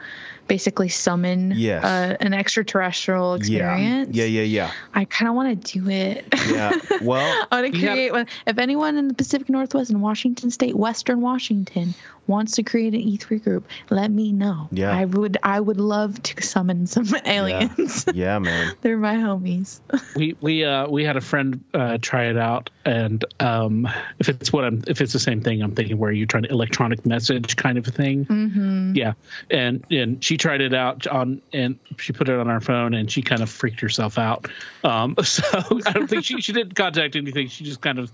basically 0.50 0.90
summon 0.90 1.54
Yes. 1.56 1.84
uh, 1.86 2.18
an 2.20 2.34
extraterrestrial 2.34 3.36
experience? 3.36 4.14
yeah, 4.14 4.26
yeah, 4.26 4.42
yeah, 4.42 4.72
I 4.94 5.06
kind 5.06 5.30
of 5.30 5.36
want 5.36 5.64
to 5.64 5.80
do 5.80 5.90
it. 5.90 6.26
yeah. 6.52 6.78
Well, 7.02 7.48
I 7.52 7.62
want 7.62 7.74
to 7.74 7.80
You 7.80 7.88
have- 7.88 7.96
create 7.96 8.12
one. 8.12 8.28
If 8.46 8.58
anyone 8.58 8.98
in 8.98 9.08
the 9.08 9.14
Pacific 9.14 9.48
Northwest 9.50 9.90
and 9.90 10.02
Washington 10.02 10.52
State, 10.52 10.76
Western 10.76 11.22
Washington, 11.22 11.94
wants 12.28 12.54
to 12.58 12.64
create 12.64 12.94
an 12.94 13.00
E3 13.00 13.42
group, 13.44 13.68
let 13.90 14.12
me 14.12 14.32
know. 14.34 14.68
Yeah. 14.72 14.92
I 14.92 15.06
would. 15.06 15.38
I 15.42 15.60
would 15.60 15.80
love 15.80 16.22
to 16.22 16.42
summon 16.44 16.86
some 16.88 17.08
aliens. 17.26 18.06
yeah, 18.14 18.38
man. 18.40 18.74
They're 18.82 18.98
my 18.98 19.16
homies. 19.16 19.80
we 20.16 20.36
we 20.42 20.64
uh 20.66 20.88
we 20.90 21.04
had 21.06 21.16
a 21.18 21.22
friend 21.22 21.64
uh 21.74 21.98
try 22.02 22.26
it 22.26 22.38
out, 22.38 22.70
and 22.86 23.24
um 23.40 23.88
if 24.20 24.28
it's 24.30 24.52
what 24.54 24.64
I'm 24.66 24.84
if 24.88 25.02
it's 25.02 25.14
the 25.14 25.20
same 25.20 25.42
thing 25.42 25.62
I'm 25.64 25.74
thinking 25.74 25.98
where 25.98 26.12
you're 26.12 26.28
trying 26.28 26.44
to 26.44 26.50
electronic 26.52 27.06
message 27.06 27.56
kind 27.56 27.78
of 27.78 27.86
thing. 27.88 28.26
Mm-hmm. 28.26 28.96
Yeah, 28.96 29.14
and 29.50 29.84
and 29.90 30.24
she 30.24 30.38
tried 30.40 30.62
it 30.62 30.74
out 30.74 31.06
on 31.08 31.42
and 31.54 31.78
she 31.98 32.14
put 32.14 32.30
it 32.30 32.40
on 32.40 32.50
our 32.50 32.60
phone 32.62 32.94
and 32.96 33.12
she 33.12 33.22
kind 33.22 33.42
of 33.44 33.50
freaked 33.50 33.80
herself 33.82 34.18
out. 34.18 34.48
Um, 34.84 35.16
so 35.24 35.44
I 35.86 35.92
don't 35.92 36.08
think 36.10 36.24
she 36.26 36.42
she 36.42 36.54
didn't 36.54 36.74
contact 36.76 37.16
anything. 37.16 37.48
She 37.50 37.64
just 37.64 37.82
kind 37.82 38.00
of 38.00 38.12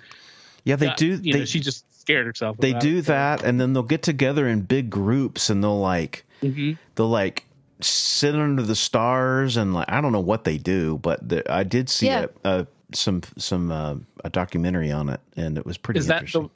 Yeah, 0.66 0.76
they 0.76 0.88
got- 0.88 0.98
do. 0.98 1.08
You 1.22 1.34
They 1.34 1.40
know, 1.40 1.46
she 1.46 1.60
just 1.62 1.86
scared 2.02 2.26
herself. 2.26 2.58
they 2.58 2.74
do 2.74 2.98
it. 2.98 3.06
that, 3.06 3.44
and 3.44 3.60
then 3.62 3.74
they'll 3.74 3.82
get 3.84 4.02
together 4.04 4.48
in 4.48 4.62
big 4.62 4.90
groups, 4.90 5.50
and 5.50 5.64
they'll 5.64 5.80
like 5.80 6.26
Mm-hmm. 6.44 6.74
they'll 6.96 7.08
like 7.10 7.46
sit 7.82 8.36
under 8.36 8.62
the 8.62 8.76
stars, 8.76 9.58
and 9.58 9.74
like 9.74 9.90
I 9.90 10.02
don't 10.02 10.12
know 10.12 10.20
what 10.20 10.44
they 10.44 10.58
do, 10.58 10.98
but 10.98 11.28
the, 11.28 11.52
I 11.52 11.64
did 11.64 11.90
see 11.90 12.08
Yeah. 12.08 12.28
a, 12.44 12.50
a 12.62 12.68
some 12.94 13.22
some 13.38 13.72
uh, 13.72 13.96
a 14.24 14.30
documentary 14.30 14.92
on 14.92 15.10
it, 15.10 15.20
and 15.36 15.58
it 15.58 15.66
was 15.66 15.78
pretty 15.78 16.00
Is 16.00 16.08
that 16.08 16.18
interesting. 16.18 16.44
the 16.44 16.50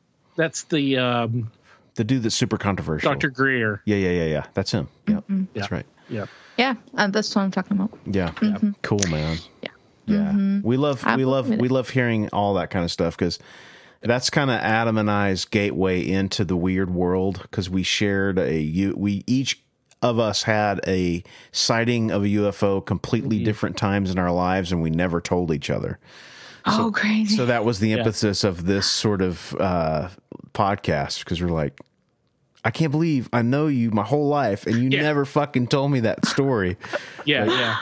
that's 0.43 0.63
the 0.63 0.97
um, 0.97 1.51
the 1.99 2.05
dude 2.05 2.23
that's 2.23 2.33
super 2.33 2.57
controversial, 2.57 3.11
Dr. 3.11 3.29
Greer? 3.29 3.81
Yeah, 3.83 3.97
yeah, 3.97 4.11
yeah, 4.11 4.25
yeah. 4.25 4.45
That's 4.53 4.71
him. 4.71 4.87
Yep, 5.07 5.23
that's 5.53 5.69
Yeah. 5.69 5.75
right. 5.75 5.85
Yeah. 6.09 6.25
Yeah, 6.57 6.75
uh, 6.97 7.07
that's 7.07 7.35
what 7.35 7.41
I'm 7.41 7.51
talking 7.51 7.75
about. 7.77 7.91
Yeah, 8.05 8.31
cool, 8.81 9.01
man. 9.09 9.37
Yeah. 9.61 9.69
Yeah, 10.05 10.59
we 10.63 10.75
love 10.77 11.05
I 11.05 11.17
we 11.17 11.25
love 11.25 11.49
we 11.49 11.67
love 11.67 11.89
hearing 11.89 12.29
all 12.29 12.53
that 12.55 12.69
kind 12.71 12.83
of 12.85 12.91
stuff 12.91 13.15
because 13.17 13.37
that's 14.01 14.29
kind 14.29 14.49
of 14.49 14.55
Adam 14.61 14.97
and 14.97 15.11
I's 15.11 15.43
gateway 15.45 16.07
into 16.07 16.43
the 16.45 16.55
weird 16.55 16.89
world 16.89 17.39
because 17.43 17.69
we 17.69 17.83
shared 17.83 18.39
a 18.39 18.59
u 18.59 18.95
we 18.97 19.23
each 19.27 19.61
of 20.01 20.17
us 20.17 20.43
had 20.43 20.79
a 20.87 21.21
sighting 21.51 22.09
of 22.11 22.23
a 22.23 22.27
UFO 22.27 22.83
completely 22.83 23.43
different 23.43 23.75
times 23.77 24.09
in 24.09 24.17
our 24.17 24.31
lives 24.31 24.71
and 24.71 24.81
we 24.81 24.89
never 24.89 25.19
told 25.21 25.51
each 25.51 25.69
other. 25.69 25.99
oh, 26.65 26.91
crazy. 26.93 27.35
So 27.35 27.45
that 27.45 27.63
was 27.65 27.79
the 27.79 27.93
emphasis 27.93 28.43
of 28.43 28.65
this 28.65 28.87
sort 28.87 29.21
of 29.21 29.53
uh, 29.59 30.09
podcast 30.53 31.19
because 31.19 31.41
we're 31.41 31.49
like, 31.49 31.79
I 32.63 32.71
can't 32.71 32.91
believe 32.91 33.29
I 33.31 33.41
know 33.41 33.67
you 33.67 33.91
my 33.91 34.03
whole 34.03 34.27
life 34.27 34.65
and 34.67 34.75
you 34.77 34.89
Yeah. 34.89 35.03
never 35.03 35.25
fucking 35.25 35.67
told 35.67 35.91
me 35.91 36.01
that 36.01 36.25
story. 36.25 36.77
Yeah, 37.25 37.45
yeah. 37.45 37.77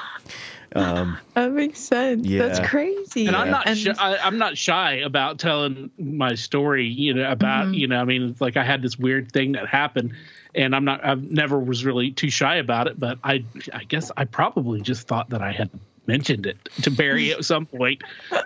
Um, 0.75 1.17
that 1.33 1.51
makes 1.53 1.79
sense. 1.79 2.27
Yeah. 2.27 2.45
That's 2.45 2.59
crazy. 2.67 3.27
and 3.27 3.35
I'm 3.35 3.49
not 3.49 3.67
And- 3.67 3.77
shy, 3.77 3.93
I, 3.97 4.17
I'm 4.17 4.37
not 4.37 4.57
shy 4.57 4.93
about 4.95 5.39
telling 5.39 5.89
my 5.97 6.35
story. 6.35 6.85
You 6.85 7.13
know 7.13 7.31
about 7.31 7.65
mm-hmm. 7.65 7.73
you 7.75 7.87
know 7.87 7.99
I 7.99 8.03
mean 8.03 8.23
it's 8.29 8.41
like 8.41 8.57
I 8.57 8.63
had 8.63 8.81
this 8.81 8.97
weird 8.99 9.31
thing 9.31 9.53
that 9.53 9.67
happened, 9.67 10.13
and 10.53 10.75
I'm 10.75 10.83
not 10.85 11.03
I've 11.05 11.23
never 11.23 11.57
was 11.59 11.85
really 11.85 12.11
too 12.11 12.29
shy 12.29 12.55
about 12.57 12.87
it. 12.87 12.99
But 12.99 13.19
I 13.23 13.45
I 13.73 13.85
guess 13.85 14.11
I 14.17 14.25
probably 14.25 14.81
just 14.81 15.07
thought 15.07 15.29
that 15.29 15.41
I 15.41 15.51
had 15.53 15.69
mentioned 16.05 16.45
it 16.45 16.57
to 16.81 16.91
Barry 16.91 17.31
at 17.31 17.45
some 17.45 17.65
point. 17.65 18.03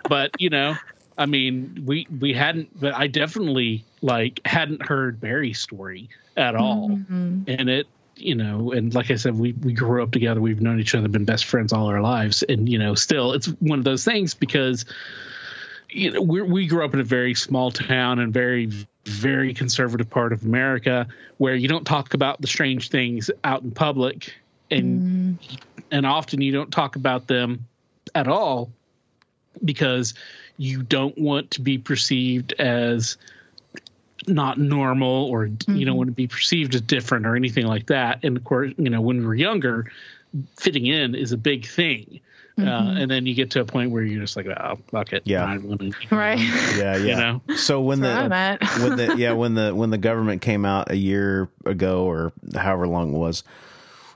But 0.07 0.39
you 0.39 0.49
know 0.51 0.75
I 1.21 1.25
mean 1.25 1.83
we 1.85 2.07
we 2.19 2.33
hadn't. 2.33 2.79
But 2.79 2.95
I 2.95 3.07
definitely 3.07 3.85
like 4.01 4.41
hadn't 4.45 4.85
heard 4.85 5.21
Barry's 5.21 5.59
story 5.59 6.09
at 6.35 6.55
all, 6.55 6.89
mm-hmm. 6.89 7.43
and 7.47 7.69
it 7.69 7.87
you 8.21 8.35
know, 8.35 8.71
and 8.71 8.93
like 8.93 9.11
I 9.11 9.15
said, 9.15 9.37
we, 9.37 9.53
we 9.53 9.73
grew 9.73 10.03
up 10.03 10.11
together. 10.11 10.39
We've 10.39 10.61
known 10.61 10.79
each 10.79 10.95
other, 10.95 11.07
been 11.07 11.25
best 11.25 11.45
friends 11.45 11.73
all 11.73 11.87
our 11.87 12.01
lives. 12.01 12.43
And, 12.43 12.69
you 12.69 12.77
know, 12.77 12.95
still 12.95 13.33
it's 13.33 13.47
one 13.59 13.79
of 13.79 13.85
those 13.85 14.03
things 14.03 14.33
because, 14.33 14.85
you 15.89 16.11
know, 16.11 16.21
we 16.21 16.41
we 16.41 16.67
grew 16.67 16.85
up 16.85 16.93
in 16.93 16.99
a 16.99 17.05
very 17.05 17.33
small 17.33 17.71
town 17.71 18.19
and 18.19 18.33
very, 18.33 18.69
very 19.05 19.53
conservative 19.53 20.09
part 20.09 20.33
of 20.33 20.43
America 20.43 21.07
where 21.37 21.55
you 21.55 21.67
don't 21.67 21.85
talk 21.85 22.13
about 22.13 22.39
the 22.41 22.47
strange 22.47 22.89
things 22.89 23.31
out 23.43 23.63
in 23.63 23.71
public. 23.71 24.35
And, 24.69 25.39
mm-hmm. 25.39 25.55
and 25.91 26.05
often 26.05 26.41
you 26.41 26.51
don't 26.51 26.71
talk 26.71 26.95
about 26.95 27.27
them 27.27 27.67
at 28.15 28.27
all 28.27 28.71
because 29.63 30.13
you 30.61 30.83
don't 30.83 31.17
want 31.17 31.49
to 31.49 31.61
be 31.61 31.79
perceived 31.79 32.53
as 32.59 33.17
not 34.27 34.59
normal 34.59 35.25
or 35.25 35.45
you 35.67 35.83
don't 35.85 35.97
want 35.97 36.07
to 36.07 36.13
be 36.13 36.27
perceived 36.27 36.75
as 36.75 36.81
different 36.81 37.25
or 37.25 37.35
anything 37.35 37.65
like 37.65 37.87
that 37.87 38.19
and 38.23 38.37
of 38.37 38.43
course 38.43 38.71
you 38.77 38.87
know 38.91 39.01
when 39.01 39.17
we 39.17 39.25
were 39.25 39.33
younger 39.33 39.91
fitting 40.59 40.85
in 40.85 41.15
is 41.15 41.31
a 41.31 41.37
big 41.37 41.65
thing 41.65 42.19
uh, 42.59 42.93
and 42.95 43.09
then 43.09 43.25
you 43.25 43.33
get 43.33 43.49
to 43.49 43.59
a 43.59 43.65
point 43.65 43.89
where 43.89 44.03
you're 44.03 44.21
just 44.21 44.35
like 44.37 44.45
oh 44.45 44.77
fuck 44.91 45.11
it 45.13 45.23
Yeah. 45.25 45.45
I 45.45 45.57
wanna- 45.57 45.89
right. 46.11 46.37
Yeah, 46.77 46.95
yeah. 46.97 47.15
know? 47.47 47.55
So 47.55 47.81
when 47.81 48.01
Where 48.01 48.15
I'm 48.15 48.29
the 48.29 48.35
at. 48.35 48.61
when 48.83 48.97
the 48.97 49.15
yeah 49.17 49.31
when 49.31 49.55
the 49.55 49.73
when 49.73 49.89
the 49.89 49.97
government 49.97 50.43
came 50.43 50.63
out 50.63 50.91
a 50.91 50.95
year 50.95 51.49
ago 51.65 52.03
or 52.05 52.31
however 52.55 52.87
long 52.87 53.15
it 53.15 53.17
was 53.17 53.43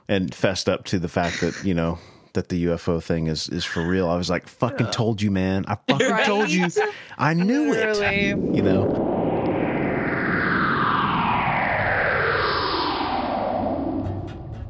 and 0.08 0.32
fessed 0.32 0.68
up 0.68 0.84
to 0.84 1.00
the 1.00 1.08
fact 1.08 1.40
that 1.40 1.64
you 1.64 1.74
know 1.74 1.98
that 2.36 2.48
the 2.48 2.66
UFO 2.66 3.02
thing 3.02 3.26
is 3.26 3.48
is 3.48 3.64
for 3.64 3.84
real, 3.86 4.08
I 4.08 4.16
was 4.16 4.30
like, 4.30 4.46
"Fucking 4.46 4.90
told 4.92 5.20
you, 5.20 5.30
man! 5.30 5.64
I 5.68 5.76
fucking 5.88 6.08
Right? 6.10 6.24
told 6.24 6.48
you! 6.50 6.68
I 7.18 7.34
knew 7.34 7.70
Literally. 7.72 8.06
it!" 8.30 8.38
You 8.54 8.62
know. 8.62 9.12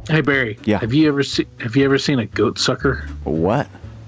hey 0.09 0.21
barry 0.21 0.57
Yeah. 0.65 0.79
have 0.79 0.95
you 0.95 1.09
ever 1.09 1.23
seen 1.25 1.47
have 1.61 1.75
you 1.75 1.85
ever 1.85 1.99
seen 1.99 2.19
a 2.21 2.27
goat 2.27 2.59
sucker 2.59 3.09
What? 3.25 3.67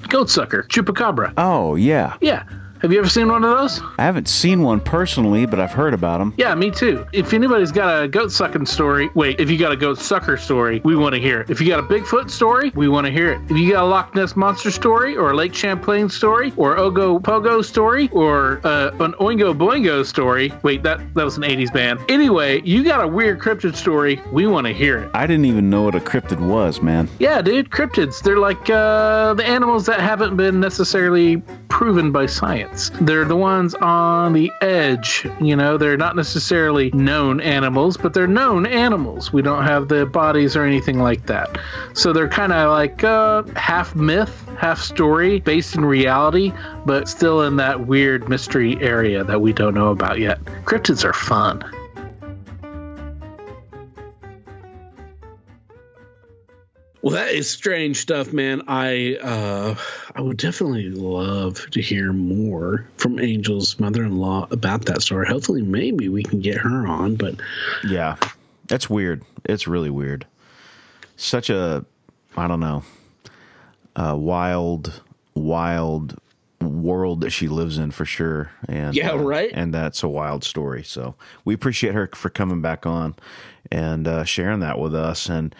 goat 0.09 0.31
sucker 0.31 0.63
chupacabra 0.65 1.33
Oh, 1.37 1.75
yeah. 1.75 2.17
yeah 2.21 2.45
have 2.81 2.93
you 2.93 2.99
ever 2.99 3.09
seen 3.09 3.29
one 3.29 3.45
of 3.45 3.57
those 3.59 3.81
I 3.99 4.05
haven't 4.05 4.29
seen 4.29 4.63
one 4.63 4.81
personally, 4.81 5.47
but 5.47 5.59
I've 5.59 5.73
heard 5.73 5.95
about 5.95 6.19
them. 6.19 6.35
Yeah, 6.37 6.55
me 6.55 6.71
too. 6.71 7.07
If 7.13 7.33
anybody's 7.33 7.73
got 7.73 8.05
a 8.05 8.09
goat 8.09 8.31
sucking 8.33 8.67
story, 8.67 9.11
wait, 9.15 9.41
if 9.41 9.51
you 9.51 9.59
got 9.59 9.73
a 9.73 9.77
goat 9.77 9.99
sucker 9.99 10.37
story, 10.37 10.81
we 10.85 10.97
want 10.97 11.15
to 11.15 11.21
hear 11.21 11.41
it. 11.41 11.51
If 11.51 11.61
you 11.61 11.69
got 11.69 11.81
a 11.81 11.83
Bigfoot 11.83 12.31
story, 12.31 12.71
we 12.75 12.89
want 12.89 13.07
to 13.07 13.13
hear 13.13 13.33
it. 13.33 13.41
If 13.51 13.57
you 13.57 13.73
got 13.73 13.85
a 13.85 13.87
Loch 13.87 14.15
Ness 14.15 14.37
Monster 14.37 14.71
story, 14.71 15.17
or 15.17 15.31
a 15.31 15.35
Lake 15.35 15.55
Champlain 15.55 16.09
story, 16.09 16.53
or 16.57 16.77
Ogopogo 16.77 17.65
story, 17.65 18.09
or 18.13 18.61
uh, 18.65 18.91
an 19.01 19.13
Oingo 19.15 19.57
Boingo 19.57 20.05
story, 20.05 20.53
wait, 20.63 20.83
that, 20.83 21.01
that 21.15 21.25
was 21.25 21.37
an 21.37 21.43
80s 21.43 21.73
band. 21.73 22.01
Anyway, 22.09 22.63
you 22.63 22.85
got 22.85 23.03
a 23.03 23.09
weird 23.09 23.39
cryptid 23.41 23.75
story, 23.75 24.21
we 24.33 24.47
want 24.47 24.67
to 24.67 24.73
hear 24.73 24.99
it. 24.99 25.11
I 25.15 25.27
didn't 25.27 25.47
even 25.47 25.71
know 25.71 25.83
what 25.83 25.95
a 25.95 26.01
cryptid 26.01 26.41
was, 26.41 26.81
man. 26.81 27.09
Yeah, 27.19 27.43
dude, 27.43 27.71
cryptids. 27.71 28.23
They're 28.23 28.39
like 28.39 28.71
uh, 28.71 29.35
the 29.35 29.45
animals 29.45 29.87
that 29.87 30.01
haven't 30.01 30.37
been 30.37 30.61
necessarily 30.61 31.43
proven 31.69 32.13
by 32.13 32.27
science. 32.27 32.68
They're 33.01 33.25
the 33.25 33.37
ones 33.37 33.75
on 33.75 34.33
the 34.33 34.51
edge. 34.61 35.27
You 35.41 35.57
know, 35.57 35.77
they're 35.77 35.97
not 35.97 36.17
necessarily 36.17 36.91
known 36.93 37.41
animals, 37.41 37.97
but 37.97 38.15
they're 38.15 38.27
known 38.27 38.67
animals. 38.67 39.33
We 39.33 39.43
don't 39.43 39.65
have 39.65 39.89
the 39.89 40.07
bodies 40.07 40.57
or 40.57 40.65
anything 40.65 41.01
like 41.01 41.27
that. 41.27 41.59
So 41.95 42.13
they're 42.13 42.29
kind 42.29 42.53
of 42.53 42.71
like 42.71 43.03
uh, 43.03 43.43
half 43.57 43.95
myth, 43.95 44.45
half 44.59 44.81
story, 44.81 45.41
based 45.41 45.75
in 45.75 45.85
reality, 45.85 46.53
but 46.87 47.09
still 47.09 47.43
in 47.43 47.57
that 47.57 47.87
weird 47.87 48.29
mystery 48.29 48.81
area 48.81 49.25
that 49.25 49.41
we 49.41 49.53
don't 49.53 49.75
know 49.75 49.89
about 49.89 50.19
yet. 50.19 50.43
Cryptids 50.65 51.05
are 51.05 51.13
fun. 51.13 51.65
Well, 57.01 57.15
that 57.15 57.33
is 57.33 57.49
strange 57.49 57.99
stuff, 57.99 58.33
man. 58.33 58.63
I 58.67 59.17
uh, 59.23 59.77
I 60.17 60.21
would 60.21 60.37
definitely 60.37 60.91
love 60.91 61.71
to 61.71 61.81
hear 61.81 62.13
more 62.13 62.89
from 62.97 63.21
Angel's 63.21 63.79
mother-in-law 63.79 64.49
about 64.51 64.87
that 64.87 65.03
story. 65.03 65.27
Hopefully, 65.29 65.63
maybe 65.63 66.09
we 66.09 66.25
can 66.25 66.41
get 66.41 66.57
her 66.59 66.87
on. 66.89 67.15
But 67.15 67.37
Yeah, 67.87 68.17
that's 68.67 68.91
weird. 68.91 69.23
It's 69.45 69.69
really 69.69 69.91
weird. 69.91 70.27
Such 71.17 71.51
a, 71.51 71.85
I 72.37 72.49
don't 72.49 72.61
know, 72.61 72.83
wild, 73.97 75.03
wild 75.35 76.21
world 76.61 77.21
that 77.21 77.31
she 77.31 77.49
lives 77.49 77.79
in 77.79 77.91
for 77.91 78.05
sure. 78.05 78.51
And 78.69 78.95
Yeah, 78.95 79.13
uh, 79.13 79.19
right? 79.19 79.51
And 79.53 79.73
that's 79.73 80.03
a 80.03 80.09
wild 80.09 80.45
story. 80.45 80.83
So 80.83 81.15
we 81.45 81.55
appreciate 81.55 81.95
her 81.95 82.09
for 82.15 82.31
coming 82.31 82.61
back 82.61 82.87
on 82.87 83.15
and 83.71 84.07
uh, 84.09 84.25
sharing 84.25 84.61
that 84.61 84.79
with 84.79 84.95
us. 84.95 85.29
And 85.29 85.55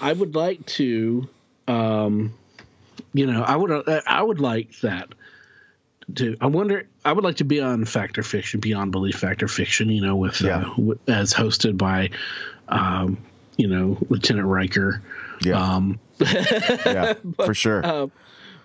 I 0.00 0.12
would 0.12 0.34
like 0.34 0.64
to, 0.66 1.28
um, 1.68 2.34
you 3.12 3.26
know, 3.26 3.42
I 3.42 3.56
would 3.56 3.70
uh, 3.70 4.00
I 4.06 4.22
would 4.22 4.40
like 4.40 4.78
that. 4.80 5.08
To 6.16 6.36
I 6.40 6.46
wonder, 6.46 6.86
I 7.04 7.12
would 7.12 7.24
like 7.24 7.36
to 7.36 7.44
be 7.44 7.60
on 7.60 7.84
Fact 7.86 8.18
or 8.18 8.22
Fiction, 8.22 8.60
Beyond 8.60 8.92
Belief 8.92 9.16
Fact 9.16 9.42
or 9.42 9.48
Fiction. 9.48 9.88
You 9.88 10.02
know, 10.02 10.16
with 10.16 10.40
Yeah. 10.42 10.58
uh, 10.58 10.64
w- 10.76 10.98
as 11.08 11.32
hosted 11.32 11.78
by, 11.78 12.10
um, 12.68 13.16
you 13.56 13.68
know, 13.68 13.96
Lieutenant 14.10 14.46
Riker. 14.46 15.00
yeah, 15.40 15.58
Um, 15.76 15.98
yeah, 16.20 17.14
for 17.44 17.54
sure. 17.54 17.84
uh, 17.84 18.06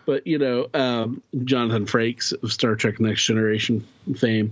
but 0.05 0.27
you 0.27 0.37
know, 0.37 0.67
um, 0.73 1.21
Jonathan 1.45 1.85
Frakes 1.85 2.33
of 2.43 2.51
Star 2.51 2.75
Trek 2.75 2.99
Next 2.99 3.23
Generation 3.25 3.87
fame. 4.17 4.51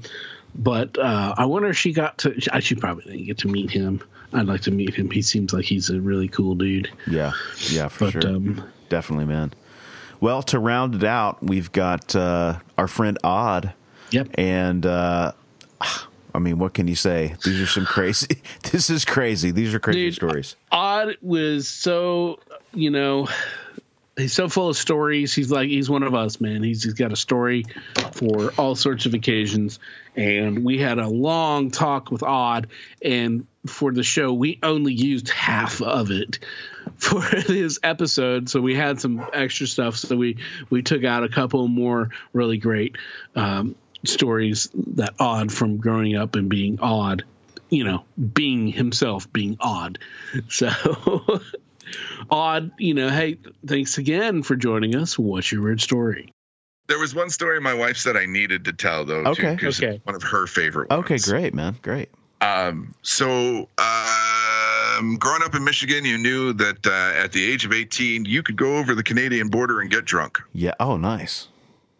But 0.55 0.97
uh, 0.97 1.35
I 1.37 1.45
wonder 1.45 1.67
if 1.67 1.77
she 1.77 1.91
got 1.91 2.19
to. 2.19 2.33
I 2.53 2.61
should 2.61 2.79
probably 2.79 3.03
didn't 3.03 3.25
get 3.25 3.39
to 3.39 3.47
meet 3.49 3.69
him. 3.69 4.01
I'd 4.33 4.45
like 4.47 4.61
to 4.61 4.71
meet 4.71 4.93
him. 4.93 5.09
He 5.09 5.21
seems 5.21 5.53
like 5.53 5.65
he's 5.65 5.89
a 5.89 5.99
really 6.01 6.27
cool 6.27 6.55
dude. 6.55 6.89
yeah, 7.07 7.31
yeah, 7.69 7.87
for 7.87 8.05
But 8.11 8.23
sure. 8.23 8.27
um, 8.35 8.63
Definitely, 8.89 9.25
man. 9.25 9.53
Well, 10.19 10.41
to 10.43 10.59
round 10.59 10.95
it 10.95 11.03
out, 11.03 11.41
we've 11.43 11.71
got 11.71 12.15
uh, 12.15 12.59
our 12.77 12.87
friend 12.87 13.17
Odd. 13.23 13.73
yep. 14.11 14.27
And 14.35 14.85
uh, 14.85 15.31
I 16.33 16.39
mean, 16.39 16.57
what 16.59 16.73
can 16.73 16.87
you 16.87 16.95
say? 16.95 17.35
These 17.45 17.61
are 17.61 17.67
some 17.67 17.85
crazy. 17.85 18.41
this 18.71 18.89
is 18.89 19.05
crazy. 19.05 19.51
These 19.51 19.73
are 19.73 19.79
crazy 19.79 20.05
Dude, 20.05 20.15
stories. 20.15 20.55
Odd 20.71 21.17
was 21.21 21.67
so, 21.67 22.39
you 22.73 22.89
know, 22.89 23.27
he's 24.17 24.33
so 24.33 24.49
full 24.49 24.69
of 24.69 24.77
stories. 24.77 25.33
He's 25.33 25.51
like 25.51 25.69
he's 25.69 25.89
one 25.89 26.03
of 26.03 26.13
us, 26.13 26.41
man. 26.41 26.63
He's, 26.63 26.83
he's 26.83 26.93
got 26.93 27.11
a 27.11 27.15
story 27.15 27.65
for 28.13 28.51
all 28.57 28.75
sorts 28.75 29.05
of 29.05 29.13
occasions. 29.13 29.79
And 30.15 30.63
we 30.63 30.79
had 30.79 30.97
a 30.97 31.07
long 31.07 31.69
talk 31.69 32.11
with 32.11 32.23
Odd, 32.23 32.67
and 33.03 33.45
for 33.67 33.93
the 33.93 34.03
show, 34.03 34.33
we 34.33 34.59
only 34.63 34.93
used 34.93 35.29
half 35.29 35.81
of 35.81 36.09
it 36.09 36.39
for 36.97 37.21
this 37.21 37.79
episode. 37.83 38.49
So 38.49 38.59
we 38.59 38.75
had 38.75 38.99
some 38.99 39.25
extra 39.33 39.67
stuff. 39.67 39.97
So 39.97 40.15
we 40.15 40.37
we 40.69 40.81
took 40.81 41.03
out 41.03 41.23
a 41.23 41.29
couple 41.29 41.67
more 41.67 42.09
really 42.33 42.57
great 42.57 42.97
um, 43.35 43.75
stories 44.03 44.69
that 44.95 45.13
Odd 45.19 45.51
from 45.51 45.77
growing 45.77 46.15
up 46.15 46.35
and 46.35 46.49
being 46.49 46.79
odd 46.81 47.23
you 47.69 47.83
know, 47.83 48.05
being 48.33 48.67
himself 48.67 49.31
being 49.31 49.57
odd. 49.59 49.99
So, 50.49 50.69
odd, 52.29 52.71
you 52.79 52.93
know, 52.93 53.09
hey, 53.09 53.37
thanks 53.65 53.97
again 53.97 54.43
for 54.43 54.55
joining 54.55 54.95
us. 54.95 55.17
What's 55.17 55.51
your 55.51 55.61
weird 55.63 55.81
story? 55.81 56.31
There 56.87 56.99
was 56.99 57.13
one 57.13 57.29
story 57.29 57.59
my 57.59 57.73
wife 57.73 57.97
said 57.97 58.15
I 58.15 58.25
needed 58.25 58.63
to 58.65 58.73
tell 58.73 59.03
though. 59.05 59.33
too, 59.33 59.45
Okay. 59.45 59.57
it's 59.67 59.81
one 60.05 60.15
of 60.15 60.23
her 60.23 60.47
favorite 60.47 60.89
ones. 60.89 61.03
Okay, 61.03 61.17
great, 61.17 61.53
man. 61.53 61.75
Great. 61.81 62.09
Um, 62.39 62.93
so, 63.01 63.67
um, 63.77 65.15
growing 65.17 65.43
up 65.43 65.55
in 65.55 65.63
Michigan, 65.63 66.05
you 66.05 66.17
knew 66.17 66.53
that 66.53 66.85
uh, 66.85 66.91
at 67.23 67.31
the 67.31 67.43
age 67.43 67.65
of 67.65 67.73
18, 67.73 68.25
you 68.25 68.43
could 68.43 68.55
go 68.55 68.77
over 68.77 68.95
the 68.95 69.03
Canadian 69.03 69.49
border 69.49 69.81
and 69.81 69.89
get 69.89 70.05
drunk. 70.05 70.39
Yeah. 70.53 70.73
Oh, 70.79 70.97
nice. 70.97 71.47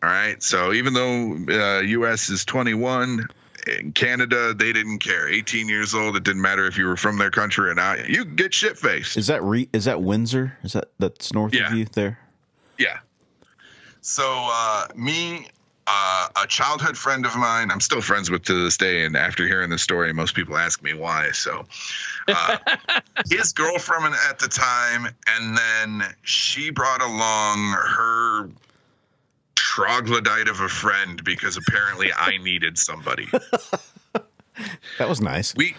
All 0.04 0.10
right. 0.10 0.42
So 0.44 0.74
even 0.74 0.94
though 0.94 1.34
uh, 1.50 1.82
U.S. 1.82 2.30
is 2.30 2.46
21, 2.46 3.28
in 3.68 3.92
Canada 3.94 4.54
they 4.54 4.74
didn't 4.74 5.00
care. 5.00 5.28
18 5.28 5.68
years 5.70 5.94
old, 5.94 6.16
it 6.16 6.24
didn't 6.24 6.42
matter 6.42 6.66
if 6.66 6.78
you 6.78 6.86
were 6.86 6.98
from 6.98 7.18
their 7.18 7.32
country 7.32 7.70
or 7.70 7.74
not. 7.76 8.08
You 8.10 8.26
get 8.26 8.54
shit 8.54 8.78
faced. 8.78 9.18
Is 9.18 9.28
that 9.28 9.44
re- 9.44 9.70
is 9.74 9.86
that 9.86 10.02
Windsor? 10.02 10.58
Is 10.64 10.74
that 10.74 10.90
that's 11.00 11.34
north 11.34 11.54
Yeah. 11.54 11.72
of 11.72 11.78
you 11.78 11.86
there? 11.86 12.20
Yeah. 12.78 13.00
So 14.02 14.24
uh, 14.52 14.88
me, 14.96 15.48
uh, 15.88 16.28
a 16.42 16.48
childhood 16.48 16.98
friend 16.98 17.26
of 17.26 17.36
mine, 17.36 17.72
I'm 17.72 17.80
still 17.82 18.02
friends 18.02 18.30
with 18.30 18.44
to 18.44 18.64
this 18.64 18.78
day. 18.78 19.04
And 19.06 19.16
after 19.18 19.46
hearing 19.48 19.70
the 19.70 19.78
story, 19.78 20.14
most 20.14 20.36
people 20.36 20.58
ask 20.58 20.82
me 20.84 20.94
why. 20.94 21.32
So 21.32 21.66
uh, 22.28 22.58
his 23.30 23.52
girlfriend 23.54 24.16
at 24.30 24.40
the 24.40 24.48
time, 24.48 25.08
and 25.28 25.58
then 25.58 26.14
she 26.24 26.70
brought 26.70 27.02
along 27.02 27.72
her 27.72 28.50
troglodyte 29.58 30.48
of 30.48 30.60
a 30.62 30.70
friend 30.70 31.24
because 31.24 31.58
apparently 31.58 32.12
I 32.16 32.38
needed 32.38 32.78
somebody. 32.78 33.28
That 34.98 35.08
was 35.08 35.22
nice. 35.22 35.54
We. 35.56 35.76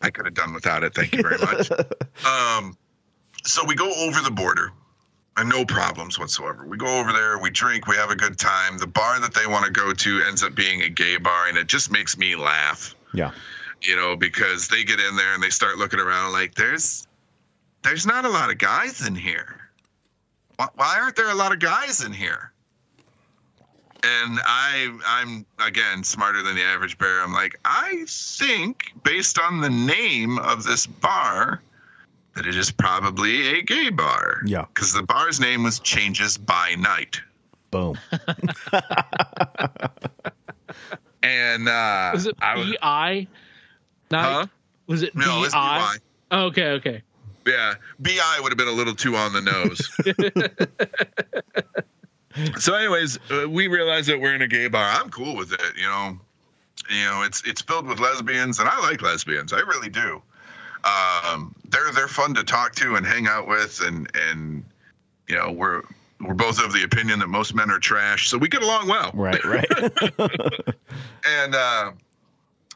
I 0.00 0.08
could 0.10 0.24
have 0.24 0.32
done 0.34 0.54
without 0.54 0.82
it. 0.84 0.94
Thank 0.94 1.14
you 1.14 1.20
very 1.22 1.36
much. 1.38 1.70
Um, 2.26 2.78
so 3.44 3.62
we 3.66 3.74
go 3.74 3.92
over 3.98 4.20
the 4.22 4.30
border, 4.30 4.72
and 5.36 5.50
no 5.50 5.66
problems 5.66 6.18
whatsoever. 6.18 6.66
We 6.66 6.78
go 6.78 6.98
over 6.98 7.12
there, 7.12 7.38
we 7.38 7.50
drink, 7.50 7.86
we 7.88 7.96
have 7.96 8.10
a 8.10 8.16
good 8.16 8.38
time. 8.38 8.78
The 8.78 8.86
bar 8.86 9.20
that 9.20 9.34
they 9.34 9.46
want 9.46 9.66
to 9.66 9.70
go 9.70 9.92
to 9.92 10.22
ends 10.26 10.42
up 10.42 10.54
being 10.54 10.80
a 10.82 10.88
gay 10.88 11.18
bar, 11.18 11.48
and 11.48 11.58
it 11.58 11.66
just 11.66 11.90
makes 11.90 12.16
me 12.16 12.36
laugh, 12.36 12.94
Yeah. 13.12 13.32
you 13.82 13.94
know, 13.96 14.16
because 14.16 14.68
they 14.68 14.84
get 14.84 14.98
in 14.98 15.14
there 15.16 15.34
and 15.34 15.42
they 15.42 15.50
start 15.50 15.76
looking 15.76 16.00
around 16.00 16.32
like 16.32 16.54
there's 16.54 17.06
there's 17.82 18.06
not 18.06 18.24
a 18.24 18.30
lot 18.30 18.50
of 18.50 18.56
guys 18.58 19.06
in 19.06 19.14
here. 19.14 19.61
Why, 20.56 20.68
why 20.74 20.98
aren't 21.00 21.16
there 21.16 21.30
a 21.30 21.34
lot 21.34 21.52
of 21.52 21.58
guys 21.58 22.04
in 22.04 22.12
here? 22.12 22.52
And 24.04 24.40
I, 24.44 24.92
I'm 25.06 25.46
again 25.64 26.02
smarter 26.02 26.42
than 26.42 26.56
the 26.56 26.62
average 26.62 26.98
bear. 26.98 27.22
I'm 27.22 27.32
like, 27.32 27.58
I 27.64 28.04
think 28.08 28.92
based 29.04 29.38
on 29.38 29.60
the 29.60 29.70
name 29.70 30.38
of 30.38 30.64
this 30.64 30.86
bar, 30.86 31.62
that 32.34 32.46
it 32.46 32.56
is 32.56 32.72
probably 32.72 33.58
a 33.58 33.62
gay 33.62 33.90
bar. 33.90 34.42
Yeah. 34.44 34.64
Because 34.74 34.92
the 34.92 35.04
bar's 35.04 35.38
name 35.38 35.62
was 35.62 35.78
Changes 35.78 36.36
by 36.36 36.74
Night. 36.76 37.20
Boom. 37.70 37.96
And 41.22 41.68
uh, 41.68 42.10
Was 42.14 42.26
it 42.26 42.36
I 42.40 42.56
was, 42.56 42.66
B 42.66 42.78
I? 42.82 43.26
huh? 44.10 44.46
Was 44.86 45.02
it 45.02 45.14
No, 45.14 45.44
it's 45.44 45.54
BY. 45.54 45.96
Oh, 46.32 46.44
okay, 46.46 46.70
okay. 46.72 47.02
Yeah, 47.46 47.74
BI 47.98 48.38
would 48.40 48.52
have 48.52 48.58
been 48.58 48.68
a 48.68 48.72
little 48.72 48.94
too 48.94 49.16
on 49.16 49.32
the 49.32 49.40
nose. 49.40 49.90
so, 52.62 52.74
anyways, 52.74 53.18
uh, 53.30 53.48
we 53.48 53.68
realize 53.68 54.06
that 54.06 54.20
we're 54.20 54.34
in 54.34 54.42
a 54.42 54.48
gay 54.48 54.68
bar. 54.68 54.88
I'm 54.88 55.10
cool 55.10 55.36
with 55.36 55.52
it. 55.52 55.60
You 55.76 55.86
know, 55.86 56.18
you 56.90 57.04
know, 57.04 57.22
it's 57.22 57.42
it's 57.44 57.62
filled 57.62 57.86
with 57.86 58.00
lesbians, 58.00 58.58
and 58.58 58.68
I 58.68 58.80
like 58.80 59.02
lesbians. 59.02 59.52
I 59.52 59.60
really 59.60 59.88
do. 59.88 60.22
Um, 60.84 61.54
they're 61.68 61.92
they're 61.92 62.08
fun 62.08 62.34
to 62.34 62.44
talk 62.44 62.74
to 62.76 62.96
and 62.96 63.06
hang 63.06 63.26
out 63.26 63.48
with, 63.48 63.80
and 63.82 64.10
and 64.14 64.64
you 65.28 65.36
know, 65.36 65.52
we're 65.52 65.82
we're 66.20 66.34
both 66.34 66.62
of 66.62 66.72
the 66.72 66.84
opinion 66.84 67.18
that 67.20 67.28
most 67.28 67.54
men 67.54 67.70
are 67.70 67.78
trash, 67.78 68.28
so 68.28 68.38
we 68.38 68.48
get 68.48 68.62
along 68.62 68.88
well. 68.88 69.10
Right. 69.14 69.44
Right. 69.44 69.66
And 71.24 71.54
uh, 71.54 71.92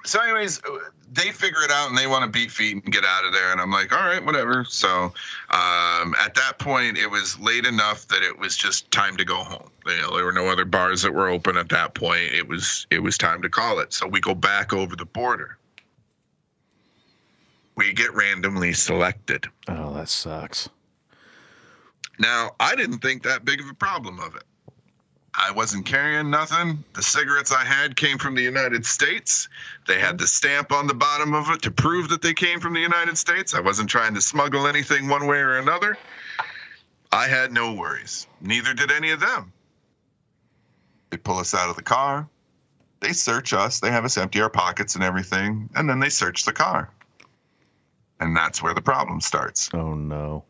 so, 0.07 0.21
anyways, 0.23 0.61
they 1.13 1.31
figure 1.33 1.63
it 1.63 1.71
out 1.71 1.89
and 1.89 1.97
they 1.97 2.07
want 2.07 2.25
to 2.25 2.31
beat 2.31 2.51
feet 2.51 2.75
and 2.75 2.93
get 2.93 3.05
out 3.05 3.25
of 3.25 3.33
there. 3.33 3.53
And 3.53 3.61
I'm 3.61 3.71
like, 3.71 3.93
all 3.93 4.07
right, 4.07 4.25
whatever. 4.25 4.65
So 4.65 5.13
um, 5.51 6.15
at 6.19 6.35
that 6.35 6.55
point, 6.59 6.99
it 6.99 7.11
was 7.11 7.39
late 7.41 7.65
enough 7.65 8.07
that 8.09 8.23
it 8.23 8.39
was 8.39 8.57
just 8.57 8.91
time 8.91 9.17
to 9.17 9.25
go 9.25 9.37
home. 9.37 9.71
You 9.87 10.03
know, 10.03 10.17
there 10.17 10.25
were 10.25 10.33
no 10.33 10.49
other 10.49 10.65
bars 10.65 11.03
that 11.03 11.13
were 11.13 11.29
open 11.29 11.57
at 11.57 11.69
that 11.71 11.95
point. 11.95 12.33
It 12.33 12.49
was 12.49 12.87
it 12.91 13.01
was 13.01 13.17
time 13.19 13.43
to 13.43 13.49
call 13.49 13.79
it. 13.79 13.93
So 13.93 14.07
we 14.07 14.21
go 14.21 14.35
back 14.35 14.73
over 14.73 14.97
the 14.97 15.07
border. 15.07 15.59
We 17.77 17.93
get 17.93 18.15
randomly 18.15 18.73
selected. 18.73 19.47
oh, 19.69 19.95
that 19.95 20.09
sucks. 20.09 20.69
Now, 22.19 22.53
I 22.59 22.75
didn't 22.75 22.99
think 22.99 23.23
that 23.25 23.45
big 23.45 23.61
of 23.61 23.69
a 23.69 23.75
problem 23.75 24.19
of 24.21 24.35
it. 24.35 24.45
I 25.39 25.51
wasn't 25.51 25.85
carrying 25.85 26.31
nothing. 26.31 26.83
The 26.95 27.03
cigarettes 27.03 27.53
I 27.53 27.63
had 27.63 27.95
came 27.95 28.17
from 28.17 28.35
the 28.35 28.43
United 28.43 28.87
States. 28.87 29.49
They 29.87 30.01
had 30.01 30.19
the 30.19 30.27
stamp 30.27 30.73
on 30.73 30.87
the 30.87 30.95
bottom 30.95 31.35
of 31.35 31.51
it 31.51 31.63
to 31.63 31.71
prove 31.71 32.09
that 32.09 32.23
they 32.23 32.33
came 32.33 32.59
from 32.59 32.73
the 32.73 32.81
United 32.81 33.19
States. 33.19 33.55
I 33.55 33.61
wasn't 33.61 33.91
trying 33.91 34.15
to 34.15 34.21
smuggle 34.23 34.67
anything 34.67 35.09
one 35.09 35.27
way 35.27 35.39
or 35.39 35.59
another. 35.59 35.99
I 37.13 37.29
had 37.29 37.53
no 37.53 37.75
worries. 37.75 38.27
Neither 38.41 38.73
did 38.73 38.91
any 38.91 39.11
of 39.11 39.21
them. 39.21 39.53
They 41.11 41.19
pull 41.19 41.39
us 41.39 41.55
out 41.55 41.69
of 41.69 41.77
the 41.77 41.83
car. 41.83 42.29
They 43.01 43.13
search 43.13 43.53
us. 43.53 43.81
They 43.81 43.91
have 43.91 44.07
us 44.07 44.17
empty 44.17 44.41
our 44.41 44.51
pockets 44.51 44.95
and 44.95 45.05
everything. 45.05 45.69
And 45.75 45.89
then 45.89 46.01
they 46.01 46.09
search 46.09 46.45
the 46.45 46.53
car. 46.53 46.91
And 48.19 48.35
that's 48.35 48.63
where 48.63 48.75
the 48.75 48.81
problem 48.81 49.21
starts. 49.21 49.71
Oh 49.75 49.95
no. 49.95 50.45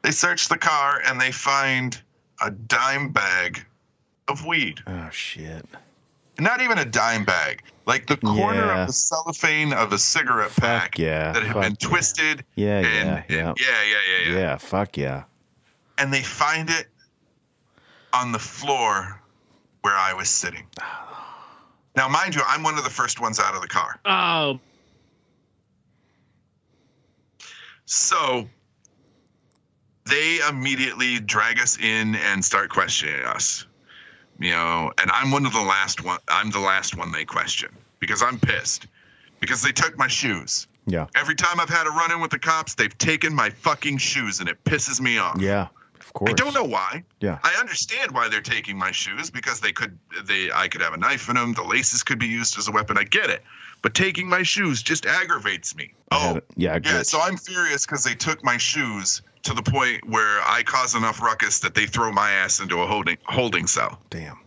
They 0.00 0.12
search 0.12 0.48
the 0.48 0.56
car 0.56 1.02
and 1.06 1.20
they 1.20 1.30
find 1.30 2.00
a 2.42 2.50
dime 2.50 3.12
bag 3.12 3.66
of 4.28 4.44
weed. 4.46 4.80
Oh 4.86 5.08
shit. 5.10 5.66
Not 6.40 6.60
even 6.60 6.78
a 6.78 6.84
dime 6.84 7.24
bag, 7.24 7.62
like 7.86 8.06
the 8.06 8.16
corner 8.16 8.66
Yeah. 8.66 8.82
of 8.82 8.86
the 8.86 8.92
cellophane 8.92 9.72
of 9.72 9.92
a 9.92 9.98
cigarette 9.98 10.54
pack 10.56 10.96
yeah, 10.98 11.32
that 11.32 11.42
had 11.42 11.52
fuck 11.52 11.62
been 11.62 11.76
yeah. 11.80 11.88
twisted. 11.88 12.44
Yeah. 12.54 12.76
and, 12.78 12.86
Yeah. 12.86 13.16
and- 13.16 13.24
Yeah. 13.28 13.54
yeah, 13.58 13.82
yeah, 13.82 13.96
yeah, 14.26 14.32
yeah. 14.32 14.38
Yeah. 14.38 14.56
Fuck 14.58 14.96
yeah. 14.96 15.24
And 15.98 16.12
they 16.14 16.22
find 16.22 16.70
it 16.70 16.86
on 18.12 18.30
the 18.32 18.38
floor 18.38 19.20
where 19.82 19.96
I 19.96 20.12
was 20.12 20.28
sitting. 20.28 20.64
Now, 21.96 22.06
mind 22.08 22.36
you, 22.36 22.42
I'm 22.46 22.62
one 22.62 22.78
of 22.78 22.84
the 22.84 22.90
first 22.90 23.20
ones 23.20 23.40
out 23.40 23.54
of 23.56 23.60
the 23.62 23.66
car. 23.68 23.98
Oh, 24.04 24.60
So 27.86 28.46
they 30.04 30.38
immediately 30.48 31.18
drag 31.20 31.58
us 31.58 31.78
in 31.78 32.14
and 32.16 32.44
start 32.44 32.68
questioning 32.70 33.24
us. 33.24 33.66
You 34.38 34.52
know, 34.52 34.92
and 34.98 35.10
I'm 35.10 35.30
one 35.30 35.46
of 35.46 35.52
the 35.52 35.60
last 35.60 36.04
one. 36.04 36.18
I'm 36.28 36.50
the 36.50 36.60
last 36.60 36.96
one 36.96 37.12
they 37.12 37.24
question 37.24 37.70
because 37.98 38.22
I'm 38.22 38.38
pissed 38.38 38.86
because 39.40 39.62
they 39.62 39.72
took 39.72 39.98
my 39.98 40.08
shoes. 40.08 40.66
Yeah. 40.86 41.06
Every 41.14 41.34
time 41.34 41.60
I've 41.60 41.68
had 41.68 41.86
a 41.86 41.90
run 41.90 42.12
in 42.12 42.20
with 42.20 42.30
the 42.30 42.38
cops, 42.38 42.74
they've 42.74 42.96
taken 42.96 43.34
my 43.34 43.50
fucking 43.50 43.98
shoes 43.98 44.40
and 44.40 44.48
it 44.48 44.62
pisses 44.64 45.00
me 45.00 45.18
off. 45.18 45.40
Yeah. 45.40 45.68
Of 46.00 46.12
course. 46.14 46.30
I 46.30 46.34
don't 46.34 46.54
know 46.54 46.64
why. 46.64 47.04
Yeah. 47.20 47.38
I 47.42 47.56
understand 47.60 48.12
why 48.12 48.28
they're 48.28 48.40
taking 48.40 48.78
my 48.78 48.92
shoes 48.92 49.30
because 49.30 49.60
they 49.60 49.72
could 49.72 49.98
they 50.24 50.50
I 50.50 50.68
could 50.68 50.80
have 50.80 50.94
a 50.94 50.96
knife 50.96 51.28
in 51.28 51.34
them, 51.34 51.52
the 51.52 51.64
laces 51.64 52.02
could 52.02 52.18
be 52.18 52.26
used 52.26 52.58
as 52.58 52.68
a 52.68 52.72
weapon. 52.72 52.96
I 52.96 53.04
get 53.04 53.28
it. 53.28 53.42
But 53.82 53.94
taking 53.94 54.28
my 54.28 54.42
shoes 54.42 54.82
just 54.82 55.04
aggravates 55.04 55.76
me. 55.76 55.92
I 56.10 56.32
Oh. 56.36 56.40
Yeah. 56.56 56.78
Yeah, 56.82 57.02
so 57.02 57.20
I'm 57.20 57.36
furious 57.36 57.84
because 57.84 58.04
they 58.04 58.14
took 58.14 58.42
my 58.42 58.56
shoes 58.56 59.20
to 59.48 59.54
the 59.54 59.62
point 59.62 60.06
where 60.06 60.40
I 60.42 60.62
cause 60.62 60.94
enough 60.94 61.22
ruckus 61.22 61.58
that 61.60 61.74
they 61.74 61.86
throw 61.86 62.12
my 62.12 62.32
ass 62.32 62.60
into 62.60 62.82
a 62.82 62.86
holding 62.86 63.16
holding 63.24 63.66
cell. 63.66 63.98
Damn. 64.10 64.38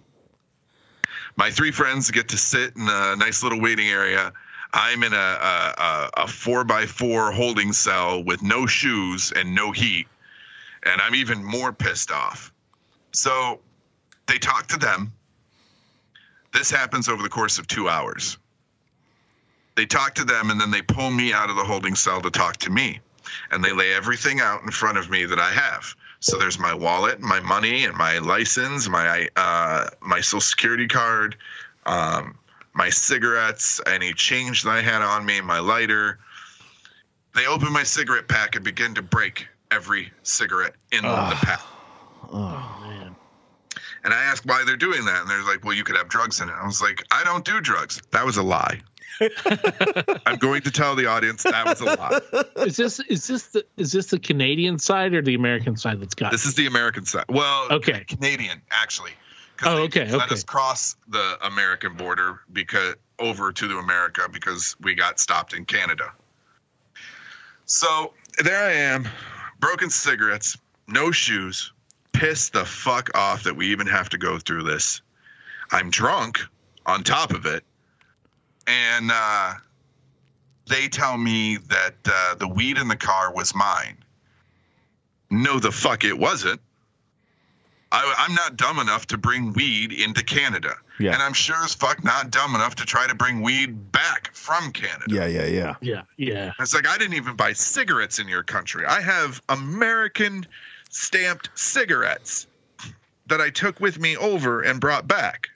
My 1.37 1.49
three 1.49 1.71
friends 1.71 2.11
get 2.11 2.29
to 2.29 2.37
sit 2.37 2.75
in 2.75 2.87
a 2.87 3.15
nice 3.15 3.41
little 3.41 3.59
waiting 3.59 3.87
area. 3.87 4.31
I'm 4.73 5.01
in 5.01 5.13
a 5.13 5.17
a, 5.17 5.73
a, 5.77 6.09
a 6.17 6.27
four 6.27 6.63
by 6.63 6.85
four 6.85 7.31
holding 7.31 7.73
cell 7.73 8.23
with 8.23 8.43
no 8.43 8.67
shoes 8.67 9.33
and 9.35 9.55
no 9.55 9.71
heat, 9.71 10.07
and 10.83 11.01
I'm 11.01 11.15
even 11.15 11.43
more 11.43 11.73
pissed 11.73 12.11
off. 12.11 12.53
So 13.11 13.59
they 14.27 14.37
talk 14.37 14.67
to 14.67 14.77
them. 14.77 15.11
This 16.53 16.69
happens 16.69 17.09
over 17.09 17.23
the 17.23 17.29
course 17.29 17.57
of 17.57 17.65
two 17.65 17.89
hours. 17.89 18.37
They 19.75 19.87
talk 19.87 20.13
to 20.15 20.25
them 20.25 20.51
and 20.51 20.61
then 20.61 20.69
they 20.69 20.83
pull 20.83 21.09
me 21.09 21.33
out 21.33 21.49
of 21.49 21.55
the 21.55 21.63
holding 21.63 21.95
cell 21.95 22.21
to 22.21 22.29
talk 22.29 22.57
to 22.57 22.69
me. 22.69 22.99
And 23.51 23.63
they 23.63 23.71
lay 23.71 23.93
everything 23.93 24.39
out 24.39 24.63
in 24.63 24.71
front 24.71 24.97
of 24.97 25.09
me 25.09 25.25
that 25.25 25.39
I 25.39 25.51
have. 25.51 25.95
So 26.19 26.37
there's 26.37 26.59
my 26.59 26.73
wallet, 26.73 27.19
my 27.19 27.39
money, 27.39 27.85
and 27.85 27.95
my 27.95 28.19
license, 28.19 28.87
my 28.87 29.27
uh, 29.35 29.89
my 30.01 30.21
social 30.21 30.39
security 30.41 30.87
card, 30.87 31.35
um, 31.85 32.37
my 32.73 32.89
cigarettes, 32.89 33.81
any 33.87 34.13
change 34.13 34.63
that 34.63 34.69
I 34.69 34.81
had 34.81 35.01
on 35.01 35.25
me, 35.25 35.41
my 35.41 35.59
lighter. 35.59 36.19
They 37.33 37.47
open 37.47 37.73
my 37.73 37.83
cigarette 37.83 38.27
pack 38.27 38.55
and 38.55 38.63
begin 38.63 38.93
to 38.95 39.01
break 39.01 39.47
every 39.71 40.11
cigarette 40.23 40.75
in 40.91 41.01
the 41.01 41.37
pack. 41.41 41.61
Oh 42.31 42.77
man. 42.81 43.15
And 44.03 44.13
I 44.13 44.23
asked 44.23 44.45
why 44.45 44.63
they're 44.65 44.77
doing 44.77 45.05
that, 45.05 45.21
and 45.21 45.29
they're 45.29 45.43
like, 45.43 45.63
"Well, 45.63 45.75
you 45.75 45.83
could 45.83 45.97
have 45.97 46.07
drugs 46.07 46.39
in 46.39 46.49
it." 46.49 46.55
I 46.55 46.65
was 46.65 46.81
like, 46.81 47.03
"I 47.11 47.23
don't 47.23 47.45
do 47.45 47.61
drugs." 47.61 48.01
That 48.11 48.25
was 48.25 48.37
a 48.37 48.43
lie. 48.43 48.81
I'm 50.25 50.37
going 50.37 50.61
to 50.63 50.71
tell 50.71 50.95
the 50.95 51.05
audience 51.05 51.43
that 51.43 51.65
was 51.65 51.81
a 51.81 51.85
lot. 51.85 52.23
Is 52.67 52.77
this 52.77 52.99
is 53.01 53.27
this 53.27 53.47
the 53.47 53.65
is 53.77 53.91
this 53.91 54.07
the 54.07 54.19
Canadian 54.19 54.79
side 54.79 55.13
or 55.13 55.21
the 55.21 55.35
American 55.35 55.77
side 55.77 56.01
that's 56.01 56.15
got? 56.15 56.31
This 56.31 56.45
is 56.45 56.55
the 56.55 56.65
American 56.67 57.05
side. 57.05 57.25
Well, 57.29 57.67
Okay. 57.71 58.03
Canadian 58.05 58.61
actually. 58.71 59.11
Oh, 59.63 59.83
okay, 59.83 60.05
Let 60.11 60.23
okay. 60.25 60.33
us 60.33 60.43
cross 60.43 60.95
the 61.07 61.37
American 61.45 61.93
border 61.93 62.39
because 62.51 62.95
over 63.19 63.51
to 63.51 63.67
the 63.67 63.77
America 63.77 64.27
because 64.31 64.75
we 64.81 64.95
got 64.95 65.19
stopped 65.19 65.53
in 65.53 65.65
Canada. 65.65 66.11
So 67.65 68.13
there 68.43 68.63
I 68.63 68.71
am, 68.73 69.07
broken 69.59 69.89
cigarettes, 69.91 70.57
no 70.87 71.11
shoes, 71.11 71.71
pissed 72.11 72.53
the 72.53 72.65
fuck 72.65 73.15
off 73.15 73.43
that 73.43 73.55
we 73.55 73.67
even 73.67 73.85
have 73.87 74.09
to 74.09 74.17
go 74.17 74.39
through 74.39 74.63
this. 74.63 75.01
I'm 75.71 75.91
drunk 75.91 76.39
on 76.85 77.03
top 77.03 77.31
of 77.31 77.45
it, 77.45 77.63
and 78.67 79.11
uh, 79.11 79.53
they 80.67 80.87
tell 80.87 81.17
me 81.17 81.57
that 81.57 81.95
uh, 82.05 82.35
the 82.35 82.47
weed 82.47 82.77
in 82.77 82.87
the 82.87 82.95
car 82.95 83.33
was 83.33 83.53
mine. 83.55 83.97
No, 85.29 85.59
the 85.59 85.71
fuck 85.71 86.03
it 86.03 86.17
wasn't. 86.17 86.61
I, 87.91 88.15
I'm 88.17 88.33
not 88.33 88.55
dumb 88.55 88.79
enough 88.79 89.07
to 89.07 89.17
bring 89.17 89.53
weed 89.53 89.91
into 89.91 90.23
Canada. 90.23 90.75
Yeah. 90.99 91.13
And 91.13 91.21
I'm 91.21 91.33
sure 91.33 91.61
as 91.63 91.73
fuck 91.73 92.03
not 92.03 92.31
dumb 92.31 92.55
enough 92.55 92.75
to 92.75 92.85
try 92.85 93.07
to 93.07 93.15
bring 93.15 93.41
weed 93.41 93.91
back 93.91 94.33
from 94.33 94.71
Canada. 94.71 95.05
Yeah. 95.07 95.25
Yeah. 95.25 95.45
Yeah. 95.45 95.75
yeah, 95.81 96.01
yeah. 96.17 96.53
It's 96.59 96.73
like 96.73 96.87
I 96.87 96.97
didn't 96.97 97.15
even 97.15 97.35
buy 97.35 97.53
cigarettes 97.53 98.19
in 98.19 98.27
your 98.27 98.43
country. 98.43 98.85
I 98.85 99.01
have 99.01 99.41
American 99.49 100.45
stamped 100.89 101.49
cigarettes 101.55 102.47
that 103.27 103.41
I 103.41 103.49
took 103.49 103.79
with 103.79 103.99
me 103.99 104.15
over 104.17 104.61
and 104.61 104.79
brought 104.79 105.07
back. 105.07 105.49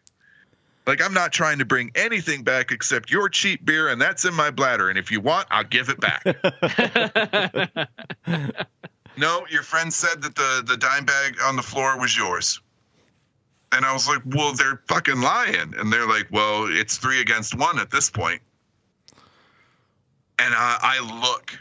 Like 0.88 1.02
I'm 1.02 1.14
not 1.14 1.32
trying 1.32 1.60
to 1.60 1.66
bring 1.66 1.92
anything 1.96 2.44
back 2.44 2.72
except 2.72 3.12
your 3.12 3.30
cheap 3.30 3.66
beer 3.66 3.90
and 3.90 4.00
that's 4.00 4.26
in 4.26 4.34
my 4.34 4.52
bladder 4.52 4.90
and 4.90 5.00
if 5.00 5.12
you 5.12 5.20
want 5.20 5.48
I'll 5.52 5.64
give 5.64 5.90
it 5.90 6.00
back. 6.00 6.24
no, 9.18 9.46
your 9.50 9.64
friend 9.64 9.94
said 9.94 10.22
that 10.22 10.36
the 10.36 10.64
the 10.66 10.78
dime 10.78 11.06
bag 11.06 11.38
on 11.44 11.56
the 11.56 11.64
floor 11.64 12.00
was 12.00 12.16
yours. 12.16 12.62
And 13.72 13.84
I 13.84 13.92
was 13.92 14.08
like, 14.08 14.22
"Well, 14.26 14.54
they're 14.54 14.82
fucking 14.88 15.20
lying." 15.20 15.74
And 15.78 15.92
they're 15.92 16.08
like, 16.08 16.28
"Well, 16.32 16.68
it's 16.70 16.98
3 16.98 17.20
against 17.20 17.56
1 17.56 17.80
at 17.80 17.92
this 17.92 18.10
point." 18.10 18.42
and 20.40 20.54
I, 20.54 20.78
I 20.82 21.22
look 21.22 21.58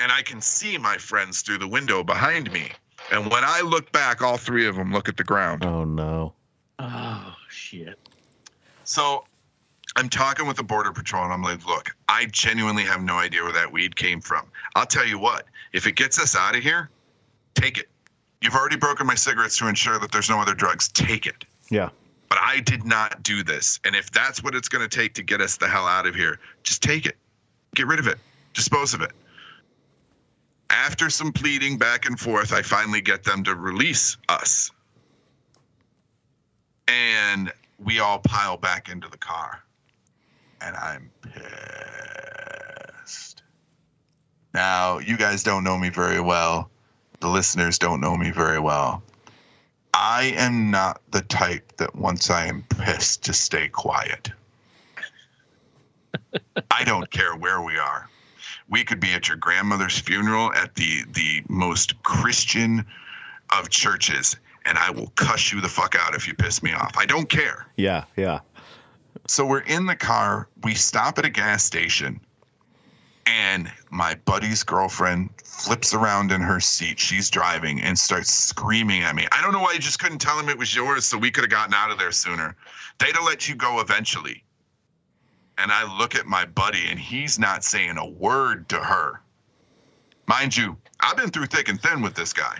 and 0.00 0.10
I 0.10 0.22
can 0.22 0.40
see 0.40 0.78
my 0.78 0.98
friends 0.98 1.42
through 1.42 1.58
the 1.58 1.68
window 1.68 2.02
behind 2.02 2.52
me. 2.52 2.72
And 3.10 3.30
when 3.30 3.44
I 3.44 3.60
look 3.60 3.92
back, 3.92 4.22
all 4.22 4.36
three 4.36 4.66
of 4.66 4.76
them 4.76 4.92
look 4.92 5.08
at 5.08 5.16
the 5.16 5.24
ground. 5.24 5.64
Oh 5.64 5.84
no. 5.84 6.34
Oh 6.78 7.34
shit. 7.48 7.98
So 8.84 9.24
I'm 9.96 10.08
talking 10.08 10.46
with 10.46 10.56
the 10.56 10.62
Border 10.62 10.92
Patrol 10.92 11.24
and 11.24 11.32
I'm 11.32 11.42
like, 11.42 11.66
look, 11.66 11.94
I 12.08 12.26
genuinely 12.26 12.84
have 12.84 13.02
no 13.02 13.14
idea 13.14 13.42
where 13.42 13.52
that 13.52 13.70
weed 13.70 13.96
came 13.96 14.20
from. 14.20 14.46
I'll 14.74 14.86
tell 14.86 15.06
you 15.06 15.18
what, 15.18 15.46
if 15.72 15.86
it 15.86 15.96
gets 15.96 16.18
us 16.18 16.36
out 16.36 16.56
of 16.56 16.62
here, 16.62 16.90
take 17.54 17.78
it. 17.78 17.88
You've 18.40 18.54
already 18.54 18.76
broken 18.76 19.06
my 19.06 19.14
cigarettes 19.14 19.56
to 19.58 19.68
ensure 19.68 19.98
that 19.98 20.10
there's 20.10 20.28
no 20.28 20.40
other 20.40 20.54
drugs. 20.54 20.88
Take 20.88 21.26
it. 21.26 21.44
Yeah. 21.70 21.90
But 22.28 22.38
I 22.40 22.60
did 22.60 22.84
not 22.84 23.22
do 23.22 23.44
this. 23.44 23.78
And 23.84 23.94
if 23.94 24.10
that's 24.10 24.42
what 24.42 24.54
it's 24.54 24.68
going 24.68 24.88
to 24.88 24.94
take 24.94 25.14
to 25.14 25.22
get 25.22 25.40
us 25.40 25.58
the 25.58 25.68
hell 25.68 25.86
out 25.86 26.06
of 26.06 26.14
here, 26.14 26.40
just 26.62 26.82
take 26.82 27.06
it. 27.06 27.16
Get 27.74 27.86
rid 27.86 28.00
of 28.00 28.06
it. 28.06 28.18
Dispose 28.54 28.94
of 28.94 29.02
it. 29.02 29.12
After 30.70 31.10
some 31.10 31.32
pleading 31.32 31.76
back 31.76 32.06
and 32.06 32.18
forth, 32.18 32.52
I 32.52 32.62
finally 32.62 33.02
get 33.02 33.22
them 33.22 33.44
to 33.44 33.54
release 33.54 34.16
us. 34.28 34.70
And 36.88 37.52
we 37.84 37.98
all 37.98 38.18
pile 38.18 38.56
back 38.56 38.88
into 38.88 39.08
the 39.08 39.18
car. 39.18 39.62
And 40.60 40.76
I'm 40.76 41.10
pissed. 42.94 43.42
Now, 44.54 44.98
you 44.98 45.16
guys 45.16 45.42
don't 45.42 45.64
know 45.64 45.76
me 45.76 45.88
very 45.88 46.20
well. 46.20 46.70
The 47.20 47.28
listeners 47.28 47.78
don't 47.78 48.00
know 48.00 48.16
me 48.16 48.30
very 48.30 48.60
well. 48.60 49.02
I 49.94 50.34
am 50.36 50.70
not 50.70 51.00
the 51.10 51.20
type 51.20 51.76
that 51.76 51.94
once 51.94 52.30
I 52.30 52.46
am 52.46 52.64
pissed 52.68 53.24
to 53.24 53.32
stay 53.32 53.68
quiet. 53.68 54.30
I 56.70 56.84
don't 56.84 57.10
care 57.10 57.34
where 57.34 57.60
we 57.60 57.76
are. 57.78 58.08
We 58.68 58.84
could 58.84 59.00
be 59.00 59.12
at 59.12 59.28
your 59.28 59.36
grandmother's 59.36 59.98
funeral 59.98 60.52
at 60.52 60.74
the 60.74 61.04
the 61.12 61.42
most 61.48 62.02
Christian 62.02 62.86
of 63.54 63.68
churches, 63.68 64.36
and 64.64 64.78
I 64.78 64.90
will 64.90 65.08
cuss 65.08 65.52
you 65.52 65.60
the 65.60 65.68
fuck 65.68 65.94
out 65.98 66.14
if 66.14 66.28
you 66.28 66.34
piss 66.34 66.62
me 66.62 66.72
off. 66.72 66.96
I 66.96 67.06
don't 67.06 67.28
care. 67.28 67.66
Yeah. 67.76 68.04
Yeah. 68.16 68.40
So 69.28 69.46
we're 69.46 69.60
in 69.60 69.86
the 69.86 69.96
car. 69.96 70.48
We 70.62 70.74
stop 70.74 71.18
at 71.18 71.24
a 71.24 71.30
gas 71.30 71.64
station, 71.64 72.20
and 73.26 73.70
my 73.90 74.16
buddy's 74.24 74.62
girlfriend 74.64 75.30
flips 75.44 75.94
around 75.94 76.32
in 76.32 76.40
her 76.40 76.60
seat. 76.60 76.98
She's 76.98 77.30
driving 77.30 77.80
and 77.80 77.98
starts 77.98 78.32
screaming 78.32 79.02
at 79.02 79.14
me. 79.14 79.26
I 79.30 79.42
don't 79.42 79.52
know 79.52 79.60
why 79.60 79.72
you 79.72 79.78
just 79.78 80.00
couldn't 80.00 80.18
tell 80.18 80.38
him 80.38 80.48
it 80.48 80.58
was 80.58 80.74
yours 80.74 81.04
so 81.04 81.18
we 81.18 81.30
could 81.30 81.44
have 81.44 81.50
gotten 81.50 81.74
out 81.74 81.90
of 81.90 81.98
there 81.98 82.10
sooner. 82.10 82.56
They'd 82.98 83.14
have 83.14 83.24
let 83.24 83.48
you 83.48 83.54
go 83.54 83.80
eventually. 83.80 84.42
And 85.58 85.70
I 85.70 85.98
look 85.98 86.14
at 86.14 86.26
my 86.26 86.46
buddy, 86.46 86.88
and 86.88 86.98
he's 86.98 87.38
not 87.38 87.62
saying 87.62 87.98
a 87.98 88.06
word 88.06 88.68
to 88.70 88.76
her. 88.76 89.20
Mind 90.26 90.56
you, 90.56 90.76
I've 90.98 91.16
been 91.16 91.30
through 91.30 91.46
thick 91.46 91.68
and 91.68 91.80
thin 91.80 92.00
with 92.00 92.14
this 92.14 92.32
guy. 92.32 92.58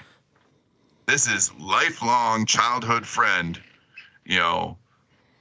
This 1.07 1.29
is 1.29 1.53
lifelong 1.55 2.47
childhood 2.47 3.07
friend, 3.07 3.61
you 4.25 4.39
know, 4.39 4.79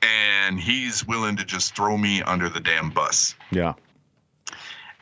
and 0.02 0.60
he's 0.60 1.06
willing 1.06 1.38
to 1.38 1.46
just 1.46 1.76
throw 1.76 1.98
me 1.98 2.22
under 2.22 2.50
the 2.50 2.60
damn 2.60 2.90
bus. 2.90 3.36
Yeah. 3.52 3.74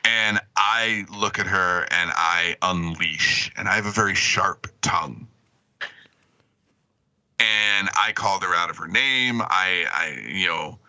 And 0.03 0.39
I 0.55 1.05
look 1.17 1.39
at 1.39 1.47
her 1.47 1.81
and 1.91 2.11
I 2.13 2.55
unleash, 2.61 3.51
and 3.55 3.67
I 3.67 3.75
have 3.75 3.85
a 3.85 3.91
very 3.91 4.15
sharp 4.15 4.67
tongue. 4.81 5.27
And 7.39 7.89
I 7.97 8.11
called 8.13 8.43
her 8.43 8.53
out 8.53 8.69
of 8.69 8.77
her 8.77 8.87
name. 8.87 9.41
I, 9.41 9.85
I 9.89 10.27
you 10.27 10.47
know, 10.47 10.79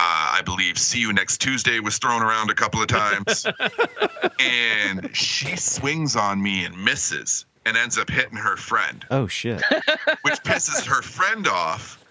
uh, 0.00 0.34
I 0.34 0.42
believe 0.44 0.78
"See 0.78 1.00
you 1.00 1.12
next 1.12 1.38
Tuesday" 1.38 1.78
was 1.80 1.98
thrown 1.98 2.22
around 2.22 2.50
a 2.50 2.54
couple 2.54 2.80
of 2.80 2.88
times, 2.88 3.46
and 4.40 5.14
she 5.16 5.56
swings 5.56 6.16
on 6.16 6.42
me 6.42 6.64
and 6.64 6.84
misses, 6.84 7.46
and 7.68 7.76
ends 7.76 7.98
up 7.98 8.08
hitting 8.08 8.38
her 8.38 8.56
friend 8.56 9.04
Oh 9.10 9.26
shit. 9.26 9.62
which 10.22 10.42
pisses 10.42 10.86
her 10.86 11.02
friend 11.02 11.46
off. 11.46 12.02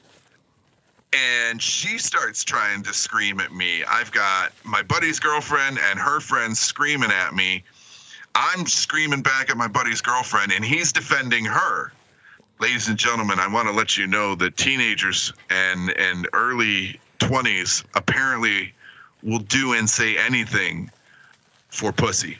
And 1.13 1.61
she 1.61 1.97
starts 1.97 2.43
trying 2.43 2.83
to 2.83 2.93
scream 2.93 3.39
at 3.39 3.51
me. 3.51 3.83
I've 3.83 4.11
got 4.11 4.51
my 4.63 4.83
buddy's 4.83 5.19
girlfriend 5.19 5.79
and 5.81 5.99
her 5.99 6.19
friend 6.19 6.55
screaming 6.55 7.11
at 7.11 7.33
me. 7.33 7.63
I'm 8.35 8.67
screaming 8.67 9.21
back 9.23 9.49
at 9.49 9.57
my 9.57 9.67
buddy's 9.67 10.01
girlfriend, 10.01 10.51
and 10.51 10.63
he's 10.63 10.91
defending 10.91 11.45
her. 11.45 11.91
Ladies 12.59 12.87
and 12.87 12.97
gentlemen, 12.97 13.39
I 13.39 13.47
want 13.47 13.67
to 13.67 13.73
let 13.73 13.97
you 13.97 14.05
know 14.05 14.35
that 14.35 14.57
teenagers 14.57 15.33
and 15.49 15.89
and 15.97 16.27
early 16.33 16.99
20s 17.19 17.83
apparently 17.95 18.73
will 19.23 19.39
do 19.39 19.73
and 19.73 19.89
say 19.89 20.17
anything 20.17 20.91
for 21.69 21.91
pussy. 21.91 22.37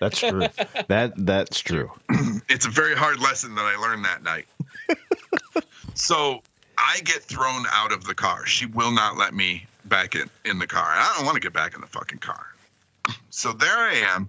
That's 0.00 0.18
true. 0.18 0.46
that 0.88 1.12
that's 1.16 1.60
true. 1.60 1.90
It's 2.50 2.64
a 2.66 2.70
very 2.70 2.94
hard 2.96 3.20
lesson 3.20 3.54
that 3.56 3.64
I 3.64 3.76
learned 3.76 4.04
that 4.06 4.22
night. 4.22 4.46
so 5.94 6.42
I 6.78 7.00
get 7.04 7.22
thrown 7.22 7.64
out 7.70 7.92
of 7.92 8.04
the 8.04 8.14
car. 8.14 8.46
She 8.46 8.64
will 8.66 8.90
not 8.90 9.18
let 9.18 9.34
me 9.34 9.66
back 9.84 10.14
in, 10.14 10.30
in 10.46 10.58
the 10.58 10.66
car. 10.66 10.86
I 10.86 11.14
don't 11.16 11.26
want 11.26 11.34
to 11.34 11.40
get 11.40 11.52
back 11.52 11.74
in 11.74 11.80
the 11.80 11.86
fucking 11.86 12.18
car. 12.18 12.46
So 13.30 13.52
there 13.52 13.76
I 13.76 13.94
am, 14.14 14.28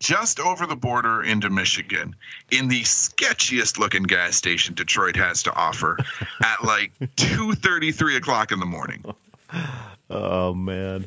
just 0.00 0.40
over 0.40 0.66
the 0.66 0.74
border 0.74 1.22
into 1.22 1.48
Michigan, 1.50 2.16
in 2.50 2.68
the 2.68 2.82
sketchiest 2.82 3.78
looking 3.78 4.02
gas 4.02 4.34
station 4.34 4.74
Detroit 4.74 5.14
has 5.16 5.42
to 5.44 5.52
offer 5.54 5.98
at 6.42 6.64
like 6.64 6.92
two 7.16 7.52
thirty, 7.54 7.92
three 7.92 8.16
o'clock 8.16 8.50
in 8.50 8.58
the 8.58 8.66
morning. 8.66 9.04
Oh 10.10 10.54
man. 10.54 11.06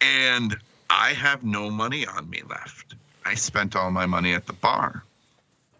and 0.00 0.56
I 0.94 1.14
have 1.14 1.42
no 1.42 1.70
money 1.70 2.06
on 2.06 2.28
me 2.28 2.42
left. 2.48 2.94
I 3.24 3.34
spent 3.34 3.74
all 3.74 3.90
my 3.90 4.04
money 4.04 4.34
at 4.34 4.46
the 4.46 4.52
bar. 4.52 5.02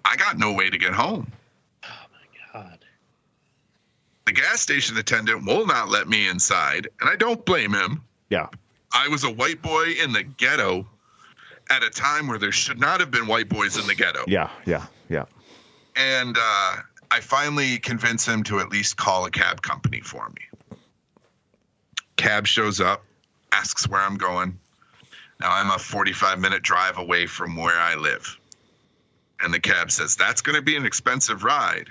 I 0.05 0.17
got 0.17 0.39
no 0.39 0.55
way 0.55 0.71
to 0.71 0.79
get 0.79 0.95
home. 0.95 1.31
Oh 1.85 1.89
my 2.13 2.61
God. 2.61 2.79
The 4.25 4.33
gas 4.33 4.63
station 4.63 4.97
attendant 4.97 5.45
will 5.45 5.67
not 5.67 5.91
let 5.91 6.09
me 6.09 6.29
inside, 6.29 6.89
and 7.01 7.11
I 7.11 7.17
don't 7.17 7.45
blame 7.45 7.75
him. 7.75 8.03
Yeah. 8.31 8.49
I 8.93 9.09
was 9.09 9.25
a 9.25 9.31
white 9.31 9.61
boy 9.61 9.93
in 10.03 10.13
the 10.13 10.23
ghetto 10.23 10.87
at 11.69 11.83
a 11.85 11.91
time 11.91 12.27
where 12.27 12.39
there 12.39 12.51
should 12.51 12.81
not 12.81 13.01
have 13.01 13.11
been 13.11 13.27
white 13.27 13.51
boys 13.51 13.79
in 13.79 13.87
the 13.87 13.95
ghetto. 13.95 14.25
Yeah. 14.27 14.51
Yeah. 14.65 14.87
Yeah. 15.11 15.27
And 15.95 16.37
uh, 16.39 16.77
I 17.11 17.21
finally 17.21 17.79
convince 17.79 18.27
him 18.27 18.45
to 18.45 18.61
at 18.61 18.71
least 18.71 18.97
call 18.97 19.27
a 19.27 19.31
cab 19.31 19.61
company 19.61 20.01
for 20.01 20.27
me. 20.31 20.77
Cab 22.17 22.47
shows 22.47 22.81
up, 22.81 23.05
asks 23.53 23.87
where 23.87 24.01
I'm 24.01 24.17
going. 24.17 24.59
Now 25.43 25.51
I'm 25.51 25.71
a 25.71 25.79
45 25.79 26.39
minute 26.39 26.63
drive 26.63 26.99
away 26.99 27.27
from 27.27 27.57
where 27.57 27.77
I 27.77 27.97
live. 27.97 28.39
And 29.41 29.53
the 29.53 29.59
cab 29.59 29.91
says, 29.91 30.15
That's 30.15 30.41
going 30.41 30.55
to 30.55 30.63
be 30.63 30.77
an 30.77 30.87
expensive 30.87 31.43
ride. 31.43 31.89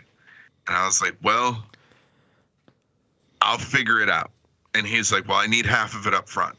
And 0.68 0.78
I 0.78 0.86
was 0.86 1.02
like, 1.02 1.18
Well, 1.22 1.62
I'll 3.42 3.58
figure 3.58 4.00
it 4.00 4.10
out. 4.10 4.32
And 4.74 4.88
he's 4.88 5.12
like, 5.12 5.28
Well, 5.28 5.38
I 5.38 5.48
need 5.48 5.66
half 5.66 5.96
of 5.96 6.08
it 6.08 6.14
up 6.14 6.30
front. 6.30 6.56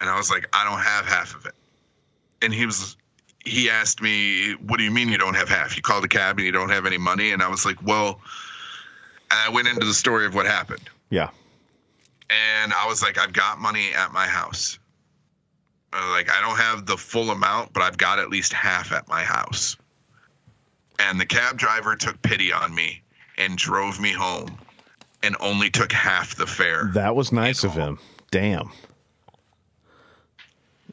And 0.00 0.08
I 0.08 0.16
was 0.16 0.30
like, 0.30 0.48
I 0.52 0.62
don't 0.62 0.78
have 0.78 1.06
half 1.06 1.34
of 1.34 1.44
it. 1.44 1.54
And 2.40 2.54
he 2.54 2.64
was 2.64 2.96
he 3.44 3.68
asked 3.68 4.00
me, 4.00 4.52
What 4.52 4.76
do 4.76 4.84
you 4.84 4.92
mean 4.92 5.08
you 5.08 5.18
don't 5.18 5.34
have 5.34 5.48
half? 5.48 5.76
You 5.76 5.82
called 5.82 6.04
a 6.04 6.08
cab 6.08 6.36
and 6.36 6.46
you 6.46 6.52
don't 6.52 6.70
have 6.70 6.86
any 6.86 6.98
money? 6.98 7.32
And 7.32 7.42
I 7.42 7.48
was 7.48 7.66
like, 7.66 7.82
Well, 7.82 8.20
and 9.28 9.40
I 9.40 9.48
went 9.48 9.66
into 9.66 9.84
the 9.84 9.94
story 9.94 10.24
of 10.24 10.36
what 10.36 10.46
happened. 10.46 10.88
Yeah. 11.10 11.30
And 12.30 12.72
I 12.72 12.86
was 12.86 13.02
like, 13.02 13.18
I've 13.18 13.32
got 13.32 13.58
money 13.58 13.92
at 13.92 14.12
my 14.12 14.28
house. 14.28 14.78
Like, 15.92 16.30
I 16.30 16.40
don't 16.40 16.58
have 16.58 16.86
the 16.86 16.96
full 16.96 17.30
amount, 17.30 17.72
but 17.72 17.82
I've 17.82 17.96
got 17.96 18.18
at 18.18 18.28
least 18.28 18.52
half 18.52 18.92
at 18.92 19.08
my 19.08 19.22
house. 19.22 19.76
And 20.98 21.20
the 21.20 21.26
cab 21.26 21.56
driver 21.56 21.96
took 21.96 22.20
pity 22.22 22.52
on 22.52 22.74
me 22.74 23.02
and 23.38 23.56
drove 23.56 24.00
me 24.00 24.12
home 24.12 24.58
and 25.22 25.36
only 25.40 25.70
took 25.70 25.92
half 25.92 26.36
the 26.36 26.46
fare. 26.46 26.90
That 26.94 27.14
was 27.16 27.32
nice 27.32 27.64
of 27.64 27.72
him. 27.72 27.98
Damn. 28.30 28.70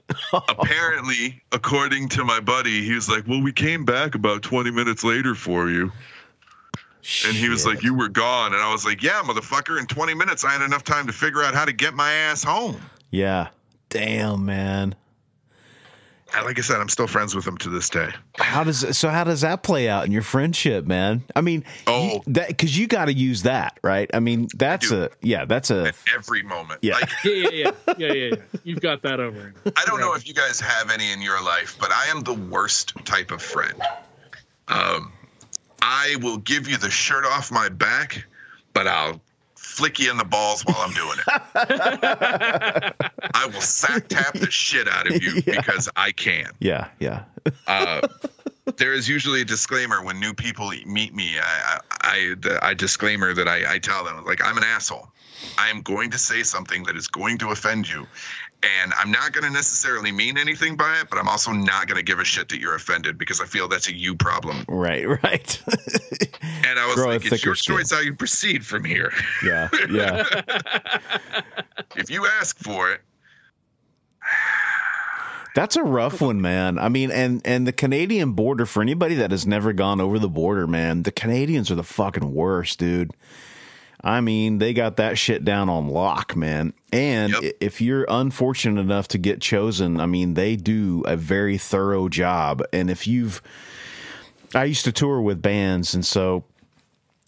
Apparently, 0.33 1.41
according 1.51 2.09
to 2.09 2.23
my 2.23 2.39
buddy, 2.39 2.83
he 2.83 2.93
was 2.93 3.09
like, 3.09 3.27
Well, 3.27 3.41
we 3.41 3.51
came 3.51 3.85
back 3.85 4.15
about 4.15 4.43
20 4.43 4.71
minutes 4.71 5.03
later 5.03 5.35
for 5.35 5.69
you. 5.69 5.91
And 7.27 7.35
he 7.35 7.49
was 7.49 7.65
like, 7.65 7.83
You 7.83 7.95
were 7.95 8.09
gone. 8.09 8.53
And 8.53 8.61
I 8.61 8.71
was 8.71 8.85
like, 8.85 9.01
Yeah, 9.01 9.21
motherfucker. 9.23 9.79
In 9.79 9.87
20 9.87 10.13
minutes, 10.13 10.45
I 10.45 10.51
had 10.51 10.61
enough 10.61 10.83
time 10.83 11.07
to 11.07 11.13
figure 11.13 11.43
out 11.43 11.53
how 11.55 11.65
to 11.65 11.73
get 11.73 11.93
my 11.93 12.11
ass 12.11 12.43
home. 12.43 12.79
Yeah. 13.09 13.47
Damn, 13.89 14.45
man. 14.45 14.95
Like 16.43 16.57
I 16.59 16.61
said, 16.63 16.81
I'm 16.81 16.89
still 16.89 17.07
friends 17.07 17.33
with 17.33 17.47
him 17.47 17.55
to 17.59 17.69
this 17.69 17.89
day. 17.89 18.09
How 18.37 18.65
does 18.65 18.97
so? 18.97 19.07
How 19.09 19.23
does 19.23 19.41
that 19.41 19.63
play 19.63 19.87
out 19.87 20.05
in 20.05 20.11
your 20.11 20.21
friendship, 20.21 20.85
man? 20.85 21.23
I 21.33 21.39
mean, 21.39 21.63
Oh. 21.87 22.03
you- 22.15 22.21
that 22.33 22.49
because 22.49 22.77
you 22.77 22.87
got 22.87 23.05
to 23.05 23.13
use 23.13 23.43
that, 23.43 23.79
right? 23.81 24.09
I 24.13 24.19
mean, 24.19 24.49
that's 24.53 24.89
do. 24.89 25.03
a 25.03 25.09
yeah, 25.21 25.45
that's 25.45 25.71
a 25.71 25.87
At 25.89 25.95
every 26.13 26.43
moment. 26.43 26.79
Yeah. 26.81 26.95
Like, 26.95 27.09
Yeah, 27.23 27.31
yeah, 27.31 27.49
yeah, 27.51 27.71
yeah, 27.87 27.93
yeah, 27.97 28.13
yeah. 28.13 28.35
You've 28.65 28.81
got 28.81 29.01
that 29.03 29.21
over. 29.21 29.53
I 29.77 29.85
don't 29.85 30.01
know 30.01 30.13
if 30.13 30.27
you 30.27 30.33
guys 30.33 30.59
have 30.59 30.91
any 30.91 31.09
in 31.13 31.21
your 31.21 31.41
life, 31.41 31.77
but 31.79 31.91
I 31.93 32.07
am 32.07 32.21
the 32.21 32.33
worst 32.33 32.93
type 33.05 33.31
of 33.31 33.41
friend. 33.41 33.81
Um, 34.67 35.13
I 35.81 36.17
will 36.21 36.37
give 36.37 36.67
you 36.67 36.75
the 36.77 36.89
shirt 36.89 37.23
off 37.25 37.49
my 37.49 37.69
back, 37.69 38.25
but 38.73 38.87
I'll 38.87 39.21
flick 39.75 39.99
you 39.99 40.09
in 40.09 40.17
the 40.17 40.23
balls 40.23 40.63
while 40.63 40.77
I'm 40.79 40.93
doing 40.93 41.17
it. 41.19 41.25
I 43.33 43.45
will 43.47 43.61
sack 43.61 44.07
tap 44.07 44.33
the 44.33 44.49
shit 44.49 44.87
out 44.87 45.07
of 45.11 45.21
you 45.21 45.41
because 45.43 45.89
I 45.95 46.11
can. 46.11 46.47
yeah, 46.59 46.87
yeah, 46.99 47.23
Uh, 47.67 48.01
there 48.77 48.93
is 48.93 49.07
usually 49.07 49.41
a 49.41 49.45
disclaimer 49.45 50.03
when 50.03 50.19
new 50.19 50.33
people 50.33 50.71
meet 50.85 51.13
me. 51.13 51.35
I, 51.39 51.79
I, 52.01 52.35
I, 52.43 52.69
I 52.69 52.73
disclaimer 52.73 53.33
that 53.33 53.47
I, 53.47 53.75
I 53.75 53.79
tell 53.79 54.03
them 54.05 54.23
like 54.25 54.43
I'm 54.43 54.57
an 54.57 54.63
asshole. 54.63 55.09
I 55.57 55.69
am 55.69 55.81
going 55.81 56.09
to 56.11 56.17
say 56.17 56.43
something 56.43 56.83
that 56.83 56.95
is 56.95 57.07
going 57.07 57.37
to 57.39 57.49
offend 57.51 57.87
you, 57.89 58.07
and 58.81 58.93
I'm 58.99 59.11
not 59.11 59.31
going 59.33 59.43
to 59.45 59.49
necessarily 59.51 60.11
mean 60.11 60.37
anything 60.37 60.75
by 60.75 60.99
it. 61.01 61.09
But 61.09 61.19
I'm 61.19 61.27
also 61.27 61.51
not 61.51 61.87
going 61.87 61.97
to 61.97 62.03
give 62.03 62.19
a 62.19 62.25
shit 62.25 62.49
that 62.49 62.59
you're 62.59 62.75
offended 62.75 63.17
because 63.17 63.39
I 63.41 63.45
feel 63.45 63.67
that's 63.67 63.87
a 63.87 63.93
you 63.95 64.15
problem. 64.15 64.65
right, 64.67 65.07
right. 65.23 65.63
And 66.67 66.79
I 66.79 66.85
was 66.87 66.95
Grow 66.95 67.07
like, 67.09 67.25
it's 67.25 67.43
your 67.45 67.55
skin. 67.55 67.77
choice 67.77 67.91
how 67.91 67.99
you 68.01 68.13
proceed 68.15 68.65
from 68.65 68.83
here. 68.85 69.11
yeah, 69.45 69.69
yeah. 69.89 70.23
If 71.97 72.09
you 72.09 72.25
ask 72.39 72.57
for 72.59 72.91
it, 72.91 73.01
That's 75.55 75.77
a 75.77 75.83
rough 75.83 76.19
one, 76.19 76.41
man. 76.41 76.77
I 76.77 76.89
mean, 76.89 77.09
and 77.11 77.41
and 77.45 77.65
the 77.65 77.71
Canadian 77.71 78.33
border 78.33 78.65
for 78.65 78.81
anybody 78.81 79.15
that 79.15 79.31
has 79.31 79.47
never 79.47 79.71
gone 79.71 80.01
over 80.01 80.19
the 80.19 80.27
border, 80.27 80.67
man, 80.67 81.03
the 81.03 81.11
Canadians 81.11 81.71
are 81.71 81.75
the 81.75 81.83
fucking 81.83 82.33
worst, 82.33 82.79
dude. 82.79 83.11
I 84.05 84.21
mean, 84.21 84.59
they 84.59 84.73
got 84.73 84.97
that 84.97 85.17
shit 85.17 85.43
down 85.43 85.67
on 85.67 85.89
lock, 85.89 86.35
man. 86.35 86.73
And 86.93 87.33
Yep. 87.33 87.53
if 87.59 87.81
you're 87.81 88.05
unfortunate 88.07 88.79
enough 88.79 89.07
to 89.09 89.17
get 89.17 89.41
chosen, 89.41 89.99
I 89.99 90.05
mean, 90.05 90.35
they 90.35 90.55
do 90.55 91.01
a 91.07 91.17
very 91.17 91.57
thorough 91.57 92.07
job. 92.07 92.61
And 92.71 92.91
if 92.91 93.07
you've 93.07 93.41
I 94.53 94.65
used 94.65 94.85
to 94.85 94.91
tour 94.91 95.19
with 95.21 95.41
bands 95.41 95.95
and 95.95 96.05
so 96.05 96.45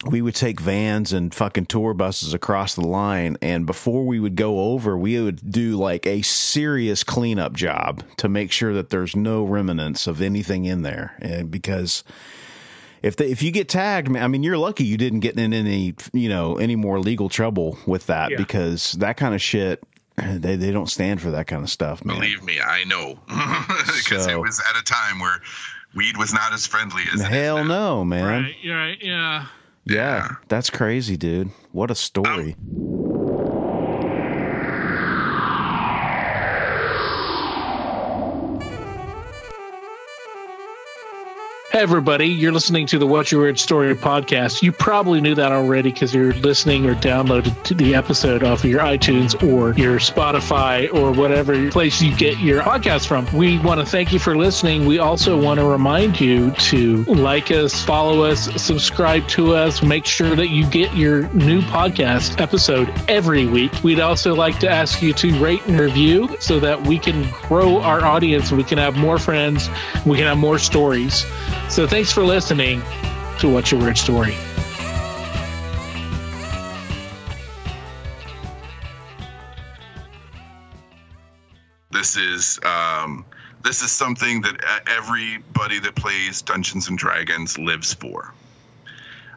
we 0.05 0.21
would 0.21 0.35
take 0.35 0.61
vans 0.61 1.11
and 1.11 1.33
fucking 1.33 1.65
tour 1.65 1.95
buses 1.95 2.33
across 2.33 2.75
the 2.75 2.87
line 2.87 3.35
and 3.41 3.65
before 3.65 4.05
we 4.05 4.19
would 4.19 4.35
go 4.35 4.59
over 4.71 4.95
we 4.95 5.19
would 5.19 5.51
do 5.51 5.75
like 5.75 6.05
a 6.05 6.21
serious 6.21 7.03
cleanup 7.03 7.53
job 7.53 8.03
to 8.17 8.29
make 8.29 8.51
sure 8.51 8.73
that 8.75 8.91
there's 8.91 9.15
no 9.15 9.43
remnants 9.43 10.05
of 10.05 10.21
anything 10.21 10.65
in 10.65 10.83
there 10.83 11.17
and 11.19 11.49
because 11.49 12.03
if 13.03 13.15
they, 13.15 13.29
if 13.29 13.41
you 13.43 13.51
get 13.51 13.69
tagged 13.69 14.09
man, 14.09 14.23
I 14.23 14.27
mean 14.27 14.43
you're 14.43 14.57
lucky 14.57 14.83
you 14.83 14.97
didn't 14.97 15.19
get 15.21 15.37
in 15.39 15.53
any 15.53 15.95
you 16.13 16.29
know 16.29 16.57
any 16.57 16.75
more 16.75 16.99
legal 16.99 17.29
trouble 17.29 17.77
with 17.85 18.07
that 18.07 18.31
Yeah. 18.31 18.37
because 18.37 18.93
that 18.93 19.17
kind 19.17 19.33
of 19.35 19.41
shit 19.41 19.83
they 20.17 20.55
they 20.55 20.71
don't 20.71 20.89
stand 20.89 21.21
for 21.21 21.31
that 21.31 21.47
kind 21.47 21.63
of 21.63 21.69
stuff 21.69 22.03
man 22.03 22.17
believe 22.17 22.43
me, 22.43 22.59
I 22.59 22.83
know 22.85 23.19
because 23.27 24.25
So- 24.25 24.29
it 24.31 24.39
was 24.39 24.59
at 24.69 24.79
a 24.79 24.83
time 24.83 25.19
where 25.19 25.41
weed 25.95 26.17
was 26.17 26.33
not 26.33 26.53
as 26.53 26.65
friendly 26.67 27.03
as 27.13 27.21
it 27.21 27.23
is 27.23 27.27
hell 27.29 27.57
now. 27.63 27.67
no 27.97 28.05
man 28.05 28.25
Right, 28.43 28.55
right, 28.69 28.97
yeah. 29.01 29.45
yeah 29.85 30.29
that's 30.47 30.69
crazy 30.69 31.17
dude 31.17 31.49
what 31.71 31.89
a 31.91 31.95
story 31.95 32.55
um, 32.59 33.06
Everybody, 41.77 42.25
you're 42.25 42.51
listening 42.51 42.87
to 42.87 42.97
the 42.97 43.05
What's 43.05 43.31
Your 43.31 43.41
Weird 43.41 43.59
Story 43.59 43.93
podcast. 43.93 44.63
You 44.63 44.71
probably 44.71 45.21
knew 45.21 45.35
that 45.35 45.51
already 45.51 45.91
because 45.91 46.11
you're 46.11 46.33
listening 46.33 46.87
or 46.87 46.95
downloaded 46.95 47.77
the 47.77 47.93
episode 47.93 48.43
off 48.43 48.63
of 48.63 48.69
your 48.71 48.79
iTunes 48.79 49.35
or 49.43 49.79
your 49.79 49.99
Spotify 49.99 50.91
or 50.91 51.11
whatever 51.11 51.69
place 51.69 52.01
you 52.01 52.15
get 52.15 52.39
your 52.39 52.63
podcast 52.63 53.05
from. 53.05 53.27
We 53.31 53.59
want 53.59 53.79
to 53.79 53.85
thank 53.85 54.11
you 54.11 54.17
for 54.17 54.35
listening. 54.35 54.87
We 54.87 54.97
also 54.97 55.39
want 55.39 55.59
to 55.59 55.67
remind 55.67 56.19
you 56.19 56.49
to 56.49 57.03
like 57.03 57.51
us, 57.51 57.83
follow 57.83 58.23
us, 58.23 58.45
subscribe 58.59 59.27
to 59.29 59.53
us, 59.53 59.83
make 59.83 60.07
sure 60.07 60.35
that 60.35 60.49
you 60.49 60.67
get 60.71 60.95
your 60.95 61.31
new 61.33 61.61
podcast 61.61 62.41
episode 62.41 62.91
every 63.07 63.45
week. 63.45 63.71
We'd 63.83 63.99
also 63.99 64.33
like 64.33 64.57
to 64.61 64.67
ask 64.67 65.03
you 65.03 65.13
to 65.13 65.39
rate 65.39 65.63
and 65.67 65.79
review 65.79 66.37
so 66.39 66.59
that 66.59 66.87
we 66.87 66.97
can 66.97 67.29
grow 67.43 67.81
our 67.81 68.03
audience, 68.03 68.51
we 68.51 68.63
can 68.63 68.79
have 68.79 68.97
more 68.97 69.19
friends, 69.19 69.69
we 70.07 70.17
can 70.17 70.25
have 70.25 70.39
more 70.39 70.57
stories. 70.57 71.23
So 71.69 71.85
thanks 71.85 72.11
for 72.11 72.23
listening 72.23 72.81
to 73.39 73.49
What's 73.49 73.71
Your 73.71 73.81
Weird 73.81 73.97
Story. 73.97 74.33
This 81.91 82.15
is 82.15 82.59
um, 82.63 83.25
this 83.63 83.81
is 83.81 83.91
something 83.91 84.41
that 84.41 84.83
everybody 84.87 85.79
that 85.79 85.95
plays 85.95 86.41
Dungeons 86.41 86.87
and 86.87 86.97
Dragons 86.97 87.57
lives 87.57 87.93
for. 87.93 88.33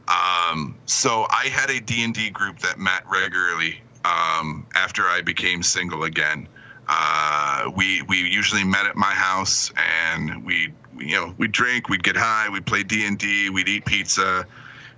Um, 0.09 0.77
so 0.87 1.27
I 1.31 1.49
had 1.49 1.69
a 1.69 1.81
D&D 1.81 2.31
group 2.31 2.61
that 2.61 2.79
met 2.79 3.03
regularly 3.11 3.83
um, 4.05 4.67
after 4.75 5.03
I 5.09 5.21
became 5.21 5.63
single 5.63 6.05
again. 6.05 6.49
Uh, 6.93 7.71
we 7.77 8.03
we 8.03 8.17
usually 8.17 8.65
met 8.65 8.85
at 8.85 8.97
my 8.97 9.13
house 9.13 9.73
and 9.77 10.45
we 10.45 10.73
you 10.99 11.15
know 11.15 11.33
we'd 11.39 11.53
drink, 11.53 11.89
we'd 11.89 12.03
get 12.03 12.17
high, 12.17 12.49
we'd 12.49 12.67
play 12.67 12.83
D&D, 12.83 13.49
we'd 13.51 13.69
eat 13.69 13.85
pizza, 13.85 14.45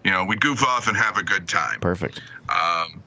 you 0.02 0.10
know, 0.10 0.24
we'd 0.24 0.40
goof 0.40 0.64
off 0.64 0.88
and 0.88 0.96
have 0.96 1.18
a 1.18 1.22
good 1.22 1.46
time. 1.46 1.80
Perfect. 1.80 2.22
Um, 2.48 3.02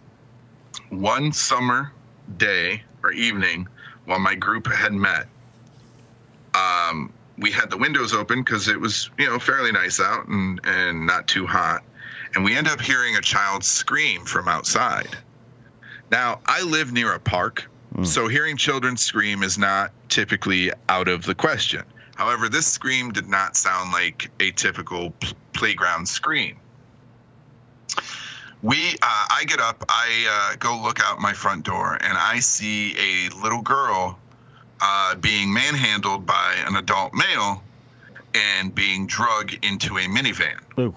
one 0.90 1.34
summer 1.34 1.92
day 2.38 2.84
or 3.02 3.12
evening 3.12 3.68
while 4.06 4.20
my 4.20 4.36
group 4.36 4.72
had 4.72 4.94
met, 4.94 5.26
um, 6.54 7.12
we 7.40 7.50
had 7.52 7.72
the 7.72 7.78
windows 7.78 8.14
open 8.14 8.44
because 8.44 8.68
it 8.68 8.80
was 8.80 9.10
you 9.18 9.26
know 9.26 9.40
fairly 9.40 9.72
nice 9.72 10.00
out 10.00 10.28
and 10.28 10.62
and 10.64 11.08
not 11.08 11.28
too 11.28 11.48
hot, 11.48 11.84
and 12.36 12.44
we 12.44 12.56
end 12.56 12.68
up 12.68 12.80
hearing 12.80 13.16
a 13.16 13.22
child 13.22 13.64
scream 13.64 14.26
from 14.26 14.48
outside. 14.48 15.10
Now 16.12 16.40
I 16.46 16.62
live 16.62 16.94
near 16.94 17.14
a 17.14 17.20
park, 17.20 17.68
so 18.04 18.28
hearing 18.28 18.58
children 18.58 18.98
scream 18.98 19.44
is 19.44 19.58
not 19.58 19.92
typically 20.10 20.72
out 20.90 21.08
of 21.08 21.24
the 21.24 21.36
question. 21.36 21.84
However, 22.16 22.50
this 22.50 22.66
scream 22.66 23.12
did 23.12 23.28
not 23.28 23.56
sound 23.56 23.92
like 23.92 24.30
a 24.40 24.52
typical 24.52 25.14
playground 25.54 26.08
scream. 26.08 26.58
We, 28.62 28.78
uh, 29.02 29.26
I 29.30 29.44
get 29.48 29.60
up, 29.60 29.84
I 29.88 30.52
uh, 30.54 30.56
go 30.58 30.82
look 30.82 31.00
out 31.00 31.20
my 31.20 31.34
front 31.34 31.66
door, 31.66 31.98
and 32.02 32.18
I 32.18 32.40
see 32.40 32.96
a 32.98 33.30
little 33.42 33.62
girl 33.62 34.18
uh, 34.82 35.16
being 35.16 35.54
manhandled 35.54 36.26
by 36.26 36.56
an 36.66 36.76
adult 36.76 37.14
male 37.14 37.62
and 38.34 38.74
being 38.74 39.08
drugged 39.08 39.64
into 39.64 39.98
a 39.98 40.02
minivan. 40.02 40.60
Ooh. 40.80 40.96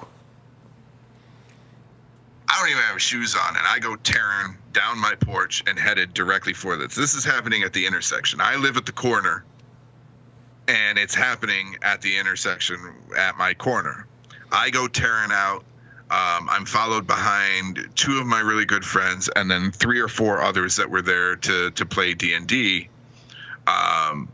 I 2.49 2.59
don't 2.59 2.71
even 2.71 2.83
have 2.83 3.01
shoes 3.01 3.37
on, 3.37 3.57
and 3.57 3.67
I 3.67 3.79
go 3.79 3.97
tearing 3.97 4.57
down 4.79 4.97
my 4.97 5.17
porch 5.17 5.65
and 5.67 5.77
headed 5.77 6.15
directly 6.15 6.53
for 6.53 6.77
this. 6.77 6.95
This 6.95 7.15
is 7.15 7.25
happening 7.25 7.65
at 7.65 7.73
the 7.73 7.85
intersection. 7.85 8.41
I 8.41 8.55
live 8.55 8.77
at 8.77 8.87
the 8.87 8.93
corner, 8.93 9.45
and 10.69 10.97
it's 10.99 11.17
happening 11.17 11.77
at 11.83 12.01
the 12.01 12.17
intersection 12.17 12.79
at 13.17 13.37
my 13.37 13.55
corner. 13.55 14.07
I 14.53 14.71
go 14.71 14.87
tearing 14.87 15.33
out. 15.33 15.65
Um, 16.11 16.49
I'm 16.49 16.65
followed 16.65 17.09
behind 17.09 17.89
two 17.97 18.19
of 18.21 18.27
my 18.27 18.39
really 18.39 18.67
good 18.67 18.85
friends, 18.85 19.29
and 19.35 19.51
then 19.51 19.73
three 19.73 19.99
or 19.99 20.07
four 20.07 20.41
others 20.41 20.77
that 20.77 20.89
were 20.89 21.03
there 21.03 21.35
to 21.35 21.73
to 21.73 21.85
play 21.85 22.15
D 22.15 22.35
and 22.35 22.47
D. 22.47 22.89
Um, 23.67 24.29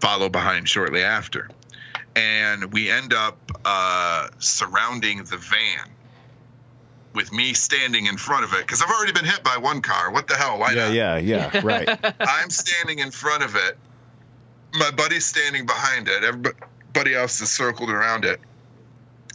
follow 0.00 0.28
behind 0.28 0.68
shortly 0.68 1.02
after, 1.02 1.48
and 2.14 2.70
we 2.74 2.90
end 2.90 3.14
up 3.14 3.38
uh, 3.64 4.28
surrounding 4.38 5.24
the 5.24 5.38
van 5.38 5.88
with 7.14 7.32
me 7.32 7.52
standing 7.52 8.06
in 8.06 8.16
front 8.16 8.44
of 8.44 8.52
it 8.54 8.60
because 8.60 8.82
I've 8.82 8.90
already 8.90 9.12
been 9.12 9.24
hit 9.24 9.42
by 9.44 9.56
one 9.56 9.80
car. 9.82 10.10
What 10.10 10.28
the 10.28 10.34
hell? 10.34 10.58
Why 10.58 10.72
Yeah, 10.72 10.86
not? 10.86 10.94
yeah, 10.94 11.16
yeah. 11.18 11.50
yeah. 11.54 11.60
Right. 11.64 11.88
I'm 12.20 12.50
standing 12.50 12.98
in 13.00 13.10
front 13.10 13.42
of 13.42 13.54
it. 13.56 13.76
My 14.74 14.90
buddy's 14.90 15.26
standing 15.26 15.66
behind 15.66 16.08
it. 16.08 16.24
Everybody 16.24 17.14
else 17.14 17.40
is 17.40 17.50
circled 17.50 17.90
around 17.90 18.24
it. 18.24 18.40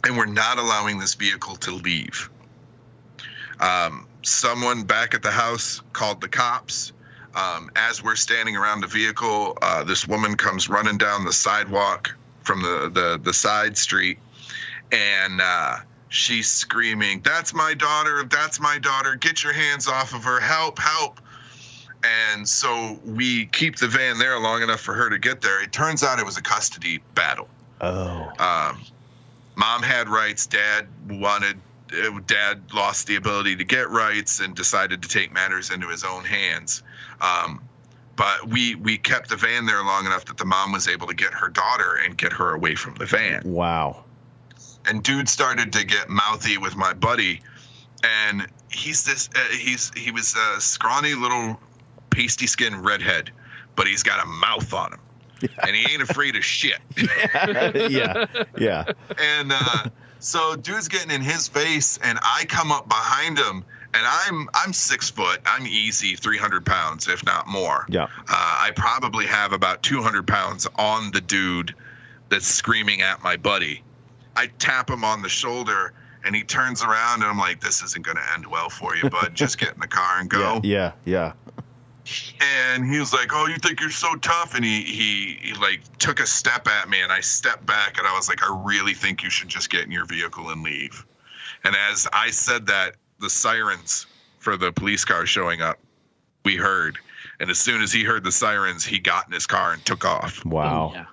And 0.04 0.16
we're 0.16 0.26
not 0.26 0.58
allowing 0.58 0.98
this 0.98 1.14
vehicle 1.14 1.56
to 1.56 1.72
leave. 1.72 2.30
Um, 3.60 4.06
someone 4.22 4.84
back 4.84 5.14
at 5.14 5.22
the 5.22 5.30
house 5.30 5.82
called 5.92 6.20
the 6.20 6.28
cops. 6.28 6.92
Um, 7.34 7.70
as 7.76 8.02
we're 8.02 8.16
standing 8.16 8.56
around 8.56 8.80
the 8.80 8.86
vehicle, 8.88 9.56
uh, 9.62 9.84
this 9.84 10.06
woman 10.08 10.36
comes 10.36 10.68
running 10.68 10.98
down 10.98 11.24
the 11.24 11.32
sidewalk 11.32 12.16
from 12.42 12.62
the, 12.62 12.90
the, 12.92 13.20
the 13.22 13.32
side 13.32 13.76
street. 13.76 14.18
And 14.90 15.40
uh, 15.40 15.76
she's 16.08 16.48
screaming, 16.48 17.20
That's 17.24 17.54
my 17.54 17.74
daughter. 17.74 18.24
That's 18.24 18.60
my 18.60 18.78
daughter. 18.78 19.16
Get 19.16 19.42
your 19.42 19.52
hands 19.52 19.88
off 19.88 20.14
of 20.14 20.24
her. 20.24 20.40
Help, 20.40 20.78
help 20.78 21.20
and 22.04 22.48
so 22.48 22.98
we 23.04 23.46
keep 23.46 23.76
the 23.76 23.88
van 23.88 24.18
there 24.18 24.38
long 24.38 24.62
enough 24.62 24.80
for 24.80 24.94
her 24.94 25.10
to 25.10 25.18
get 25.18 25.40
there. 25.40 25.62
It 25.62 25.72
turns 25.72 26.02
out 26.02 26.18
it 26.18 26.26
was 26.26 26.36
a 26.36 26.42
custody 26.42 27.00
battle. 27.14 27.48
Oh. 27.80 28.32
Um, 28.38 28.82
mom 29.56 29.82
had 29.82 30.08
rights. 30.08 30.46
Dad 30.46 30.86
wanted. 31.08 31.58
uh, 31.92 32.20
Dad 32.26 32.62
lost 32.72 33.06
the 33.06 33.16
ability 33.16 33.56
to 33.56 33.64
get 33.64 33.90
rights 33.90 34.40
and 34.40 34.54
decided 34.54 35.02
to 35.02 35.08
take 35.08 35.32
matters 35.32 35.70
into 35.70 35.88
his 35.88 36.04
own 36.04 36.24
hands. 36.24 36.82
Um, 37.20 37.62
but 38.14 38.48
we 38.48 38.74
we 38.76 38.98
kept 38.98 39.28
the 39.28 39.36
van 39.36 39.66
there 39.66 39.82
long 39.82 40.06
enough 40.06 40.24
that 40.26 40.38
the 40.38 40.44
mom 40.44 40.72
was 40.72 40.88
able 40.88 41.06
to 41.06 41.14
get 41.14 41.32
her 41.32 41.48
daughter 41.48 41.98
and 42.04 42.16
get 42.16 42.32
her 42.32 42.52
away 42.52 42.74
from 42.74 42.94
the 42.96 43.06
van 43.06 43.42
Wow. 43.44 44.04
And 44.86 45.02
dude 45.02 45.28
started 45.28 45.72
to 45.72 45.84
get 45.84 46.08
mouthy 46.08 46.58
with 46.58 46.76
my 46.76 46.92
buddy 46.92 47.40
and 48.04 48.46
he's 48.70 49.04
this 49.04 49.28
uh, 49.34 49.38
he's 49.50 49.90
he 49.96 50.10
was 50.10 50.34
a 50.36 50.60
scrawny 50.60 51.14
little 51.14 51.58
pasty 52.10 52.46
skinned 52.46 52.84
redhead 52.84 53.30
but 53.76 53.86
he's 53.86 54.02
got 54.02 54.22
a 54.22 54.26
mouth 54.26 54.72
on 54.72 54.92
him 54.92 55.00
and 55.66 55.74
he 55.76 55.92
ain't 55.92 56.02
afraid 56.02 56.34
of 56.36 56.44
shit 56.44 56.78
yeah. 57.90 58.26
Yeah. 58.56 58.84
and 59.18 59.52
uh, 59.52 59.84
so 60.18 60.56
dude's 60.56 60.88
getting 60.88 61.10
in 61.10 61.22
his 61.22 61.48
face 61.48 61.98
and 62.02 62.18
i 62.22 62.44
come 62.48 62.72
up 62.72 62.88
behind 62.88 63.38
him 63.38 63.64
and 63.94 64.02
i'm 64.04 64.48
i'm 64.54 64.72
six 64.72 65.10
foot 65.10 65.40
i'm 65.46 65.66
easy 65.66 66.14
300 66.16 66.64
pounds 66.66 67.08
if 67.08 67.24
not 67.24 67.46
more 67.46 67.84
Yeah. 67.88 68.04
uh, 68.04 68.08
I 68.28 68.72
probably 68.76 69.26
have 69.26 69.52
about 69.52 69.82
200 69.82 70.26
pounds 70.26 70.66
on 70.76 71.10
the 71.12 71.20
dude 71.20 71.74
that's 72.28 72.46
screaming 72.46 73.00
at 73.00 73.22
my 73.22 73.36
buddy. 73.38 73.82
I 74.38 74.46
tap 74.60 74.88
him 74.88 75.02
on 75.02 75.20
the 75.20 75.28
shoulder 75.28 75.92
and 76.24 76.34
he 76.34 76.44
turns 76.44 76.84
around 76.84 77.22
and 77.22 77.24
I'm 77.24 77.38
like, 77.38 77.60
this 77.60 77.82
isn't 77.82 78.04
going 78.04 78.18
to 78.18 78.32
end 78.34 78.46
well 78.46 78.70
for 78.70 78.94
you, 78.94 79.10
bud. 79.10 79.34
Just 79.34 79.58
get 79.58 79.74
in 79.74 79.80
the 79.80 79.88
car 79.88 80.20
and 80.20 80.30
go. 80.30 80.60
Yeah. 80.64 80.92
Yeah. 81.04 81.32
And 82.40 82.88
he 82.88 83.00
was 83.00 83.12
like, 83.12 83.30
oh, 83.32 83.48
you 83.48 83.56
think 83.56 83.80
you're 83.80 83.90
so 83.90 84.14
tough? 84.14 84.54
And 84.54 84.64
he, 84.64 84.82
he, 84.82 85.38
he 85.42 85.54
like 85.54 85.80
took 85.98 86.20
a 86.20 86.26
step 86.26 86.68
at 86.68 86.88
me 86.88 87.02
and 87.02 87.10
I 87.10 87.18
stepped 87.18 87.66
back 87.66 87.98
and 87.98 88.06
I 88.06 88.14
was 88.14 88.28
like, 88.28 88.40
I 88.42 88.62
really 88.64 88.94
think 88.94 89.24
you 89.24 89.28
should 89.28 89.48
just 89.48 89.70
get 89.70 89.82
in 89.82 89.90
your 89.90 90.06
vehicle 90.06 90.50
and 90.50 90.62
leave. 90.62 91.04
And 91.64 91.74
as 91.90 92.06
I 92.12 92.30
said 92.30 92.68
that, 92.68 92.94
the 93.18 93.28
sirens 93.28 94.06
for 94.38 94.56
the 94.56 94.70
police 94.70 95.04
car 95.04 95.26
showing 95.26 95.62
up, 95.62 95.80
we 96.44 96.54
heard. 96.54 96.96
And 97.40 97.50
as 97.50 97.58
soon 97.58 97.82
as 97.82 97.92
he 97.92 98.04
heard 98.04 98.22
the 98.22 98.32
sirens, 98.32 98.84
he 98.84 99.00
got 99.00 99.26
in 99.26 99.32
his 99.32 99.46
car 99.46 99.72
and 99.72 99.84
took 99.84 100.04
off. 100.04 100.44
Wow. 100.44 100.92
Yeah. 100.94 101.06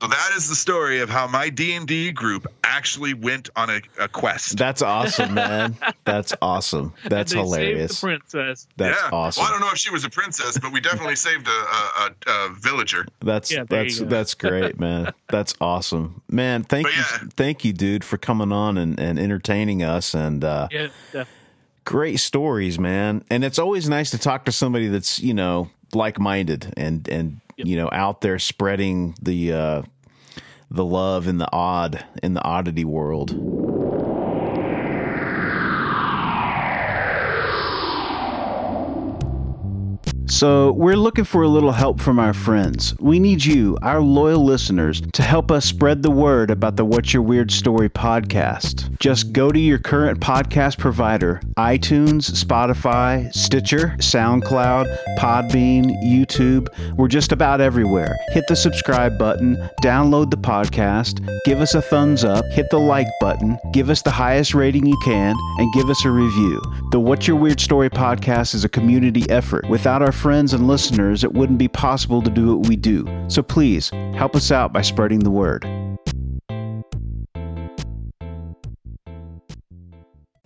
So 0.00 0.06
that 0.06 0.30
is 0.36 0.48
the 0.48 0.54
story 0.54 1.00
of 1.00 1.10
how 1.10 1.26
my 1.26 1.48
D 1.48 1.74
and 1.74 1.86
D 1.86 2.12
group 2.12 2.46
actually 2.62 3.14
went 3.14 3.50
on 3.56 3.68
a, 3.68 3.80
a 3.98 4.06
quest. 4.08 4.56
That's 4.56 4.80
awesome, 4.80 5.34
man. 5.34 5.76
That's 6.04 6.32
awesome. 6.40 6.94
That's 7.06 7.32
They 7.32 7.38
hilarious. 7.40 7.98
Saved 7.98 8.22
the 8.22 8.28
princess. 8.30 8.68
That's 8.76 9.02
yeah. 9.02 9.08
awesome. 9.12 9.40
Well, 9.42 9.48
I 9.48 9.52
don't 9.52 9.60
know 9.60 9.70
if 9.72 9.78
she 9.78 9.90
was 9.90 10.04
a 10.04 10.10
princess, 10.10 10.56
but 10.56 10.72
we 10.72 10.80
definitely 10.80 11.16
saved 11.28 11.48
a, 11.48 11.50
a, 11.50 12.10
a, 12.28 12.30
a 12.30 12.54
villager. 12.54 13.06
That's 13.20 13.50
Yeah, 13.50 13.64
that's 13.68 13.98
that's 13.98 14.34
great, 14.34 14.78
man. 14.78 15.12
That's 15.30 15.54
awesome, 15.60 16.22
man. 16.30 16.62
Thank 16.62 16.86
But 16.86 16.94
you, 16.94 17.02
yeah. 17.10 17.28
thank 17.36 17.64
you, 17.64 17.72
dude, 17.72 18.04
for 18.04 18.18
coming 18.18 18.52
on 18.52 18.78
and, 18.78 19.00
and 19.00 19.18
entertaining 19.18 19.82
us. 19.82 20.14
And 20.14 20.44
uh, 20.44 20.68
Yeah, 20.70 20.88
definitely. 21.12 21.32
great 21.84 22.20
stories, 22.20 22.78
man. 22.78 23.24
And 23.30 23.42
it's 23.42 23.58
always 23.58 23.88
nice 23.88 24.12
to 24.12 24.18
talk 24.18 24.44
to 24.44 24.52
somebody 24.52 24.86
that's 24.86 25.18
you 25.18 25.34
know 25.34 25.70
like 25.92 26.20
minded 26.20 26.72
and 26.76 27.08
and 27.08 27.40
you 27.58 27.76
know 27.76 27.88
out 27.92 28.20
there 28.20 28.38
spreading 28.38 29.14
the 29.20 29.52
uh, 29.52 29.82
the 30.70 30.84
love 30.84 31.26
in 31.26 31.38
the 31.38 31.48
odd 31.52 32.04
in 32.22 32.34
the 32.34 32.42
oddity 32.42 32.84
world. 32.84 33.30
So, 40.30 40.72
we're 40.72 40.96
looking 40.96 41.24
for 41.24 41.42
a 41.42 41.48
little 41.48 41.72
help 41.72 42.00
from 42.00 42.18
our 42.18 42.34
friends. 42.34 42.94
We 43.00 43.18
need 43.18 43.46
you, 43.46 43.78
our 43.80 44.02
loyal 44.02 44.44
listeners, 44.44 45.00
to 45.14 45.22
help 45.22 45.50
us 45.50 45.64
spread 45.64 46.02
the 46.02 46.10
word 46.10 46.50
about 46.50 46.76
the 46.76 46.84
What's 46.84 47.14
Your 47.14 47.22
Weird 47.22 47.50
Story 47.50 47.88
podcast. 47.88 48.94
Just 48.98 49.32
go 49.32 49.50
to 49.50 49.58
your 49.58 49.78
current 49.78 50.20
podcast 50.20 50.76
provider 50.76 51.40
iTunes, 51.56 52.30
Spotify, 52.30 53.32
Stitcher, 53.32 53.96
SoundCloud, 54.00 54.94
Podbean, 55.16 55.96
YouTube. 56.04 56.68
We're 56.98 57.08
just 57.08 57.32
about 57.32 57.62
everywhere. 57.62 58.14
Hit 58.32 58.44
the 58.48 58.56
subscribe 58.56 59.18
button, 59.18 59.56
download 59.82 60.30
the 60.30 60.36
podcast, 60.36 61.26
give 61.46 61.60
us 61.60 61.74
a 61.74 61.80
thumbs 61.80 62.22
up, 62.22 62.44
hit 62.50 62.68
the 62.70 62.78
like 62.78 63.08
button, 63.18 63.58
give 63.72 63.88
us 63.88 64.02
the 64.02 64.10
highest 64.10 64.54
rating 64.54 64.84
you 64.84 64.98
can, 65.02 65.34
and 65.56 65.72
give 65.72 65.88
us 65.88 66.04
a 66.04 66.10
review. 66.10 66.60
The 66.90 67.00
What's 67.00 67.26
Your 67.26 67.38
Weird 67.38 67.60
Story 67.60 67.88
podcast 67.88 68.54
is 68.54 68.64
a 68.64 68.68
community 68.68 69.28
effort. 69.30 69.66
Without 69.70 70.02
our 70.02 70.12
friends 70.18 70.52
and 70.52 70.66
listeners, 70.66 71.22
it 71.22 71.32
wouldn't 71.32 71.58
be 71.58 71.68
possible 71.68 72.20
to 72.20 72.30
do 72.30 72.56
what 72.56 72.68
we 72.68 72.74
do. 72.76 73.06
So 73.28 73.42
please 73.42 73.90
help 73.90 74.34
us 74.34 74.50
out 74.50 74.72
by 74.72 74.82
spreading 74.82 75.20
the 75.20 75.30
word. 75.30 75.64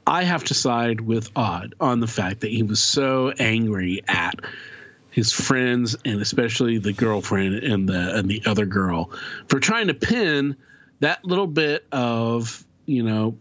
I 0.06 0.24
have 0.24 0.44
to 0.44 0.54
side 0.54 1.00
with 1.00 1.30
Odd 1.36 1.74
on 1.80 2.00
the 2.00 2.06
fact 2.06 2.40
that 2.40 2.50
he 2.50 2.62
was 2.62 2.80
so 2.80 3.30
angry 3.38 4.02
at 4.08 4.34
his 5.10 5.32
friends 5.32 5.96
and 6.04 6.20
especially 6.20 6.78
the 6.78 6.92
girlfriend 6.92 7.54
and 7.56 7.88
the 7.88 8.16
and 8.16 8.28
the 8.28 8.42
other 8.46 8.66
girl 8.66 9.10
for 9.46 9.60
trying 9.60 9.88
to 9.88 9.94
pin 9.94 10.56
that 11.00 11.24
little 11.24 11.46
bit 11.46 11.86
of 11.92 12.64
you 12.86 13.02
know 13.02 13.36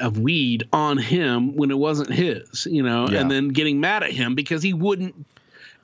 of 0.00 0.18
weed 0.18 0.68
on 0.72 0.98
him 0.98 1.56
when 1.56 1.70
it 1.70 1.78
wasn't 1.78 2.10
his 2.12 2.66
you 2.70 2.82
know 2.82 3.08
Yeah. 3.08 3.20
and 3.20 3.30
then 3.30 3.48
getting 3.48 3.80
mad 3.80 4.04
at 4.04 4.12
him 4.12 4.34
because 4.36 4.62
he 4.62 4.72
wouldn't 4.72 5.26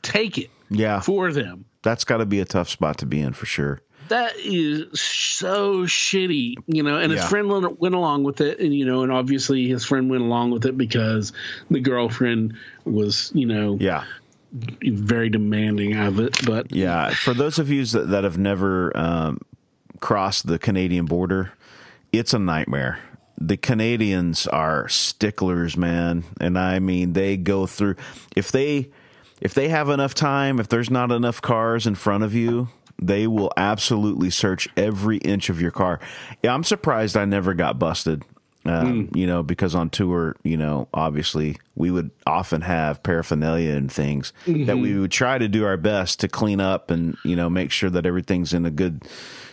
take 0.07 0.39
it 0.39 0.51
Yeah, 0.71 1.01
for 1.01 1.33
them 1.33 1.65
that's 1.83 2.05
got 2.05 2.17
to 2.19 2.27
be 2.27 2.41
a 2.41 2.45
tough 2.45 2.69
spot 2.69 2.99
to 2.99 3.07
be 3.07 3.21
in 3.21 3.33
for 3.33 3.47
sure. 3.47 3.81
that 4.09 4.33
is 4.39 5.01
so 5.01 5.83
shitty, 5.85 6.55
you 6.67 6.83
know. 6.83 6.97
And 6.99 7.13
his 7.13 7.25
friend 7.25 7.49
went, 7.49 7.81
went 7.81 7.95
along 7.95 8.25
with 8.25 8.41
it, 8.41 8.59
and 8.61 8.75
you 8.75 8.85
know, 8.85 9.03
and 9.03 9.13
obviously 9.13 9.69
his 9.69 9.85
friend 9.85 10.09
went 10.11 10.23
along 10.23 10.51
with 10.53 10.65
it 10.67 10.77
because 10.77 11.33
the 11.71 11.79
girlfriend 11.81 12.55
was, 12.85 13.31
you 13.35 13.47
know, 13.47 13.79
Yeah. 13.81 14.03
very 14.53 15.29
demanding 15.29 15.97
of 15.97 16.19
it. 16.21 16.45
But 16.47 16.73
Yeah, 16.73 17.11
for 17.11 17.35
those 17.35 17.59
of 17.59 17.71
you 17.71 17.85
that, 17.85 18.09
that 18.11 18.25
have 18.25 18.39
never 18.39 18.97
um, 18.97 19.39
crossed 20.01 20.47
the 20.47 20.59
Canadian 20.59 21.07
border, 21.07 21.53
it's 22.13 22.33
a 22.35 22.39
nightmare. 22.39 22.99
The 23.39 23.57
Canadians 23.57 24.47
are 24.47 24.89
sticklers, 24.89 25.77
man, 25.77 26.25
and 26.41 26.59
I 26.59 26.79
mean 26.79 27.13
they 27.13 27.37
go 27.37 27.67
through 27.67 27.97
if 28.35 28.51
they 28.51 28.91
if 29.41 29.55
they 29.55 29.69
have 29.69 29.89
enough 29.89 30.15
time, 30.15 30.59
if 30.61 30.69
there's 30.69 30.91
not 30.91 31.11
enough 31.13 31.41
cars 31.43 31.87
in 31.87 31.95
front 31.95 32.25
of 32.25 32.35
you, 32.35 32.69
they 33.01 33.27
will 33.27 33.53
absolutely 33.57 34.31
search 34.31 34.69
every 34.77 35.19
inch 35.19 35.51
of 35.51 35.61
your 35.61 35.71
car. 35.71 36.01
Yeah, 36.43 36.55
I'm 36.55 36.65
surprised 36.65 37.17
I 37.17 37.25
never 37.27 37.53
got 37.55 37.79
busted. 37.79 38.25
Um, 38.65 39.11
You 39.15 39.29
know, 39.29 39.45
because 39.45 39.77
on 39.77 39.91
tour, 39.91 40.35
you 40.43 40.57
know, 40.57 40.89
obviously 40.93 41.57
we 41.77 41.91
would 41.93 42.11
often 42.27 42.63
have 42.63 43.01
paraphernalia 43.05 43.75
and 43.77 43.93
things 43.93 44.33
that 44.45 44.79
we 44.79 44.99
would 44.99 45.13
try 45.13 45.39
to 45.39 45.47
do 45.47 45.65
our 45.65 45.77
best 45.77 46.19
to 46.21 46.29
clean 46.29 46.59
up 46.61 46.91
and, 46.91 47.17
you 47.25 47.37
know, 47.37 47.49
make 47.49 47.71
sure 47.71 47.91
that 47.91 48.07
everything's 48.07 48.53
in 48.53 48.67
a 48.67 48.71
good 48.73 49.05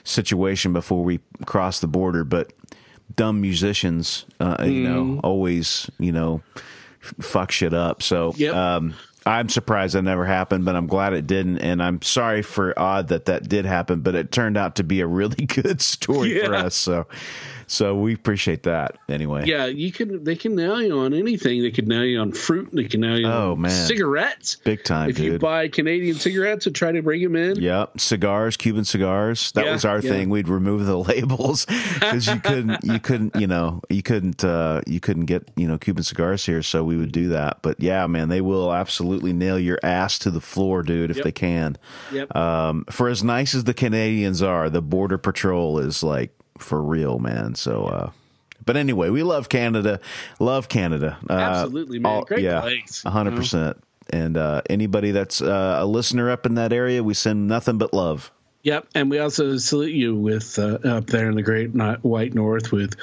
situation 0.03 0.73
before 0.73 1.03
we 1.03 1.19
cross 1.45 1.79
the 1.79 1.87
border. 1.87 2.23
But 2.23 2.53
dumb 3.15 3.39
musicians, 3.39 4.25
uh, 4.39 4.55
you 4.65 4.81
know, 4.83 5.19
always, 5.23 5.91
you 5.99 6.11
know, 6.11 6.41
fuck 6.99 7.51
shit 7.51 7.73
up. 7.73 8.01
So, 8.01 8.33
Yep. 8.37 8.55
um, 8.55 8.93
I'm 9.25 9.49
surprised 9.49 9.95
that 9.95 10.01
never 10.01 10.25
happened, 10.25 10.65
but 10.65 10.75
I'm 10.75 10.87
glad 10.87 11.13
it 11.13 11.27
didn't. 11.27 11.59
And 11.59 11.81
I'm 11.81 12.01
sorry 12.01 12.41
for 12.41 12.77
Odd 12.77 13.07
that 13.07 13.25
that 13.25 13.47
did 13.47 13.65
happen, 13.65 14.01
but 14.01 14.15
it 14.15 14.31
turned 14.31 14.57
out 14.57 14.75
to 14.77 14.83
be 14.83 14.99
a 15.01 15.07
really 15.07 15.45
good 15.45 15.81
story 15.81 16.39
for 16.39 16.53
us. 16.53 16.75
So, 16.75 17.07
so 17.73 17.95
we 17.95 18.13
appreciate 18.13 18.63
that 18.63 18.97
anyway. 19.09 19.45
yeah, 19.45 19.65
you 19.65 19.91
can 19.91 20.23
they 20.23 20.35
can 20.35 20.55
nail 20.55 20.81
you 20.81 20.99
on 20.99 21.13
anything. 21.13 21.61
They 21.61 21.71
can 21.71 21.87
nail 21.87 22.03
you 22.05 22.19
on 22.19 22.31
fruit. 22.31 22.69
They 22.71 22.83
can 22.85 23.01
nail 23.01 23.19
you 23.19 23.27
Oh, 23.27 23.53
on 23.53 23.61
man. 23.61 23.71
cigarettes. 23.87 24.57
Big 24.63 24.83
time, 24.83 25.09
if 25.09 25.19
you 25.19 25.39
buy 25.39 25.67
Canadian 25.67 26.15
cigarettes 26.15 26.65
and 26.67 26.75
try 26.75 26.91
to 26.91 27.01
bring 27.01 27.21
them 27.23 27.35
in, 27.35 27.59
Yep, 27.59 27.99
cigars, 27.99 28.57
Cuban 28.57 28.85
cigars. 28.85 29.51
That 29.53 29.65
Yeah, 29.65 29.71
was 29.73 29.85
our 29.85 29.99
yeah. 29.99 30.09
thing. 30.11 30.29
We'd 30.29 30.47
remove 30.47 30.85
the 30.85 30.97
labels 31.11 31.65
because 31.65 32.27
you 32.27 32.39
couldn't, 32.39 32.79
you 32.83 32.99
couldn't, 32.99 33.35
you 33.35 33.47
know, 33.47 33.81
you 33.89 34.03
couldn't, 34.03 34.43
uh, 34.43 34.81
you 34.87 34.99
couldn't 34.99 35.25
get, 35.25 35.49
you 35.55 35.67
know, 35.67 35.77
Cuban 35.77 36.03
cigars 36.03 36.45
here. 36.45 36.61
So 36.61 36.83
we 36.83 36.95
would 36.97 37.11
do 37.11 37.29
that. 37.29 37.59
But 37.61 37.79
yeah, 37.81 38.05
man, 38.07 38.29
they 38.29 38.41
will 38.41 38.71
absolutely 38.73 39.33
nail 39.33 39.57
your 39.59 39.79
ass 39.83 40.19
to 40.19 40.31
the 40.31 40.41
floor, 40.41 40.83
dude, 40.83 41.09
if 41.11 41.17
Yep. 41.17 41.23
they 41.23 41.31
can. 41.31 41.77
Yep. 42.11 42.35
Um, 42.35 42.85
for 42.89 43.09
as 43.09 43.23
nice 43.23 43.55
as 43.55 43.63
the 43.63 43.73
Canadians 43.73 44.41
are, 44.41 44.69
the 44.69 44.81
border 44.81 45.17
patrol 45.17 45.79
is 45.79 46.03
like 46.03 46.31
for 46.57 46.81
real, 46.81 47.19
man. 47.19 47.55
So, 47.55 47.85
uh, 47.85 48.11
but 48.65 48.77
anyway, 48.77 49.09
we 49.09 49.23
love 49.23 49.49
Canada. 49.49 49.99
Love 50.39 50.69
Canada. 50.69 51.17
Uh, 51.29 51.33
Absolutely, 51.33 51.99
man. 51.99 52.23
Great 52.23 52.45
place, 52.45 53.03
a 53.05 53.09
hundred 53.09 53.31
you 53.31 53.35
know? 53.35 53.41
percent. 53.41 53.83
And 54.09 54.37
uh, 54.37 54.61
anybody 54.69 55.11
that's 55.11 55.41
uh, 55.41 55.77
a 55.79 55.85
listener 55.85 56.29
up 56.29 56.45
in 56.45 56.55
that 56.55 56.73
area, 56.73 57.03
we 57.03 57.13
send 57.13 57.47
nothing 57.47 57.77
but 57.77 57.93
love. 57.93 58.31
Yep, 58.63 58.87
and 58.95 59.09
we 59.09 59.19
also 59.19 59.57
salute 59.57 59.93
you 59.93 60.15
with 60.15 60.57
uh, 60.59 60.77
up 60.83 61.07
there 61.07 61.29
in 61.29 61.35
the 61.35 61.41
Great 61.41 61.71
White 62.03 62.33
North 62.33 62.71
with. 62.71 62.95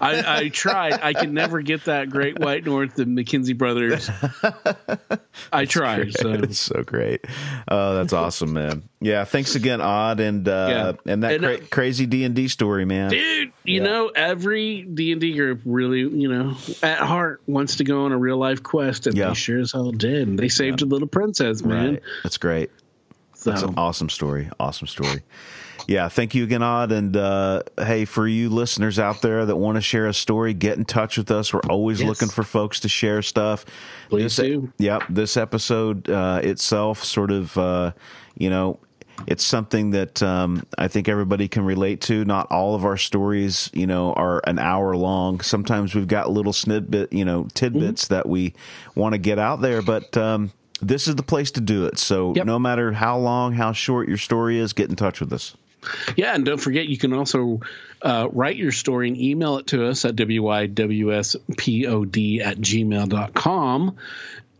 I, 0.00 0.24
I 0.44 0.48
tried. 0.48 1.00
I 1.02 1.12
can 1.12 1.34
never 1.34 1.62
get 1.62 1.84
that 1.84 2.10
Great 2.10 2.38
White 2.38 2.64
North, 2.64 2.94
the 2.94 3.04
McKenzie 3.04 3.56
brothers. 3.56 4.10
I 5.52 5.64
tried. 5.64 6.12
So 6.14 6.32
It's 6.32 6.58
so 6.58 6.82
great. 6.82 7.24
Oh, 7.68 7.94
that's 7.96 8.12
awesome, 8.12 8.52
man. 8.52 8.88
Yeah, 9.00 9.24
thanks 9.24 9.54
again, 9.54 9.80
Odd, 9.80 10.20
and 10.20 10.46
uh, 10.48 10.66
Yeah. 11.06 11.12
and 11.12 11.22
that 11.22 11.34
And, 11.34 11.44
uh, 11.44 11.56
cra- 11.58 11.66
crazy 11.68 12.06
D 12.06 12.24
and 12.24 12.34
D 12.34 12.48
story, 12.48 12.84
man. 12.84 13.10
dude 13.10 13.52
you 13.66 13.80
Yeah. 13.80 13.84
know 13.84 14.08
every 14.14 14.82
d&d 14.82 15.34
group 15.36 15.60
really 15.64 16.00
you 16.00 16.28
know 16.28 16.54
at 16.82 16.98
heart 16.98 17.40
wants 17.46 17.76
to 17.76 17.84
go 17.84 18.04
on 18.04 18.12
a 18.12 18.18
real 18.18 18.36
life 18.36 18.62
quest 18.62 19.06
and 19.06 19.16
Yeah. 19.16 19.28
they 19.28 19.34
sure 19.34 19.58
as 19.58 19.72
hell 19.72 19.90
did 19.90 20.28
and 20.28 20.38
they 20.38 20.48
saved 20.48 20.82
a 20.82 20.86
little 20.86 21.08
princess 21.08 21.62
man 21.62 21.92
Right. 21.94 22.02
That's 22.22 22.36
great. 22.36 22.70
so 23.34 23.50
That's 23.50 23.62
an 23.62 23.74
awesome 23.78 24.08
story. 24.10 24.50
Awesome 24.60 24.86
story. 24.86 25.22
Yeah, 25.86 26.08
thank 26.08 26.34
you 26.34 26.44
again, 26.44 26.62
Odd. 26.62 26.92
And 26.92 27.16
uh, 27.16 27.62
hey, 27.78 28.04
for 28.04 28.26
you 28.26 28.48
listeners 28.48 28.98
out 28.98 29.22
there 29.22 29.44
that 29.46 29.56
want 29.56 29.76
to 29.76 29.82
share 29.82 30.06
a 30.06 30.14
story, 30.14 30.54
get 30.54 30.78
in 30.78 30.84
touch 30.84 31.18
with 31.18 31.30
us. 31.30 31.52
We're 31.52 31.60
always 31.68 32.00
Yes. 32.00 32.08
looking 32.08 32.28
for 32.28 32.42
folks 32.42 32.80
to 32.80 32.88
share 32.88 33.22
stuff. 33.22 33.64
Please 34.08 34.36
this, 34.36 34.46
do. 34.46 34.72
Yep, 34.78 35.02
this 35.10 35.36
episode 35.36 36.08
uh, 36.08 36.40
itself, 36.42 37.04
sort 37.04 37.30
of, 37.30 37.56
uh, 37.58 37.92
you 38.36 38.48
know, 38.50 38.78
it's 39.28 39.44
something 39.44 39.90
that 39.92 40.22
um, 40.24 40.66
I 40.76 40.88
think 40.88 41.08
everybody 41.08 41.46
can 41.48 41.64
relate 41.64 42.00
to. 42.02 42.24
Not 42.24 42.50
all 42.50 42.74
of 42.74 42.84
our 42.84 42.96
stories, 42.96 43.70
you 43.72 43.86
know, 43.86 44.12
are 44.14 44.40
an 44.46 44.58
hour 44.58 44.96
long. 44.96 45.40
Sometimes 45.40 45.94
we've 45.94 46.08
got 46.08 46.30
little 46.30 46.52
snidbit, 46.52 47.12
you 47.12 47.24
know, 47.24 47.46
tidbits 47.54 48.06
Mm-hmm. 48.06 48.14
that 48.14 48.28
we 48.28 48.54
want 48.94 49.12
to 49.12 49.18
get 49.18 49.38
out 49.38 49.60
there, 49.60 49.82
but. 49.82 50.16
Um, 50.16 50.52
this 50.82 51.08
is 51.08 51.14
the 51.14 51.22
place 51.22 51.52
to 51.52 51.60
do 51.62 51.86
it. 51.86 51.98
So 51.98 52.34
Yep. 52.34 52.44
no 52.46 52.58
matter 52.58 52.92
how 52.92 53.16
long, 53.16 53.52
how 53.54 53.72
short 53.72 54.06
your 54.08 54.18
story 54.18 54.58
is, 54.58 54.72
get 54.74 54.90
in 54.90 54.96
touch 54.96 55.18
with 55.20 55.32
us. 55.32 55.56
Yeah, 56.16 56.34
and 56.34 56.44
don't 56.44 56.60
forget 56.60 56.86
you 56.86 56.98
can 56.98 57.12
also 57.12 57.60
uh, 58.02 58.28
write 58.32 58.56
your 58.56 58.72
story 58.72 59.08
and 59.08 59.16
email 59.16 59.58
it 59.58 59.68
to 59.68 59.86
us 59.86 60.04
at 60.04 60.16
wywspod 60.16 61.36
at 62.40 62.58
gmail.com. 62.58 63.96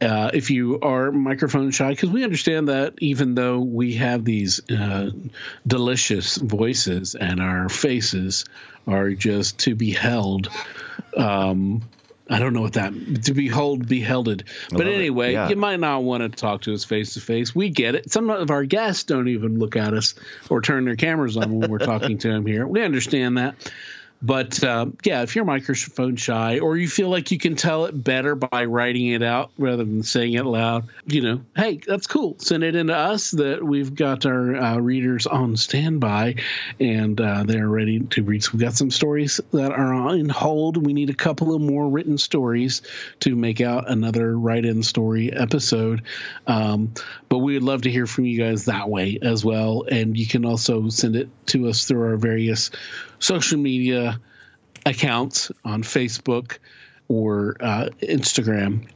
Uh, 0.01 0.31
if 0.35 0.51
you 0.51 0.81
are 0.81 1.12
microphone 1.12 1.70
shy, 1.70 1.91
because 1.91 2.11
we 2.11 2.25
understand 2.25 2.68
that 2.68 2.95
even 2.99 3.35
though 3.35 3.61
we 3.61 3.95
have 3.95 4.25
these 4.25 4.61
uh, 4.70 5.11
delicious 5.66 6.37
voices 6.37 7.14
and 7.14 7.41
our 7.41 7.68
faces 7.68 8.45
are 8.87 9.11
just 9.11 9.61
to 9.61 9.75
be 9.75 9.93
held, 9.93 10.51
um, 11.16 11.83
I 12.29 12.39
don't 12.39 12.55
know 12.55 12.62
what 12.62 12.72
that 12.75 12.93
to 13.25 13.35
behold, 13.35 13.87
behelded. 13.87 14.45
But 14.70 14.87
anyway, 14.87 15.33
Yeah. 15.35 15.51
you 15.51 15.57
might 15.57 15.79
not 15.79 16.05
want 16.05 16.22
to 16.22 16.29
talk 16.31 16.62
to 16.62 16.72
us 16.72 16.83
face 16.83 17.14
to 17.14 17.20
face. 17.20 17.55
We 17.55 17.68
get 17.68 17.95
it. 17.95 18.11
Some 18.11 18.31
of 18.31 18.51
our 18.51 18.64
guests 18.64 19.05
don't 19.05 19.29
even 19.29 19.59
look 19.59 19.77
at 19.77 19.93
us 19.93 20.14
or 20.49 20.62
turn 20.62 20.87
their 20.87 20.97
cameras 20.97 21.37
on 21.37 21.59
when 21.59 21.70
we're 21.70 21.79
talking 21.79 22.16
to 22.18 22.29
them 22.29 22.47
here. 22.47 22.66
We 22.66 22.83
understand 22.83 23.37
that. 23.37 23.57
But 24.23 24.65
uh, 24.65 24.87
yeah, 25.05 25.23
if 25.23 25.37
you're 25.37 25.45
microphone 25.45 26.17
shy 26.17 26.59
or 26.61 26.79
you 26.79 26.89
feel 26.89 27.11
like 27.11 27.31
you 27.31 27.39
can 27.39 27.57
tell 27.57 27.85
it 27.85 27.93
better 27.93 28.35
by 28.35 28.65
writing 28.65 29.09
it 29.09 29.23
out 29.23 29.51
rather 29.59 29.85
than 29.85 30.03
saying 30.03 30.33
it 30.33 30.47
loud, 30.47 30.89
you 31.05 31.21
know, 31.21 31.43
hey, 31.55 31.79
that's 31.87 32.07
cool. 32.07 32.37
Send 32.39 32.65
it 32.65 32.75
in 32.75 32.87
to 32.87 32.97
us 32.97 33.33
that 33.33 33.62
we've 33.62 33.95
got 33.95 34.25
our 34.25 34.57
uh, 34.57 34.77
readers 34.79 35.27
on 35.27 35.59
standby 35.59 36.37
and 36.81 37.21
uh, 37.21 37.45
they're 37.45 37.69
ready 37.69 38.01
to 38.01 38.23
read. 38.23 38.43
So 38.43 38.53
we've 38.55 38.62
got 38.62 38.73
some 38.73 38.91
stories 38.91 39.43
that 39.53 39.73
are 39.73 39.93
on 39.93 40.31
hold. 40.31 40.79
We 40.79 40.95
need 40.95 41.11
a 41.11 41.15
couple 41.15 41.55
of 41.55 41.61
more 41.61 41.87
written 41.87 42.17
stories 42.17 42.81
to 43.21 43.37
make 43.37 43.61
out 43.61 43.91
another 43.91 44.39
write 44.39 44.65
in 44.65 44.83
story 44.83 45.35
episode. 45.35 46.03
Um, 46.47 46.95
but 47.29 47.39
we 47.39 47.55
would 47.55 47.62
love 47.62 47.83
to 47.83 47.91
hear 47.91 48.07
from 48.07 48.25
you 48.25 48.39
guys 48.39 48.67
that 48.67 48.89
way 48.89 49.19
as 49.21 49.45
well. 49.45 49.85
And 49.91 50.17
you 50.17 50.27
can 50.27 50.47
also 50.47 50.89
send 50.89 51.17
it 51.17 51.29
to 51.49 51.69
us 51.69 51.85
through 51.85 52.09
our 52.09 52.17
various 52.17 52.71
social 53.19 53.59
media 53.59 54.21
accounts 54.87 55.51
on 55.65 55.83
Facebook 55.83 56.59
or 57.09 57.57
uh, 57.61 57.89
Instagram. 58.03 58.89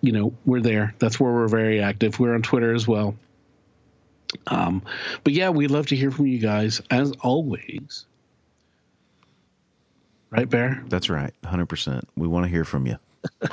You 0.00 0.12
know, 0.12 0.34
we're 0.44 0.60
there. 0.60 0.94
That's 0.98 1.18
where 1.18 1.32
we're 1.32 1.48
very 1.48 1.80
active. 1.80 2.20
We're 2.20 2.34
on 2.34 2.42
Twitter 2.42 2.74
as 2.74 2.86
well. 2.86 3.16
Um, 4.46 4.82
but 5.24 5.32
yeah, 5.32 5.50
we'd 5.50 5.70
love 5.70 5.88
to 5.88 5.96
hear 5.96 6.10
from 6.10 6.26
you 6.26 6.38
guys 6.38 6.80
as 6.90 7.12
always. 7.20 8.06
Right, 10.30 10.48
Bear? 10.48 10.82
That's 10.88 11.08
right, 11.08 11.32
hundred 11.44 11.66
percent. 11.66 12.08
We 12.16 12.26
want 12.26 12.44
to 12.44 12.50
hear 12.50 12.64
from 12.64 12.86
you. 12.86 12.98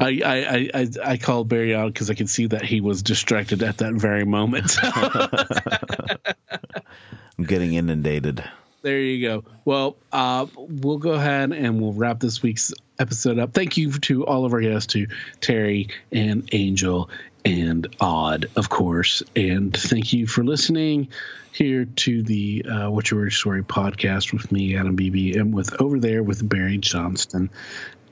I 0.00 0.20
I, 0.24 0.70
I, 0.74 0.88
I 1.04 1.16
called 1.16 1.48
Barry 1.48 1.74
out 1.74 1.92
because 1.92 2.10
I 2.10 2.14
could 2.14 2.28
see 2.28 2.46
that 2.48 2.64
he 2.64 2.80
was 2.80 3.02
distracted 3.02 3.62
at 3.62 3.78
that 3.78 3.94
very 3.94 4.24
moment. 4.24 4.76
I'm 7.38 7.44
getting 7.44 7.74
inundated. 7.74 8.42
there 8.82 9.00
you 9.00 9.26
go. 9.26 9.44
Well, 9.64 9.96
uh, 10.12 10.46
we'll 10.56 10.98
go 10.98 11.12
ahead 11.12 11.52
and 11.52 11.80
we'll 11.80 11.92
wrap 11.92 12.20
this 12.20 12.42
week's 12.42 12.72
episode 12.98 13.38
up. 13.38 13.52
Thank 13.52 13.76
you 13.76 13.92
to 13.92 14.26
all 14.26 14.44
of 14.44 14.52
our 14.52 14.60
guests, 14.60 14.92
to 14.94 15.06
Terry 15.40 15.88
and 16.12 16.48
Angel 16.52 17.10
and 17.44 17.94
odd, 18.00 18.46
of 18.56 18.68
course. 18.68 19.22
And 19.34 19.76
thank 19.76 20.12
you 20.12 20.26
for 20.26 20.44
listening 20.44 21.08
here 21.52 21.84
to 21.84 22.22
the 22.22 22.64
uh, 22.68 22.90
What's 22.90 23.10
Your 23.10 23.30
Story 23.30 23.62
podcast 23.62 24.32
with 24.32 24.50
me, 24.52 24.76
Adam 24.76 24.94
Beebe, 24.96 25.38
and 25.38 25.54
with 25.54 25.80
over 25.80 25.98
there 25.98 26.22
with 26.22 26.46
Barry 26.46 26.78
Johnston. 26.78 27.50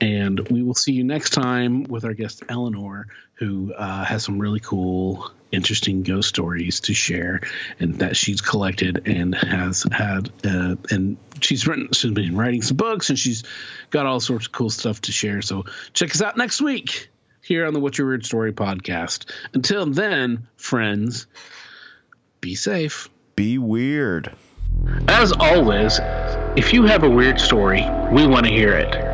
And 0.00 0.48
we 0.48 0.62
will 0.62 0.74
see 0.74 0.92
you 0.92 1.04
next 1.04 1.30
time 1.30 1.84
with 1.84 2.04
our 2.04 2.14
guest 2.14 2.42
Eleanor, 2.48 3.06
who 3.34 3.72
uh, 3.72 4.04
has 4.04 4.24
some 4.24 4.38
really 4.38 4.60
cool, 4.60 5.30
interesting 5.52 6.02
ghost 6.02 6.28
stories 6.28 6.80
to 6.80 6.94
share, 6.94 7.40
and 7.78 8.00
that 8.00 8.16
she's 8.16 8.40
collected 8.40 9.06
and 9.06 9.34
has 9.34 9.86
had. 9.90 10.30
Uh, 10.44 10.76
and 10.90 11.16
she's 11.40 11.66
written, 11.66 11.90
she's 11.92 12.12
been 12.12 12.36
writing 12.36 12.62
some 12.62 12.76
books, 12.76 13.08
and 13.10 13.18
she's 13.18 13.44
got 13.90 14.06
all 14.06 14.20
sorts 14.20 14.46
of 14.46 14.52
cool 14.52 14.70
stuff 14.70 15.00
to 15.02 15.12
share. 15.12 15.42
So 15.42 15.64
check 15.92 16.10
us 16.10 16.22
out 16.22 16.36
next 16.36 16.60
week 16.60 17.08
here 17.40 17.66
on 17.66 17.72
the 17.72 17.80
What's 17.80 17.98
Your 17.98 18.08
Weird 18.08 18.26
Story 18.26 18.52
podcast. 18.52 19.30
Until 19.52 19.86
then, 19.86 20.48
friends, 20.56 21.26
be 22.40 22.54
safe. 22.56 23.08
Be 23.36 23.58
weird. 23.58 24.34
As 25.08 25.32
always, 25.32 26.00
if 26.56 26.72
you 26.72 26.84
have 26.84 27.04
a 27.04 27.10
weird 27.10 27.40
story, 27.40 27.82
we 28.12 28.26
want 28.26 28.46
to 28.46 28.52
hear 28.52 28.72
it. 28.72 29.13